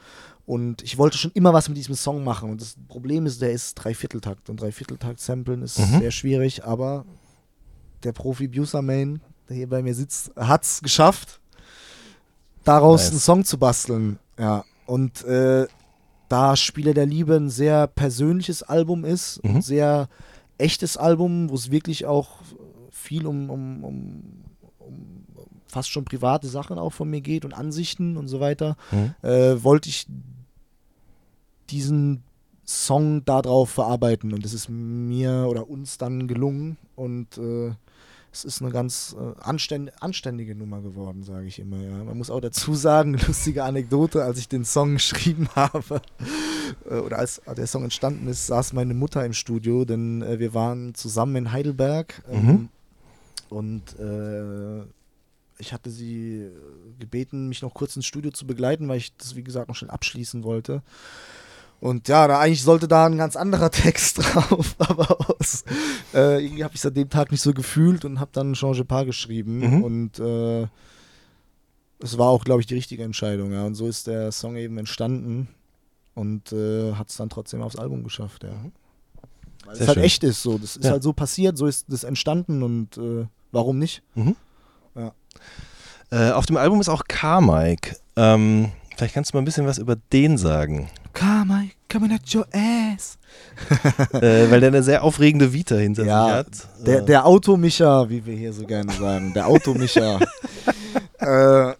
[0.46, 2.50] Und ich wollte schon immer was mit diesem Song machen.
[2.50, 4.50] Und das Problem ist, der ist Dreivierteltakt.
[4.50, 6.00] Und Dreivierteltakt samplen ist mhm.
[6.00, 7.06] sehr schwierig, aber
[8.04, 11.42] der Profi Buser Main, der hier bei mir sitzt, hat es geschafft,
[12.68, 13.12] daraus nice.
[13.12, 14.20] einen Song zu basteln.
[14.40, 14.64] Ja.
[14.86, 15.68] Und äh,
[16.30, 19.58] da Spiele der Liebe ein sehr persönliches Album ist, mhm.
[19.58, 20.10] ein sehr
[20.58, 22.42] echtes Album, wo es wirklich auch
[22.92, 24.24] viel um, um, um,
[24.80, 25.26] um
[25.68, 29.14] fast schon private Sachen auch von mir geht und Ansichten und so weiter, mhm.
[29.22, 30.08] äh, wollte ich
[31.70, 32.24] diesen
[32.66, 37.72] Song darauf verarbeiten und das ist mir oder uns dann gelungen und äh,
[38.38, 41.78] es ist eine ganz äh, anständ anständige Nummer geworden, sage ich immer.
[41.78, 42.04] Ja.
[42.04, 46.02] Man muss auch dazu sagen, lustige Anekdote, als ich den Song geschrieben habe
[46.90, 50.54] äh, oder als der Song entstanden ist, saß meine Mutter im Studio, denn äh, wir
[50.54, 52.70] waren zusammen in Heidelberg ähm, mhm.
[53.50, 54.84] und äh,
[55.60, 56.52] ich hatte sie äh,
[57.00, 59.92] gebeten, mich noch kurz ins Studio zu begleiten, weil ich das, wie gesagt, noch schnell
[59.92, 60.84] abschließen wollte.
[61.80, 65.64] Und ja, da eigentlich sollte da ein ganz anderer Text drauf, aber aus,
[66.14, 68.84] äh, irgendwie habe ich es an dem Tag nicht so gefühlt und habe dann Change
[68.84, 69.60] Pas geschrieben.
[69.60, 69.84] Mhm.
[69.84, 70.68] Und äh,
[72.00, 73.52] es war auch, glaube ich, die richtige Entscheidung.
[73.52, 73.66] Ja.
[73.66, 75.48] Und so ist der Song eben entstanden
[76.16, 78.44] und äh, hat es dann trotzdem aufs Album geschafft.
[78.44, 78.50] Ja.
[79.66, 80.58] Weil es halt echt ist so.
[80.58, 80.92] Das ist ja.
[80.92, 84.02] halt so passiert, so ist das entstanden und äh, warum nicht?
[84.16, 84.36] Mhm.
[84.96, 85.14] Ja.
[86.10, 87.98] Äh, auf dem Album ist auch Carmike.
[88.16, 90.90] Ähm, vielleicht kannst du mal ein bisschen was über den sagen.
[91.18, 93.18] Carmike, coming at your ass.
[94.14, 96.86] äh, weil der eine sehr aufregende Vita hinter ja, sich hat.
[96.86, 99.34] Der, der Automicha, wie wir hier so gerne sagen.
[99.34, 100.20] Der Automicha.
[101.18, 101.74] äh,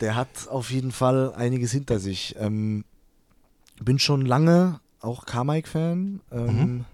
[0.00, 2.36] der hat auf jeden Fall einiges hinter sich.
[2.38, 2.84] Ähm,
[3.82, 6.20] bin schon lange auch Carmike-Fan.
[6.30, 6.84] Ähm, mhm.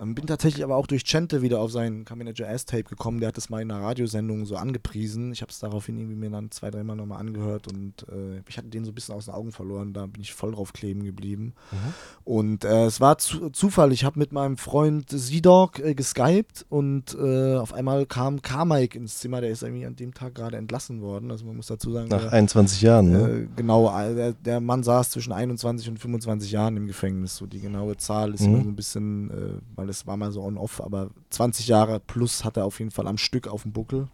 [0.00, 3.20] Ähm, bin tatsächlich aber auch durch Chente wieder auf sein Caminager S-Tape gekommen.
[3.20, 5.32] Der hat das mal in einer Radiosendung so angepriesen.
[5.32, 8.68] Ich habe es daraufhin irgendwie mir dann zwei, dreimal nochmal angehört und äh, ich hatte
[8.68, 9.92] den so ein bisschen aus den Augen verloren.
[9.92, 11.52] Da bin ich voll drauf kleben geblieben.
[11.70, 11.76] Mhm.
[12.24, 13.92] Und äh, es war zu, Zufall.
[13.92, 19.18] Ich habe mit meinem Freund Z-Dog äh, geskypt und äh, auf einmal kam Carmike ins
[19.18, 19.40] Zimmer.
[19.40, 21.30] Der ist irgendwie an dem Tag gerade entlassen worden.
[21.30, 22.08] Also man muss dazu sagen.
[22.08, 23.28] Nach der, 21 Jahren, ne?
[23.28, 23.94] Äh, genau.
[23.98, 27.36] Äh, der, der, Mann saß zwischen 21 und 25 Jahren im Gefängnis.
[27.36, 28.46] So die genaue Zahl ist mhm.
[28.46, 32.56] immer so ein bisschen, weil das war mal so on-off, aber 20 Jahre plus hat
[32.56, 34.08] er auf jeden Fall am Stück auf dem Buckel.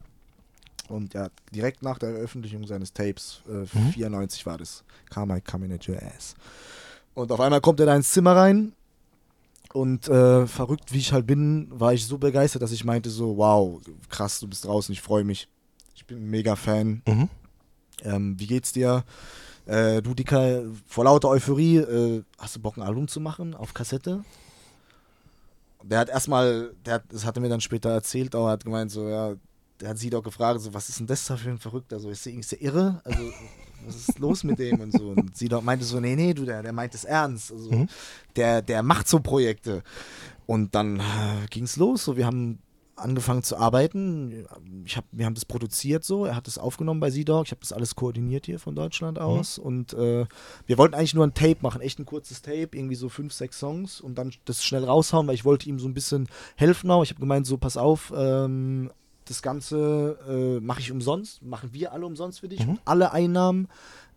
[0.88, 3.92] Und ja, direkt nach der Veröffentlichung seines Tapes, äh, mhm.
[3.92, 6.34] 94 war das, Carmike Coming at Your Ass.
[7.14, 8.72] Und auf einmal kommt er da ins Zimmer rein
[9.72, 13.36] und äh, verrückt wie ich halt bin, war ich so begeistert, dass ich meinte so,
[13.36, 15.48] wow, krass, du bist draußen, ich freue mich.
[15.94, 17.02] Ich bin ein mega Fan.
[17.06, 17.28] Mhm.
[18.02, 19.04] Ähm, wie geht's dir?
[19.66, 23.74] Äh, du Dicker, vor lauter Euphorie, äh, hast du Bock ein Album zu machen auf
[23.74, 24.24] Kassette?
[25.82, 28.90] Der hat erstmal, der hat, das hat er mir dann später erzählt, auch hat gemeint,
[28.90, 29.34] so, ja,
[29.80, 32.00] der hat sie doch gefragt, so, was ist denn das da für ein Verrückter?
[32.00, 33.00] So, ist der, ist der irre?
[33.04, 33.20] Also,
[33.84, 35.10] was ist los mit dem und so?
[35.10, 37.52] Und sie doch meinte so, nee, nee, du, der, der meint es ernst.
[37.52, 37.88] Also, mhm.
[38.34, 39.82] der, der macht so Projekte.
[40.46, 42.04] Und dann äh, ging es los.
[42.04, 42.58] So, wir haben
[42.96, 44.46] angefangen zu arbeiten.
[44.84, 46.24] Ich hab, wir haben das produziert so.
[46.24, 47.46] Er hat es aufgenommen bei Z-Dog.
[47.46, 49.24] Ich habe das alles koordiniert hier von Deutschland mhm.
[49.24, 49.58] aus.
[49.58, 49.64] Mhm.
[49.64, 50.26] Und äh,
[50.66, 53.58] wir wollten eigentlich nur ein Tape machen, echt ein kurzes Tape, irgendwie so fünf, sechs
[53.58, 57.02] Songs und dann das schnell raushauen, weil ich wollte ihm so ein bisschen helfen auch.
[57.02, 58.90] Ich habe gemeint, so pass auf, ähm,
[59.26, 62.64] das Ganze äh, mache ich umsonst, machen wir alle umsonst für dich.
[62.64, 62.78] Mhm.
[62.84, 63.68] Alle Einnahmen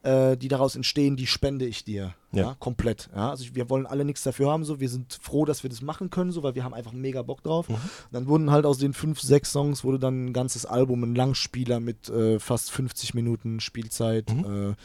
[0.04, 2.16] äh, die daraus entstehen, die spende ich dir.
[2.32, 2.44] Ja.
[2.44, 3.10] ja komplett.
[3.14, 3.30] Ja?
[3.32, 4.80] Also wir wollen alle nichts dafür haben, so.
[4.80, 7.44] Wir sind froh, dass wir das machen können, so, weil wir haben einfach mega Bock
[7.44, 7.70] drauf.
[7.70, 7.78] Mhm.
[8.12, 11.80] Dann wurden halt aus den fünf, sechs Songs wurde dann ein ganzes Album, ein Langspieler
[11.80, 14.32] mit äh, fast 50 Minuten Spielzeit.
[14.32, 14.72] Mhm.
[14.72, 14.76] Äh,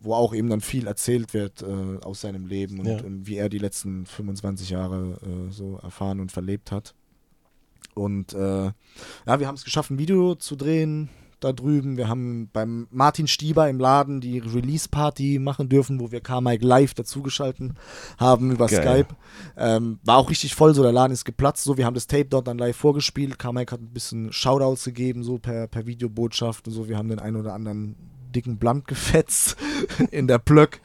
[0.00, 3.00] wo auch eben dann viel erzählt wird äh, aus seinem Leben und, ja.
[3.00, 6.94] und, wie er die letzten 25 Jahre äh, so erfahren und verlebt hat.
[7.94, 11.08] Und äh, ja, wir haben es geschafft, ein Video zu drehen,
[11.40, 11.96] da drüben.
[11.96, 16.94] Wir haben beim Martin Stieber im Laden die Release-Party machen dürfen, wo wir Carmike live
[16.94, 17.76] dazugeschalten
[18.18, 18.82] haben über Geil.
[18.82, 19.16] Skype.
[19.56, 21.64] Ähm, war auch richtig voll, so der Laden ist geplatzt.
[21.64, 23.38] So, wir haben das Tape dort dann live vorgespielt.
[23.38, 26.88] Carmike hat ein bisschen Shoutouts gegeben, so per, per Videobotschaft und so.
[26.88, 27.96] Wir haben den einen oder anderen
[28.34, 29.56] dicken Blunt gefetzt
[30.10, 30.80] in der Plöck.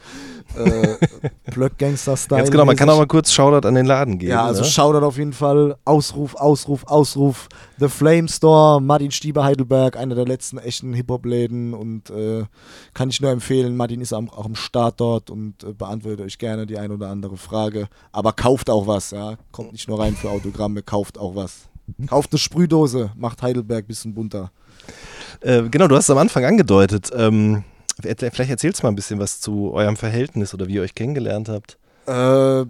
[0.58, 0.98] Äh,
[1.52, 2.42] Plöck Gangster-Style.
[2.42, 4.32] Jetzt genau, man kann auch mal kurz Shoutout an den Laden geben.
[4.32, 4.68] Ja, also ne?
[4.68, 5.76] Shoutout auf jeden Fall.
[5.86, 7.48] Ausruf, Ausruf, Ausruf.
[7.80, 12.46] The Flame Store, Martin Stieber Heidelberg, einer der letzten echten Hip-Hop-Läden und äh,
[12.94, 13.76] kann ich nur empfehlen.
[13.76, 17.10] Martin ist auch, auch am Start dort und äh, beantwortet euch gerne die ein oder
[17.10, 17.88] andere Frage.
[18.12, 19.36] Aber kauft auch was, ja.
[19.52, 21.70] Kommt nicht nur rein für Autogramme, kauft auch was.
[22.08, 24.52] Kauft eine Sprühdose, macht Heidelberg ein bisschen bunter.
[25.42, 27.10] Äh, genau, du hast es am Anfang angedeutet.
[27.16, 27.64] Ähm,
[28.02, 31.50] vielleicht erzählst du mal ein bisschen was zu eurem Verhältnis oder wie ihr euch kennengelernt
[31.50, 31.78] habt.
[32.08, 32.62] Äh,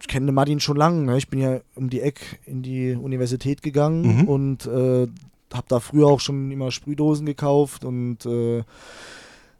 [0.00, 1.04] ich kenne Martin schon lange.
[1.04, 1.18] Ne?
[1.18, 4.28] Ich bin ja um die Ecke in die Universität gegangen mhm.
[4.28, 5.06] und äh,
[5.52, 8.62] habe da früher auch schon immer Sprühdosen gekauft und äh,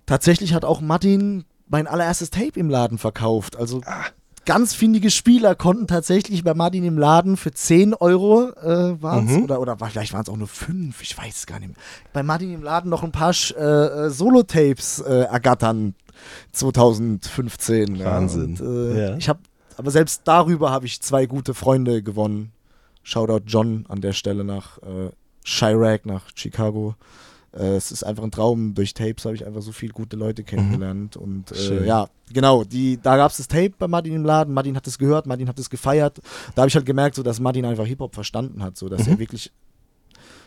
[0.07, 3.57] tatsächlich hat auch Martin mein allererstes Tape im Laden verkauft.
[3.57, 4.07] Also ah
[4.51, 9.45] ganz findige Spieler konnten tatsächlich bei Martin im Laden für 10 Euro äh, waren mhm.
[9.45, 11.77] oder, oder vielleicht waren es auch nur 5, ich weiß es gar nicht mehr.
[12.13, 15.95] Bei Martin im Laden noch ein paar äh, äh, Solo-Tapes äh, ergattern
[16.51, 18.03] 2015.
[18.05, 18.57] Wahnsinn.
[18.57, 18.65] Ja.
[18.65, 19.17] Und, äh, ja.
[19.19, 19.39] Ich habe,
[19.77, 22.51] aber selbst darüber habe ich zwei gute Freunde gewonnen.
[23.05, 25.11] Shoutout John an der Stelle nach äh,
[25.45, 26.97] Chirac, nach Chicago.
[27.53, 28.75] Äh, es ist einfach ein Traum.
[28.75, 31.17] Durch Tapes habe ich einfach so viele gute Leute kennengelernt.
[31.17, 31.23] Mhm.
[31.23, 34.55] Und äh, ja, genau, die, da gab es das Tape bei Martin im Laden.
[34.55, 36.21] Martin hat es gehört, Martin hat es gefeiert.
[36.55, 39.13] Da habe ich halt gemerkt, so, dass Martin einfach Hip-Hop verstanden hat, so dass mhm.
[39.13, 39.53] er wirklich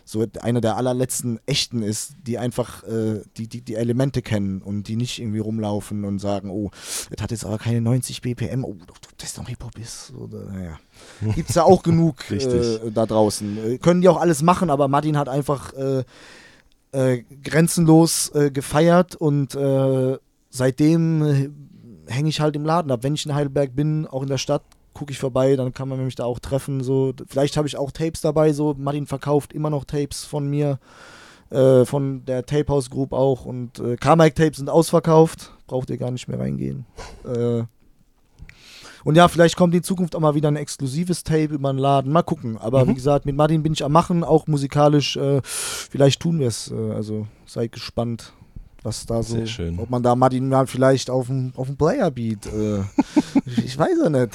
[0.05, 4.87] so einer der allerletzten echten ist, die einfach äh, die, die, die Elemente kennen und
[4.87, 6.71] die nicht irgendwie rumlaufen und sagen, oh,
[7.09, 8.75] das hat jetzt aber keine 90 BPM, oh,
[9.17, 10.13] das ist doch Hip-Hop ist.
[10.17, 10.79] Oder, naja.
[11.35, 13.57] Gibt es ja auch genug äh, da draußen.
[13.57, 15.73] Äh, können die auch alles machen, aber Martin hat einfach
[16.93, 20.17] äh, grenzenlos äh, gefeiert und äh,
[20.49, 21.53] seitdem
[22.07, 23.03] hänge ich halt im Laden ab.
[23.03, 24.63] Wenn ich in Heidelberg bin, auch in der Stadt,
[24.93, 26.83] gucke ich vorbei, dann kann man mich da auch treffen.
[26.83, 28.53] So, vielleicht habe ich auch Tapes dabei.
[28.53, 30.79] So, Martin verkauft immer noch Tapes von mir,
[31.49, 33.45] äh, von der Tape House Group auch.
[33.45, 36.85] Und äh, Carmike Tapes sind ausverkauft, braucht ihr gar nicht mehr reingehen.
[37.25, 37.63] Äh,
[39.03, 42.11] und ja, vielleicht kommt in Zukunft auch mal wieder ein exklusives Tape über den Laden.
[42.11, 42.57] Mal gucken.
[42.57, 42.89] Aber mhm.
[42.89, 45.17] wie gesagt, mit Martin bin ich am Machen, auch musikalisch.
[45.17, 46.71] Äh, vielleicht tun wir es.
[46.71, 48.33] Äh, also seid gespannt,
[48.81, 49.37] was da so.
[49.37, 49.79] Sehr schön.
[49.79, 52.45] Ob man da Martin mal vielleicht auf dem auf Player beat.
[52.45, 52.81] Äh,
[53.63, 54.33] ich weiß ja nicht.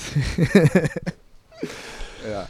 [2.30, 2.46] ja.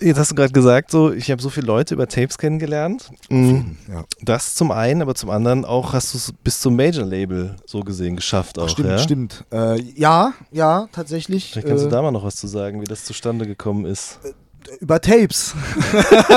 [0.00, 3.10] Jetzt hast du gerade gesagt, so, ich habe so viele Leute über Tapes kennengelernt.
[3.30, 3.76] Mhm.
[3.90, 4.04] Ja.
[4.20, 8.16] Das zum einen, aber zum anderen auch hast du es bis zum Major-Label so gesehen
[8.16, 8.66] geschafft auch.
[8.66, 8.98] Ach, stimmt, ja?
[8.98, 9.44] stimmt.
[9.52, 11.52] Äh, ja, ja, tatsächlich.
[11.52, 14.18] Vielleicht kannst äh, du da mal noch was zu sagen, wie das zustande gekommen ist.
[14.24, 14.32] Äh,
[14.80, 15.54] über Tapes.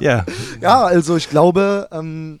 [0.00, 0.24] ja.
[0.60, 2.40] Ja, also ich glaube, ähm,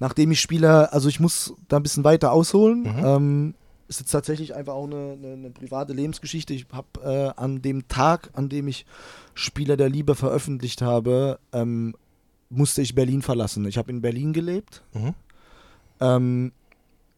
[0.00, 2.82] nachdem ich spiele, also ich muss da ein bisschen weiter ausholen.
[2.82, 3.04] Mhm.
[3.04, 3.54] Ähm,
[3.88, 6.54] ist jetzt tatsächlich einfach auch eine, eine, eine private Lebensgeschichte.
[6.54, 8.86] Ich habe äh, an dem Tag, an dem ich
[9.34, 11.94] Spieler der Liebe veröffentlicht habe, ähm,
[12.48, 13.66] musste ich Berlin verlassen.
[13.66, 15.14] Ich habe in Berlin gelebt mhm.
[16.00, 16.52] ähm,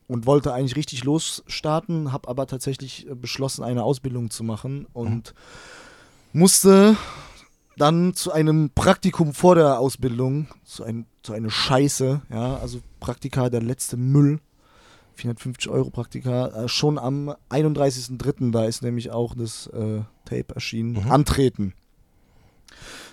[0.06, 5.34] und wollte eigentlich richtig losstarten, habe aber tatsächlich äh, beschlossen, eine Ausbildung zu machen und
[6.32, 6.40] mhm.
[6.40, 6.96] musste
[7.76, 13.48] dann zu einem Praktikum vor der Ausbildung, zu, ein, zu einer Scheiße, ja, also Praktika
[13.48, 14.40] der letzte Müll
[15.18, 21.04] 450 Euro Praktika, äh, schon am 31.03., da ist nämlich auch das äh, Tape erschienen,
[21.04, 21.10] mhm.
[21.10, 21.74] antreten.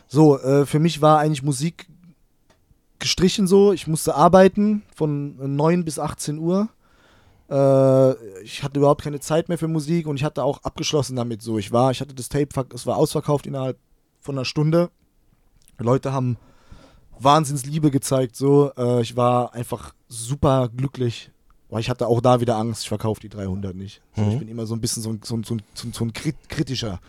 [0.07, 1.87] So, äh, für mich war eigentlich Musik
[2.99, 3.73] gestrichen so.
[3.73, 6.69] Ich musste arbeiten von 9 bis 18 Uhr.
[7.49, 11.41] Äh, ich hatte überhaupt keine Zeit mehr für Musik und ich hatte auch abgeschlossen damit
[11.41, 11.57] so.
[11.57, 13.77] Ich war, ich hatte das Tape, es war ausverkauft innerhalb
[14.19, 14.89] von einer Stunde.
[15.77, 16.37] Leute haben
[17.19, 18.71] Wahnsinnsliebe gezeigt so.
[18.77, 21.31] Äh, ich war einfach super glücklich
[21.75, 24.01] aber ich hatte auch da wieder Angst, ich verkaufe die 300 nicht.
[24.15, 24.33] Also mhm.
[24.33, 27.01] Ich bin immer so ein bisschen so ein, so ein, so ein, so ein kritischer.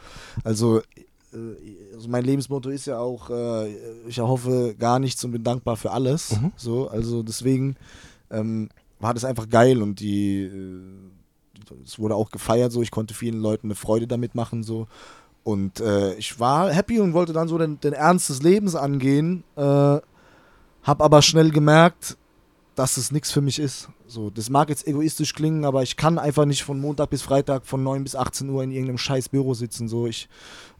[0.42, 3.72] Also, äh, also, mein Lebensmotto ist ja auch, äh,
[4.08, 6.32] ich erhoffe gar nichts und bin dankbar für alles.
[6.32, 6.50] Mhm.
[6.56, 7.76] So, also deswegen
[8.28, 8.68] ähm,
[8.98, 12.82] war das einfach geil und die, äh, es wurde auch gefeiert so.
[12.82, 14.88] Ich konnte vielen Leuten eine Freude damit machen so.
[15.44, 19.44] Und äh, ich war happy und wollte dann so den, den Ernst des Lebens angehen.
[19.54, 22.16] Äh, hab aber schnell gemerkt,
[22.76, 23.88] dass es nichts für mich ist.
[24.06, 27.66] So, das mag jetzt egoistisch klingen, aber ich kann einfach nicht von Montag bis Freitag
[27.66, 29.88] von 9 bis 18 Uhr in irgendeinem scheiß Büro sitzen.
[29.88, 30.28] So, ich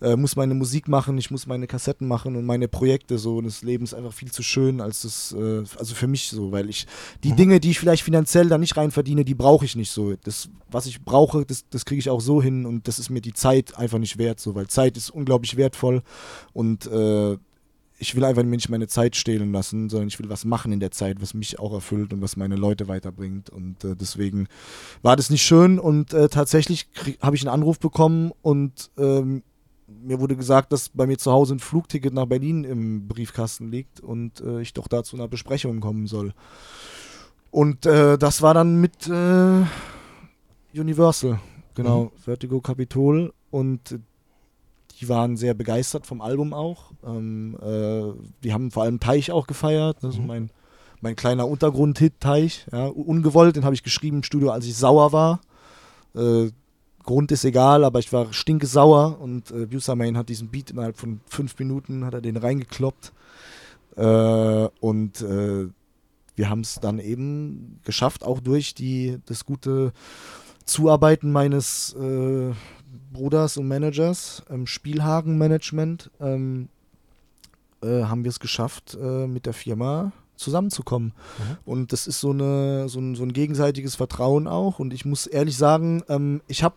[0.01, 3.39] äh, muss meine Musik machen, ich muss meine Kassetten machen und meine Projekte so.
[3.39, 6.53] Und das Leben ist einfach viel zu schön, als das, äh, also für mich so,
[6.53, 6.87] weil ich
[7.25, 7.37] die mhm.
[7.37, 10.15] Dinge, die ich vielleicht finanziell da nicht rein verdiene, die brauche ich nicht so.
[10.23, 13.23] Das, was ich brauche, das, das kriege ich auch so hin und das ist mir
[13.23, 16.03] die Zeit einfach nicht wert, so, weil Zeit ist unglaublich wertvoll
[16.53, 17.39] und äh,
[17.99, 20.91] ich will einfach nicht meine Zeit stehlen lassen, sondern ich will was machen in der
[20.91, 23.51] Zeit, was mich auch erfüllt und was meine Leute weiterbringt.
[23.51, 24.49] Und äh, deswegen
[25.03, 26.89] war das nicht schön und äh, tatsächlich
[27.21, 29.43] habe ich einen Anruf bekommen und ähm,
[29.89, 34.01] mir wurde gesagt, dass bei mir zu Hause ein Flugticket nach Berlin im Briefkasten liegt
[34.01, 36.35] und äh, ich doch da zu einer Besprechung kommen soll.
[37.51, 39.63] Und äh, das war dann mit äh,
[40.79, 41.41] Universal,
[41.75, 42.11] genau, mhm.
[42.19, 43.99] Vertigo Capitol und
[45.01, 46.93] die waren sehr begeistert vom Album auch.
[47.05, 48.13] Ähm, äh,
[48.43, 49.99] die haben vor allem Teich auch gefeiert.
[50.03, 50.27] Das ist mhm.
[50.27, 50.51] mein,
[51.01, 52.67] mein kleiner Untergrund-Hit, Teich.
[52.73, 55.41] Ja, ungewollt, den habe ich geschrieben im Studio, als ich sauer war.
[56.15, 56.51] Äh,
[57.05, 61.21] Grund ist egal, aber ich war stinkesauer und äh, Busamain hat diesen Beat innerhalb von
[61.27, 63.13] fünf Minuten, hat er den reingekloppt.
[63.97, 65.69] Äh, und äh,
[66.35, 69.93] wir haben es dann eben geschafft, auch durch die, das gute
[70.65, 72.53] Zuarbeiten meines äh,
[73.13, 76.69] Bruders und Managers, ähm, Spielhagen Management, ähm,
[77.83, 81.13] äh, haben wir es geschafft, äh, mit der Firma zusammenzukommen.
[81.39, 81.57] Mhm.
[81.65, 84.79] Und das ist so, eine, so, ein, so ein gegenseitiges Vertrauen auch.
[84.79, 86.75] Und ich muss ehrlich sagen, ähm, ich habe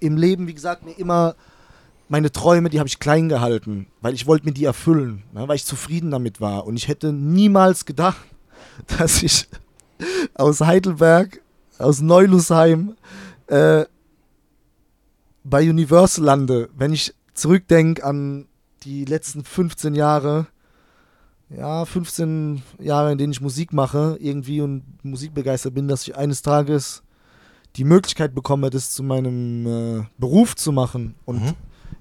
[0.00, 1.34] im Leben, wie gesagt, mir immer
[2.08, 5.56] meine Träume, die habe ich klein gehalten, weil ich wollte mir die erfüllen, ne, weil
[5.56, 6.66] ich zufrieden damit war.
[6.66, 8.20] Und ich hätte niemals gedacht,
[8.98, 9.48] dass ich
[10.34, 11.40] aus Heidelberg,
[11.78, 12.96] aus Neulusheim,
[13.46, 13.86] äh,
[15.44, 16.68] bei Universal lande.
[16.76, 18.46] Wenn ich zurückdenke an
[18.84, 20.46] die letzten 15 Jahre,
[21.48, 26.42] ja, 15 Jahre, in denen ich Musik mache, irgendwie und musikbegeistert bin, dass ich eines
[26.42, 27.02] Tages
[27.76, 31.54] die Möglichkeit bekomme, das zu meinem äh, Beruf zu machen und mhm.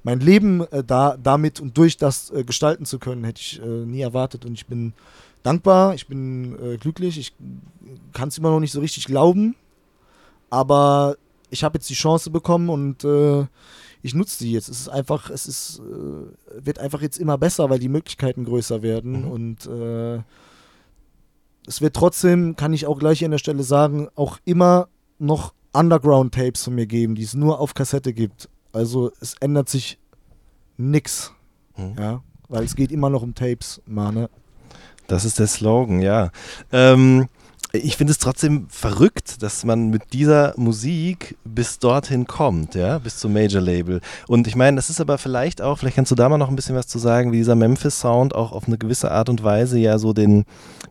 [0.04, 3.86] mein Leben äh, da, damit und durch das äh, gestalten zu können, hätte ich äh,
[3.86, 4.46] nie erwartet.
[4.46, 4.94] Und ich bin
[5.44, 7.34] dankbar, ich bin äh, glücklich, ich
[8.14, 9.56] kann es immer noch nicht so richtig glauben,
[10.50, 11.16] aber
[11.52, 13.46] ich habe jetzt die Chance bekommen und äh,
[14.02, 14.70] ich nutze die jetzt.
[14.70, 15.80] Es ist einfach, es ist,
[16.56, 19.32] wird einfach jetzt immer besser, weil die Möglichkeiten größer werden mhm.
[19.32, 19.70] und
[21.68, 24.88] es wird trotzdem, kann ich auch gleich an der Stelle sagen, auch immer
[25.20, 28.50] noch Underground-Tapes von mir geben, die es nur auf Kassette gibt.
[28.74, 30.00] Also es ändert sich
[30.78, 31.34] nix.
[31.76, 31.96] Hm.
[31.98, 34.30] Ja, weil es geht immer noch um Tapes, Mane.
[35.08, 36.32] Das ist der Slogan, ja.
[36.72, 37.28] Ähm,
[37.74, 43.18] ich finde es trotzdem verrückt, dass man mit dieser Musik bis dorthin kommt, ja, bis
[43.18, 44.02] zum Major Label.
[44.28, 46.56] Und ich meine, das ist aber vielleicht auch, vielleicht kannst du da mal noch ein
[46.56, 49.80] bisschen was zu sagen, wie dieser Memphis Sound auch auf eine gewisse Art und Weise
[49.80, 50.46] ja so den,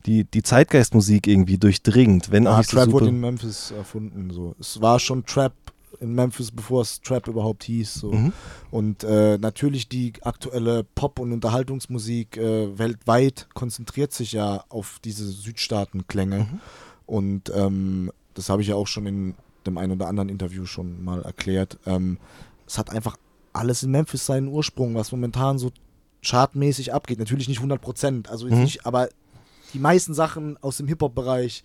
[0.06, 4.30] die, die Zeitgeistmusik irgendwie durchdringt, wenn auch ja, nicht Trap so wurde in Memphis erfunden,
[4.30, 4.54] so.
[4.58, 5.52] Es war schon Trap
[6.00, 7.94] in Memphis, bevor es Trap überhaupt hieß.
[7.94, 8.12] So.
[8.12, 8.32] Mhm.
[8.70, 15.26] Und äh, natürlich die aktuelle Pop- und Unterhaltungsmusik äh, weltweit konzentriert sich ja auf diese
[15.26, 16.40] Südstaaten-Klänge.
[16.40, 16.60] Mhm.
[17.06, 19.34] Und ähm, das habe ich ja auch schon in
[19.66, 21.78] dem einen oder anderen Interview schon mal erklärt.
[21.86, 22.18] Ähm,
[22.66, 23.16] es hat einfach
[23.52, 25.72] alles in Memphis seinen Ursprung, was momentan so
[26.22, 27.18] chartmäßig abgeht.
[27.18, 28.60] Natürlich nicht 100 Prozent, also mhm.
[28.60, 29.08] nicht, aber
[29.74, 31.62] die meisten Sachen aus dem Hip-Hop-Bereich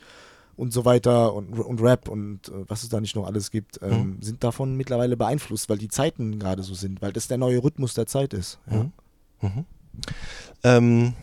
[0.58, 3.80] und so weiter und, und Rap und äh, was es da nicht noch alles gibt,
[3.82, 4.22] ähm, mhm.
[4.22, 7.94] sind davon mittlerweile beeinflusst, weil die Zeiten gerade so sind, weil das der neue Rhythmus
[7.94, 8.60] der Zeit ist.
[8.70, 8.78] Ja.
[8.78, 8.92] Mhm.
[9.42, 9.66] Mhm.
[10.64, 11.14] Ähm,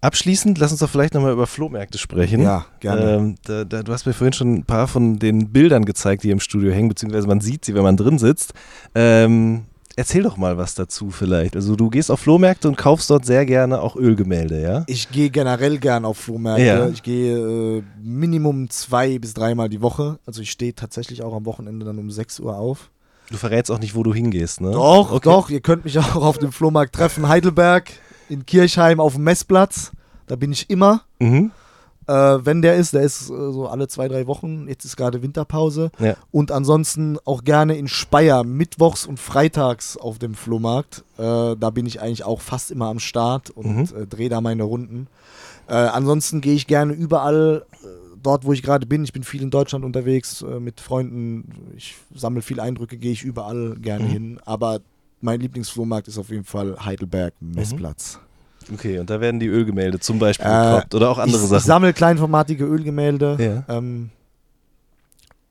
[0.00, 2.42] abschließend, lass uns doch vielleicht nochmal über Flohmärkte sprechen.
[2.42, 3.14] Ja, gerne.
[3.14, 6.30] Ähm, da, da, du hast mir vorhin schon ein paar von den Bildern gezeigt, die
[6.30, 8.54] im Studio hängen, beziehungsweise man sieht sie, wenn man drin sitzt.
[8.94, 9.64] Ähm,
[9.98, 11.56] erzähl doch mal was dazu vielleicht.
[11.56, 14.84] Also du gehst auf Flohmärkte und kaufst dort sehr gerne auch Ölgemälde, ja?
[14.86, 16.64] Ich gehe generell gerne auf Flohmärkte.
[16.64, 16.88] Ja.
[16.88, 20.20] Ich gehe äh, Minimum zwei bis dreimal die Woche.
[20.24, 22.90] Also ich stehe tatsächlich auch am Wochenende dann um 6 Uhr auf.
[23.28, 24.70] Du verrätst auch nicht, wo du hingehst, ne?
[24.70, 25.28] Doch, okay.
[25.28, 25.50] doch.
[25.50, 27.28] Ihr könnt mich auch auf dem Flohmarkt treffen.
[27.28, 27.90] Heidelberg,
[28.28, 29.90] in Kirchheim auf dem Messplatz.
[30.28, 31.02] Da bin ich immer.
[31.18, 31.50] Mhm.
[32.08, 34.66] Äh, wenn der ist, der ist äh, so alle zwei, drei Wochen.
[34.66, 35.90] Jetzt ist gerade Winterpause.
[35.98, 36.16] Ja.
[36.30, 41.04] Und ansonsten auch gerne in Speyer, mittwochs und freitags auf dem Flohmarkt.
[41.18, 44.02] Äh, da bin ich eigentlich auch fast immer am Start und mhm.
[44.02, 45.06] Äh, drehe da meine Runden.
[45.68, 47.86] Äh, ansonsten gehe ich gerne überall äh,
[48.22, 49.04] dort, wo ich gerade bin.
[49.04, 51.72] Ich bin viel in Deutschland unterwegs mit Freunden.
[51.76, 54.08] Ich sammle viele Eindrücke, gehe ich überall gerne mhm.
[54.08, 54.40] hin.
[54.46, 54.80] Aber
[55.20, 58.16] mein Lieblingsflohmarkt ist auf jeden Fall Heidelberg, Messplatz.
[58.16, 58.27] Mhm.
[58.72, 61.58] Okay, und da werden die Ölgemälde zum Beispiel äh, gekauft oder auch andere ich, Sachen.
[61.58, 63.64] Ich sammle kleinformatige Ölgemälde.
[63.68, 63.76] Ja.
[63.76, 64.10] Ähm,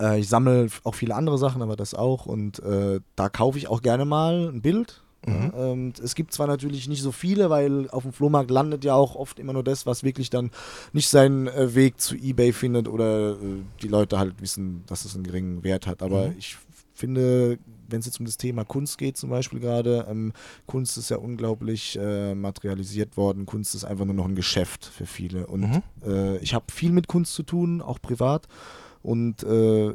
[0.02, 2.26] äh, ich sammle auch viele andere Sachen, aber das auch.
[2.26, 5.02] Und äh, da kaufe ich auch gerne mal ein Bild.
[5.26, 5.54] Mhm.
[5.58, 9.16] Ähm, es gibt zwar natürlich nicht so viele, weil auf dem Flohmarkt landet ja auch
[9.16, 10.52] oft immer nur das, was wirklich dann
[10.94, 13.36] nicht seinen äh, Weg zu eBay findet oder äh,
[13.82, 16.02] die Leute halt wissen, dass es einen geringen Wert hat.
[16.02, 16.36] Aber mhm.
[16.38, 16.58] ich
[16.94, 17.58] finde,
[17.90, 20.34] wenn es jetzt um das Thema Kunst geht, zum Beispiel gerade, ähm,
[20.66, 23.46] Kunst ist ja unglaublich äh, materialisiert worden.
[23.46, 25.48] Kunst ist einfach nur noch ein Geschäft für viele.
[25.48, 25.84] Und mhm.
[26.06, 28.48] äh, ich habe viel mit Kunst zu tun, auch privat.
[29.02, 29.94] Und äh,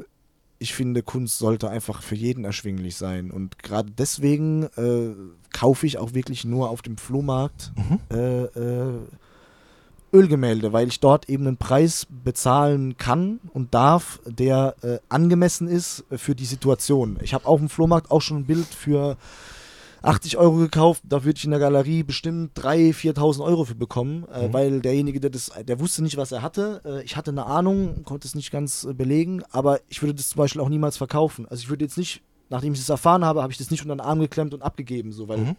[0.59, 3.31] ich finde, Kunst sollte einfach für jeden erschwinglich sein.
[3.31, 5.13] Und gerade deswegen äh,
[5.51, 7.99] kaufe ich auch wirklich nur auf dem Flohmarkt mhm.
[10.13, 16.05] Ölgemälde, weil ich dort eben einen Preis bezahlen kann und darf, der äh, angemessen ist
[16.11, 17.17] für die Situation.
[17.21, 19.17] Ich habe auf dem Flohmarkt auch schon ein Bild für
[20.03, 24.25] 80 Euro gekauft, da würde ich in der Galerie bestimmt 3.000, 4.000 Euro für bekommen,
[24.33, 24.53] äh, mhm.
[24.53, 26.81] weil derjenige, der das, der wusste nicht, was er hatte.
[26.85, 30.29] Äh, ich hatte eine Ahnung, konnte es nicht ganz äh, belegen, aber ich würde das
[30.29, 31.47] zum Beispiel auch niemals verkaufen.
[31.47, 33.95] Also ich würde jetzt nicht, nachdem ich es erfahren habe, habe ich das nicht unter
[33.95, 35.55] den Arm geklemmt und abgegeben, so, weil mhm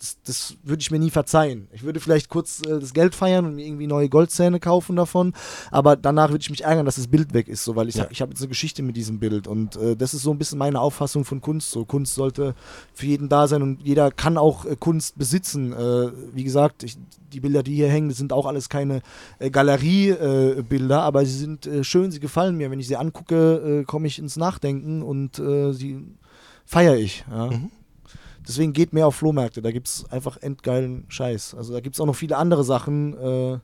[0.00, 1.68] das, das würde ich mir nie verzeihen.
[1.72, 5.34] Ich würde vielleicht kurz äh, das Geld feiern und mir irgendwie neue Goldzähne kaufen davon,
[5.70, 8.06] aber danach würde ich mich ärgern, dass das Bild weg ist, so, weil ich ja.
[8.10, 10.58] ich habe jetzt eine Geschichte mit diesem Bild und äh, das ist so ein bisschen
[10.58, 11.70] meine Auffassung von Kunst.
[11.70, 12.54] So Kunst sollte
[12.94, 15.72] für jeden da sein und jeder kann auch äh, Kunst besitzen.
[15.72, 16.96] Äh, wie gesagt, ich,
[17.32, 19.02] die Bilder, die hier hängen, das sind auch alles keine
[19.38, 22.70] äh, Galeriebilder, aber sie sind äh, schön, sie gefallen mir.
[22.70, 26.04] Wenn ich sie angucke, komme ich ins Nachdenken und sie
[26.64, 27.24] feiere ich.
[27.30, 27.46] Ja.
[27.46, 27.70] Mhm.
[28.46, 29.62] Deswegen geht mehr auf Flohmärkte.
[29.62, 31.54] Da gibt es einfach endgeilen Scheiß.
[31.54, 33.16] Also da gibt es auch noch viele andere Sachen.
[33.16, 33.58] Äh,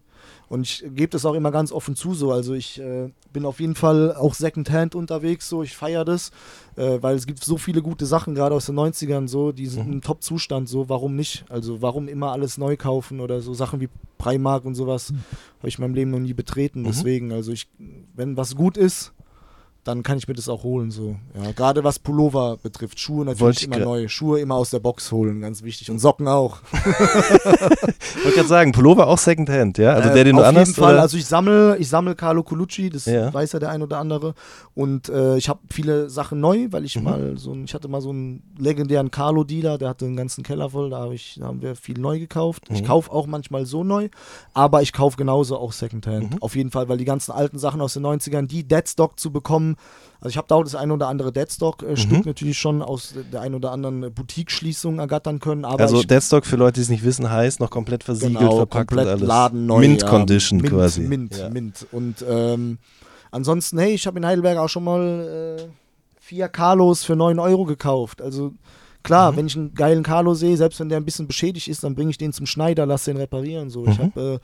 [0.48, 2.30] und ich gebe das auch immer ganz offen zu so.
[2.30, 6.30] Also ich äh, bin auf jeden Fall auch Secondhand unterwegs, so ich feiere das,
[6.76, 9.86] äh, weil es gibt so viele gute Sachen, gerade aus den 90ern, so, die sind
[9.86, 9.92] mhm.
[9.94, 11.44] im Top-Zustand, so, warum nicht?
[11.48, 13.88] Also warum immer alles neu kaufen oder so Sachen wie
[14.18, 15.18] Primark und sowas mhm.
[15.58, 16.80] habe ich in meinem Leben noch nie betreten.
[16.80, 16.86] Mhm.
[16.86, 17.68] Deswegen, also ich,
[18.14, 19.12] wenn was gut ist,
[19.86, 20.90] dann kann ich mir das auch holen.
[20.90, 21.16] So.
[21.40, 22.98] Ja, Gerade was Pullover betrifft.
[22.98, 24.08] Schuhe natürlich immer neu.
[24.08, 25.90] Schuhe immer aus der Box holen, ganz wichtig.
[25.90, 26.60] Und Socken auch.
[26.72, 26.84] ich
[28.24, 29.92] wollte gerade sagen, Pullover auch Secondhand, ja?
[29.92, 30.94] Also äh, der, den du Auf jeden Fall.
[30.94, 31.02] Oder?
[31.02, 33.32] Also ich sammle, ich sammle Carlo Colucci, das ja.
[33.32, 34.34] weiß ja der ein oder andere.
[34.74, 37.04] Und äh, ich habe viele Sachen neu, weil ich mhm.
[37.04, 40.70] mal so ein, ich hatte mal so einen legendären Carlo-Dealer, der hatte einen ganzen Keller
[40.70, 42.70] voll, da, hab ich, da haben wir viel neu gekauft.
[42.70, 42.76] Mhm.
[42.76, 44.08] Ich kaufe auch manchmal so neu,
[44.52, 46.32] aber ich kaufe genauso auch Secondhand.
[46.32, 46.42] Mhm.
[46.42, 49.75] Auf jeden Fall, weil die ganzen alten Sachen aus den 90ern, die Deadstock zu bekommen,
[50.20, 52.22] also ich habe da auch das ein oder andere Deadstock-Stück äh, mhm.
[52.24, 55.64] natürlich schon aus der ein oder anderen Boutique-Schließung ergattern können.
[55.64, 59.06] also Deadstock für Leute, die es nicht wissen, heißt noch komplett versiegelt, genau, verpackt komplett
[59.06, 59.28] und alles.
[59.28, 61.00] Laden neu, Mint Condition Mint, quasi.
[61.02, 61.50] Mint, ja.
[61.50, 61.86] Mint.
[61.92, 62.78] Und ähm,
[63.30, 65.62] ansonsten, hey, ich habe in Heidelberg auch schon mal äh,
[66.18, 68.22] vier Carlos für 9 Euro gekauft.
[68.22, 68.52] Also
[69.02, 69.36] klar, mhm.
[69.36, 72.10] wenn ich einen geilen Carlo sehe, selbst wenn der ein bisschen beschädigt ist, dann bringe
[72.10, 73.68] ich den zum Schneider, lass den reparieren.
[73.68, 73.82] So.
[73.82, 73.90] Mhm.
[73.90, 74.38] Ich habe äh,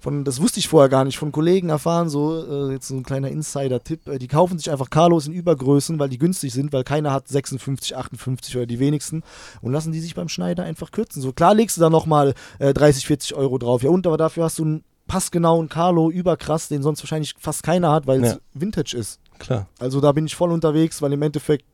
[0.00, 3.02] von, das wusste ich vorher gar nicht, von Kollegen erfahren, so, äh, jetzt so ein
[3.02, 6.84] kleiner Insider-Tipp, äh, die kaufen sich einfach Carlos in Übergrößen, weil die günstig sind, weil
[6.84, 9.22] keiner hat 56, 58 oder die wenigsten
[9.60, 11.22] und lassen die sich beim Schneider einfach kürzen.
[11.22, 14.44] So, klar legst du da nochmal äh, 30, 40 Euro drauf, ja und, aber dafür
[14.44, 18.38] hast du einen passgenauen Carlo, überkrass, den sonst wahrscheinlich fast keiner hat, weil es ja.
[18.54, 19.20] Vintage ist.
[19.40, 19.66] Klar.
[19.78, 21.64] Also da bin ich voll unterwegs, weil im Endeffekt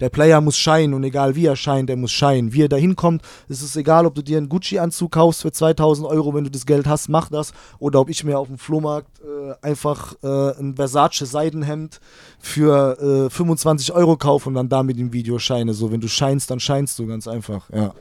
[0.00, 2.52] der Player muss scheinen und egal wie er scheint, er muss scheinen.
[2.52, 6.06] Wie er da hinkommt, ist es egal, ob du dir einen Gucci-Anzug kaufst für 2000
[6.08, 7.52] Euro, wenn du das Geld hast, mach das.
[7.78, 12.00] Oder ob ich mir auf dem Flohmarkt äh, einfach äh, ein Versace-Seidenhemd
[12.38, 15.74] für äh, 25 Euro kaufe und dann damit im Video scheine.
[15.74, 17.94] So, wenn du scheinst, dann scheinst du ganz einfach, ja.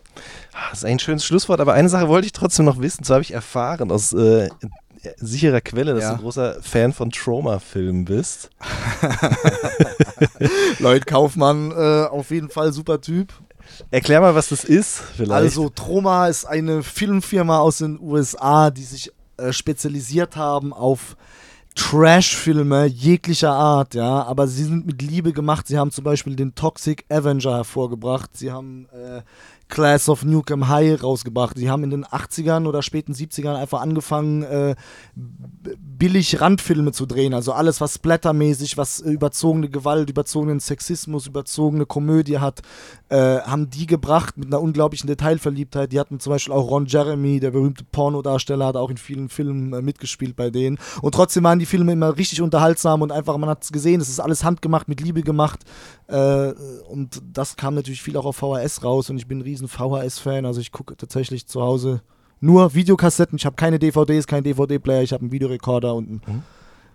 [0.54, 3.04] Ah, das ist ein schönes Schlusswort, aber eine Sache wollte ich trotzdem noch wissen.
[3.04, 4.50] So habe ich erfahren aus äh,
[5.18, 6.10] sicherer Quelle, dass ja.
[6.10, 8.50] du ein großer Fan von Trauma-Filmen bist.
[10.80, 13.34] Lloyd Kaufmann, äh, auf jeden Fall super Typ.
[13.90, 15.32] Erklär mal, was das ist, vielleicht.
[15.32, 21.16] Also, Troma ist eine Filmfirma aus den USA, die sich äh, spezialisiert haben auf
[21.76, 25.68] Trash-Filme jeglicher Art, ja, aber sie sind mit Liebe gemacht.
[25.68, 28.32] Sie haben zum Beispiel den Toxic Avenger hervorgebracht.
[28.34, 29.22] Sie haben äh,
[29.72, 31.58] Class of Newcomb High rausgebracht.
[31.58, 34.76] Die haben in den 80ern oder späten 70ern einfach angefangen, äh,
[35.98, 37.34] billig Randfilme zu drehen.
[37.34, 42.62] Also alles, was splattermäßig, was überzogene Gewalt, überzogenen Sexismus, überzogene Komödie hat,
[43.10, 45.92] äh, haben die gebracht mit einer unglaublichen Detailverliebtheit.
[45.92, 49.74] Die hatten zum Beispiel auch Ron Jeremy, der berühmte Pornodarsteller, hat auch in vielen Filmen
[49.74, 50.80] äh, mitgespielt bei denen.
[51.02, 54.10] Und trotzdem waren die Filme immer richtig unterhaltsam und einfach, man hat es gesehen, es
[54.10, 55.62] ist alles handgemacht, mit Liebe gemacht.
[56.08, 56.52] Äh,
[56.90, 60.46] und das kam natürlich viel auch auf VHS raus und ich bin riesen VHS-Fan.
[60.46, 62.02] Also ich gucke tatsächlich zu Hause
[62.42, 63.38] nur Videokassetten.
[63.38, 66.44] Ich habe keine DVDs, keinen DVD-Player, ich habe einen Videorekorder und einen mhm.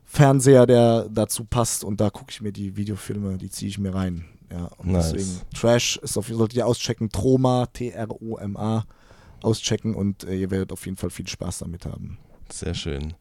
[0.05, 1.85] Fernseher, der dazu passt.
[1.85, 4.25] Und da gucke ich mir die Videofilme, die ziehe ich mir rein.
[4.51, 5.13] Ja, und nice.
[5.13, 7.11] deswegen Trash ist auf, solltet ihr auschecken.
[7.11, 8.85] Troma, T-R-O-M-A,
[9.43, 12.19] auschecken und äh, ihr werdet auf jeden Fall viel Spaß damit haben.
[12.53, 13.15] Sehr schön.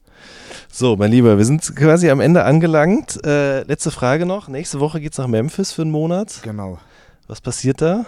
[0.72, 3.20] So, mein Lieber, wir sind quasi am Ende angelangt.
[3.26, 4.48] Äh, letzte Frage noch.
[4.48, 6.42] Nächste Woche geht es nach Memphis für einen Monat.
[6.44, 6.80] Genau.
[7.28, 8.06] Was passiert da?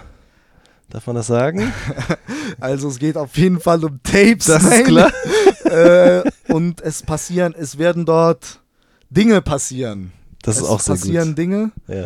[0.90, 1.74] Darf man das sagen?
[2.60, 4.46] also es geht auf jeden Fall um Tapes.
[4.46, 5.12] Das ist klar.
[5.66, 8.62] äh, und es passieren, es werden dort
[9.10, 10.12] Dinge passieren.
[10.42, 11.38] Das es ist auch sehr passieren gut.
[11.38, 11.72] Dinge.
[11.88, 12.06] Ja.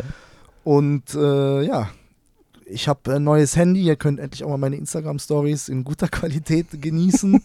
[0.64, 1.90] Und äh, ja,
[2.66, 3.82] ich habe ein neues Handy.
[3.82, 7.42] Ihr könnt endlich auch mal meine Instagram-Stories in guter Qualität genießen.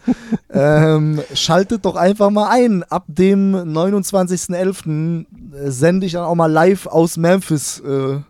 [0.52, 2.84] ähm, schaltet doch einfach mal ein.
[2.84, 5.26] Ab dem 29.11.
[5.70, 7.80] sende ich dann auch mal live aus Memphis.
[7.80, 8.22] Äh,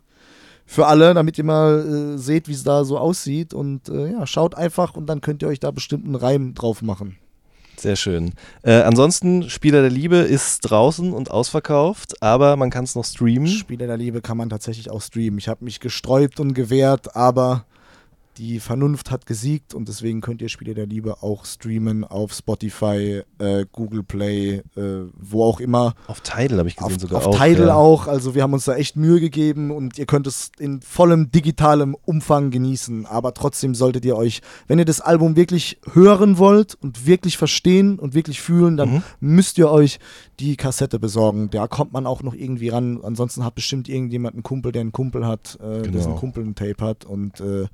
[0.68, 3.54] für alle, damit ihr mal äh, seht, wie es da so aussieht.
[3.54, 6.84] Und äh, ja, schaut einfach und dann könnt ihr euch da bestimmt einen Reim drauf
[6.84, 7.18] machen.
[7.78, 8.34] Sehr schön.
[8.64, 13.48] Äh, ansonsten, Spieler der Liebe ist draußen und ausverkauft, aber man kann es noch streamen.
[13.48, 15.38] Spieler der Liebe kann man tatsächlich auch streamen.
[15.38, 17.66] Ich habe mich gesträubt und gewehrt, aber
[18.38, 23.24] die Vernunft hat gesiegt und deswegen könnt ihr Spiele der Liebe auch streamen auf Spotify,
[23.40, 25.96] äh, Google Play, äh, wo auch immer.
[26.08, 27.44] Auf Tidal habe ich gesehen auf, sogar auf auch.
[27.44, 27.76] Tidal ja.
[27.76, 28.08] auch.
[28.08, 31.96] Also wir haben uns da echt Mühe gegeben und ihr könnt es in vollem digitalem
[32.06, 33.06] Umfang genießen.
[33.06, 37.98] Aber trotzdem solltet ihr euch, wenn ihr das Album wirklich hören wollt und wirklich verstehen
[37.98, 39.04] und wirklich fühlen, dann mhm.
[39.20, 40.00] müsst ihr euch
[40.40, 41.50] die Kassette besorgen.
[41.50, 43.00] Da kommt man auch noch irgendwie ran.
[43.04, 45.92] Ansonsten hat bestimmt irgendjemand einen Kumpel, der einen Kumpel hat, äh, genau.
[45.92, 47.66] dessen Kumpel ein Tape hat und äh,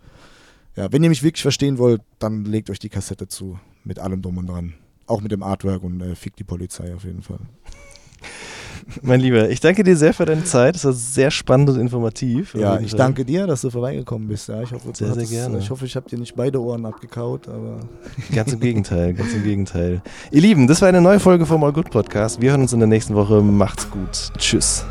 [0.76, 3.60] ja, wenn ihr mich wirklich verstehen wollt, dann legt euch die Kassette zu.
[3.84, 4.74] Mit allem drum und dran.
[5.08, 7.40] Auch mit dem Artwork und äh, fickt die Polizei auf jeden Fall.
[9.02, 10.76] Mein Lieber, ich danke dir sehr für deine Zeit.
[10.76, 12.54] Es war sehr spannend und informativ.
[12.56, 14.50] Ja, ich danke dir, dass du vorbeigekommen bist.
[14.50, 15.60] Ja, ich hoffe, sehr, sehr gerne.
[15.60, 17.80] Ich hoffe, ich habe dir nicht beide Ohren abgekaut, aber.
[18.34, 20.02] Ganz im Gegenteil, ganz im Gegenteil.
[20.32, 22.42] Ihr Lieben, das war eine neue Folge vom All Good Podcast.
[22.42, 23.42] Wir hören uns in der nächsten Woche.
[23.42, 24.32] Macht's gut.
[24.38, 24.86] Tschüss.